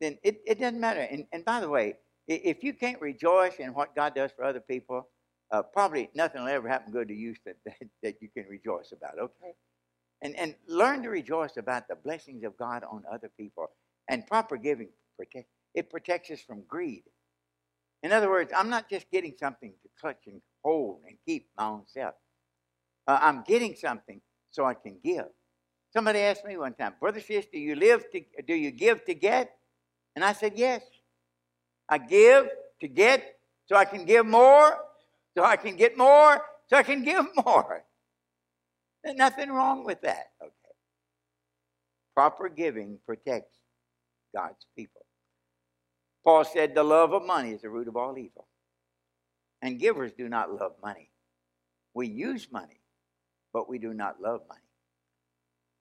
then 0.00 0.18
it, 0.22 0.40
it 0.46 0.60
doesn't 0.60 0.80
matter. 0.80 1.00
And, 1.00 1.26
and 1.32 1.44
by 1.44 1.60
the 1.60 1.68
way, 1.68 1.94
if 2.26 2.62
you 2.62 2.74
can't 2.74 3.00
rejoice 3.00 3.56
in 3.56 3.74
what 3.74 3.94
God 3.96 4.14
does 4.14 4.32
for 4.32 4.44
other 4.44 4.60
people, 4.60 5.08
uh, 5.50 5.62
probably 5.62 6.10
nothing 6.14 6.42
will 6.42 6.50
ever 6.50 6.68
happen 6.68 6.92
good 6.92 7.08
to 7.08 7.14
you 7.14 7.34
that, 7.46 7.56
that, 7.64 7.88
that 8.02 8.16
you 8.20 8.28
can 8.28 8.46
rejoice 8.48 8.92
about, 8.92 9.18
okay? 9.18 9.54
And, 10.22 10.36
and 10.38 10.54
learn 10.66 11.02
to 11.04 11.10
rejoice 11.10 11.56
about 11.56 11.88
the 11.88 11.96
blessings 11.96 12.44
of 12.44 12.56
God 12.58 12.84
on 12.90 13.04
other 13.10 13.30
people. 13.38 13.70
And 14.08 14.26
proper 14.26 14.56
giving, 14.56 14.88
protect, 15.16 15.48
it 15.74 15.90
protects 15.90 16.30
us 16.30 16.40
from 16.40 16.62
greed. 16.68 17.04
In 18.02 18.12
other 18.12 18.28
words, 18.28 18.52
I'm 18.56 18.70
not 18.70 18.88
just 18.88 19.10
getting 19.10 19.34
something 19.38 19.72
to 19.82 19.88
clutch 20.00 20.26
and 20.26 20.40
hold 20.64 21.00
and 21.06 21.16
keep 21.26 21.48
my 21.56 21.66
own 21.66 21.82
self. 21.86 22.14
Uh, 23.06 23.18
I'm 23.20 23.42
getting 23.46 23.74
something 23.74 24.20
so 24.50 24.64
I 24.64 24.74
can 24.74 24.98
give. 25.02 25.26
Somebody 25.92 26.20
asked 26.20 26.44
me 26.44 26.56
one 26.56 26.74
time, 26.74 26.94
Brother 27.00 27.20
Sisk, 27.20 27.50
do 27.52 27.58
you 27.58 27.74
live 27.74 28.04
to 28.12 28.22
do 28.46 28.54
you 28.54 28.70
give 28.70 29.04
to 29.06 29.14
get? 29.14 29.57
And 30.18 30.24
I 30.24 30.32
said, 30.32 30.54
Yes. 30.56 30.82
I 31.88 31.98
give 31.98 32.48
to 32.80 32.88
get 32.88 33.36
so 33.66 33.76
I 33.76 33.84
can 33.84 34.04
give 34.04 34.26
more, 34.26 34.76
so 35.36 35.44
I 35.44 35.54
can 35.54 35.76
get 35.76 35.96
more, 35.96 36.42
so 36.66 36.76
I 36.76 36.82
can 36.82 37.04
give 37.10 37.24
more. 37.46 37.84
There's 39.04 39.16
nothing 39.16 39.50
wrong 39.52 39.84
with 39.84 40.00
that, 40.00 40.30
okay? 40.42 40.52
Proper 42.16 42.48
giving 42.48 42.98
protects 43.06 43.56
God's 44.34 44.66
people. 44.76 45.02
Paul 46.24 46.44
said, 46.44 46.74
The 46.74 46.82
love 46.82 47.12
of 47.12 47.24
money 47.24 47.52
is 47.52 47.62
the 47.62 47.70
root 47.70 47.86
of 47.86 47.96
all 47.96 48.18
evil. 48.18 48.48
And 49.62 49.78
givers 49.78 50.10
do 50.18 50.28
not 50.28 50.52
love 50.52 50.72
money. 50.82 51.12
We 51.94 52.08
use 52.08 52.48
money, 52.50 52.80
but 53.52 53.68
we 53.68 53.78
do 53.78 53.94
not 53.94 54.20
love 54.20 54.40
money. 54.48 54.62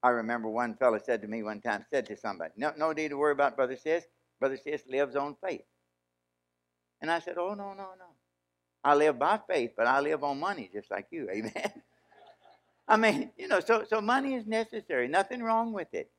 I 0.03 0.09
remember 0.09 0.47
one 0.47 0.75
fellow 0.75 0.99
said 1.03 1.23
to 1.23 1.27
me 1.27 1.41
one 1.41 1.59
time, 1.59 1.83
said 1.91 2.05
to 2.05 2.15
somebody, 2.15 2.53
No, 2.55 2.71
no 2.77 2.91
need 2.91 3.09
to 3.09 3.17
worry 3.17 3.31
about 3.31 3.55
Brother 3.55 3.75
Sisk. 3.75 4.03
Brother 4.39 4.57
Sisk 4.57 4.89
lives 4.89 5.15
on 5.15 5.35
faith. 5.45 5.63
And 7.01 7.11
I 7.11 7.19
said, 7.19 7.37
Oh, 7.37 7.53
no, 7.53 7.69
no, 7.69 7.89
no. 7.97 8.15
I 8.83 8.95
live 8.95 9.19
by 9.19 9.39
faith, 9.49 9.71
but 9.75 9.87
I 9.87 9.99
live 9.99 10.23
on 10.23 10.39
money 10.39 10.69
just 10.73 10.89
like 10.91 11.07
you. 11.11 11.29
Amen. 11.29 11.71
I 12.87 12.97
mean, 12.97 13.31
you 13.37 13.47
know, 13.47 13.59
so, 13.59 13.83
so 13.87 13.99
money 14.01 14.35
is 14.35 14.47
necessary. 14.47 15.07
Nothing 15.07 15.43
wrong 15.43 15.73
with 15.73 15.93
it. 15.93 16.09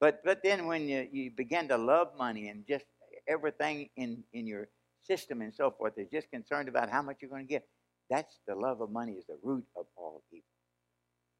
But, 0.00 0.22
but 0.24 0.40
then 0.42 0.66
when 0.66 0.88
you, 0.88 1.08
you 1.10 1.30
begin 1.30 1.68
to 1.68 1.78
love 1.78 2.08
money 2.18 2.48
and 2.48 2.66
just 2.66 2.84
everything 3.28 3.88
in, 3.96 4.22
in 4.32 4.46
your 4.46 4.68
system 5.02 5.40
and 5.42 5.54
so 5.54 5.70
forth 5.70 5.94
is 5.96 6.08
just 6.12 6.30
concerned 6.30 6.68
about 6.68 6.90
how 6.90 7.02
much 7.02 7.18
you're 7.20 7.30
going 7.30 7.46
to 7.46 7.48
get, 7.48 7.66
that's 8.10 8.40
the 8.46 8.54
love 8.54 8.80
of 8.80 8.90
money 8.90 9.12
is 9.12 9.24
the 9.26 9.38
root 9.42 9.64
of 9.76 9.86
all 9.96 10.22
evil. 10.32 10.44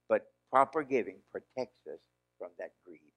But 0.09 0.27
proper 0.51 0.83
giving 0.83 1.17
protects 1.31 1.87
us 1.87 2.01
from 2.39 2.51
that 2.59 2.73
greed. 2.87 3.10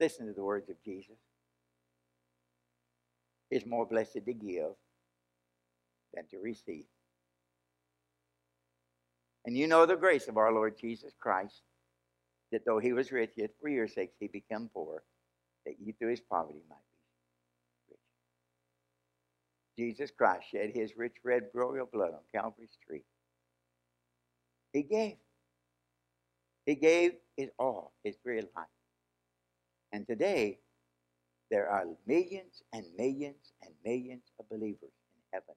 Listen 0.00 0.26
to 0.26 0.32
the 0.32 0.44
words 0.44 0.68
of 0.68 0.82
Jesus. 0.84 1.16
It's 3.50 3.66
more 3.66 3.86
blessed 3.86 4.24
to 4.26 4.32
give 4.32 4.72
than 6.14 6.26
to 6.30 6.38
receive. 6.38 6.84
And 9.46 9.56
you 9.56 9.66
know 9.66 9.86
the 9.86 9.96
grace 9.96 10.28
of 10.28 10.36
our 10.36 10.52
Lord 10.52 10.78
Jesus 10.78 11.12
Christ, 11.18 11.62
that 12.52 12.64
though 12.66 12.78
he 12.78 12.92
was 12.92 13.12
rich, 13.12 13.32
yet 13.36 13.50
for 13.60 13.68
your 13.68 13.88
sakes 13.88 14.16
he 14.20 14.28
became 14.28 14.68
poor, 14.72 15.02
that 15.64 15.76
you 15.80 15.92
through 15.92 16.10
his 16.10 16.20
poverty 16.20 16.62
might 16.68 16.76
be 17.88 17.94
rich. 17.94 18.00
Jesus 19.94 20.10
Christ 20.10 20.50
shed 20.50 20.72
his 20.74 20.96
rich 20.96 21.16
red 21.24 21.44
royal 21.54 21.86
blood 21.86 22.12
on 22.12 22.20
Calvary's 22.32 22.76
tree. 22.86 23.04
He 24.72 24.82
gave. 24.82 25.16
He 26.66 26.74
gave 26.74 27.12
his 27.36 27.48
all, 27.58 27.92
his 28.04 28.16
very 28.22 28.42
life. 28.54 28.66
And 29.92 30.06
today, 30.06 30.58
there 31.50 31.68
are 31.68 31.86
millions 32.06 32.62
and 32.72 32.84
millions 32.98 33.52
and 33.62 33.72
millions 33.84 34.24
of 34.38 34.48
believers 34.48 34.78
in 34.82 35.22
heaven. 35.32 35.54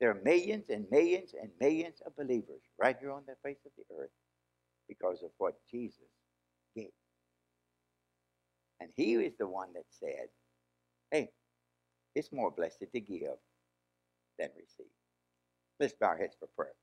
There 0.00 0.10
are 0.10 0.20
millions 0.22 0.68
and 0.70 0.86
millions 0.90 1.34
and 1.40 1.50
millions 1.60 2.02
of 2.04 2.16
believers 2.16 2.60
right 2.78 2.96
here 3.00 3.12
on 3.12 3.22
the 3.26 3.36
face 3.42 3.60
of 3.64 3.72
the 3.78 3.84
earth 3.96 4.10
because 4.88 5.22
of 5.22 5.30
what 5.38 5.54
Jesus 5.70 6.10
gave. 6.76 6.90
And 8.80 8.90
he 8.96 9.14
is 9.14 9.34
the 9.38 9.46
one 9.46 9.72
that 9.74 9.84
said, 9.90 10.28
hey, 11.10 11.30
it's 12.14 12.32
more 12.32 12.50
blessed 12.50 12.84
to 12.92 13.00
give 13.00 13.38
than 14.38 14.48
receive. 14.56 14.92
Let's 15.80 15.94
bow 15.94 16.08
our 16.08 16.16
heads 16.18 16.36
for 16.38 16.48
prayer. 16.56 16.74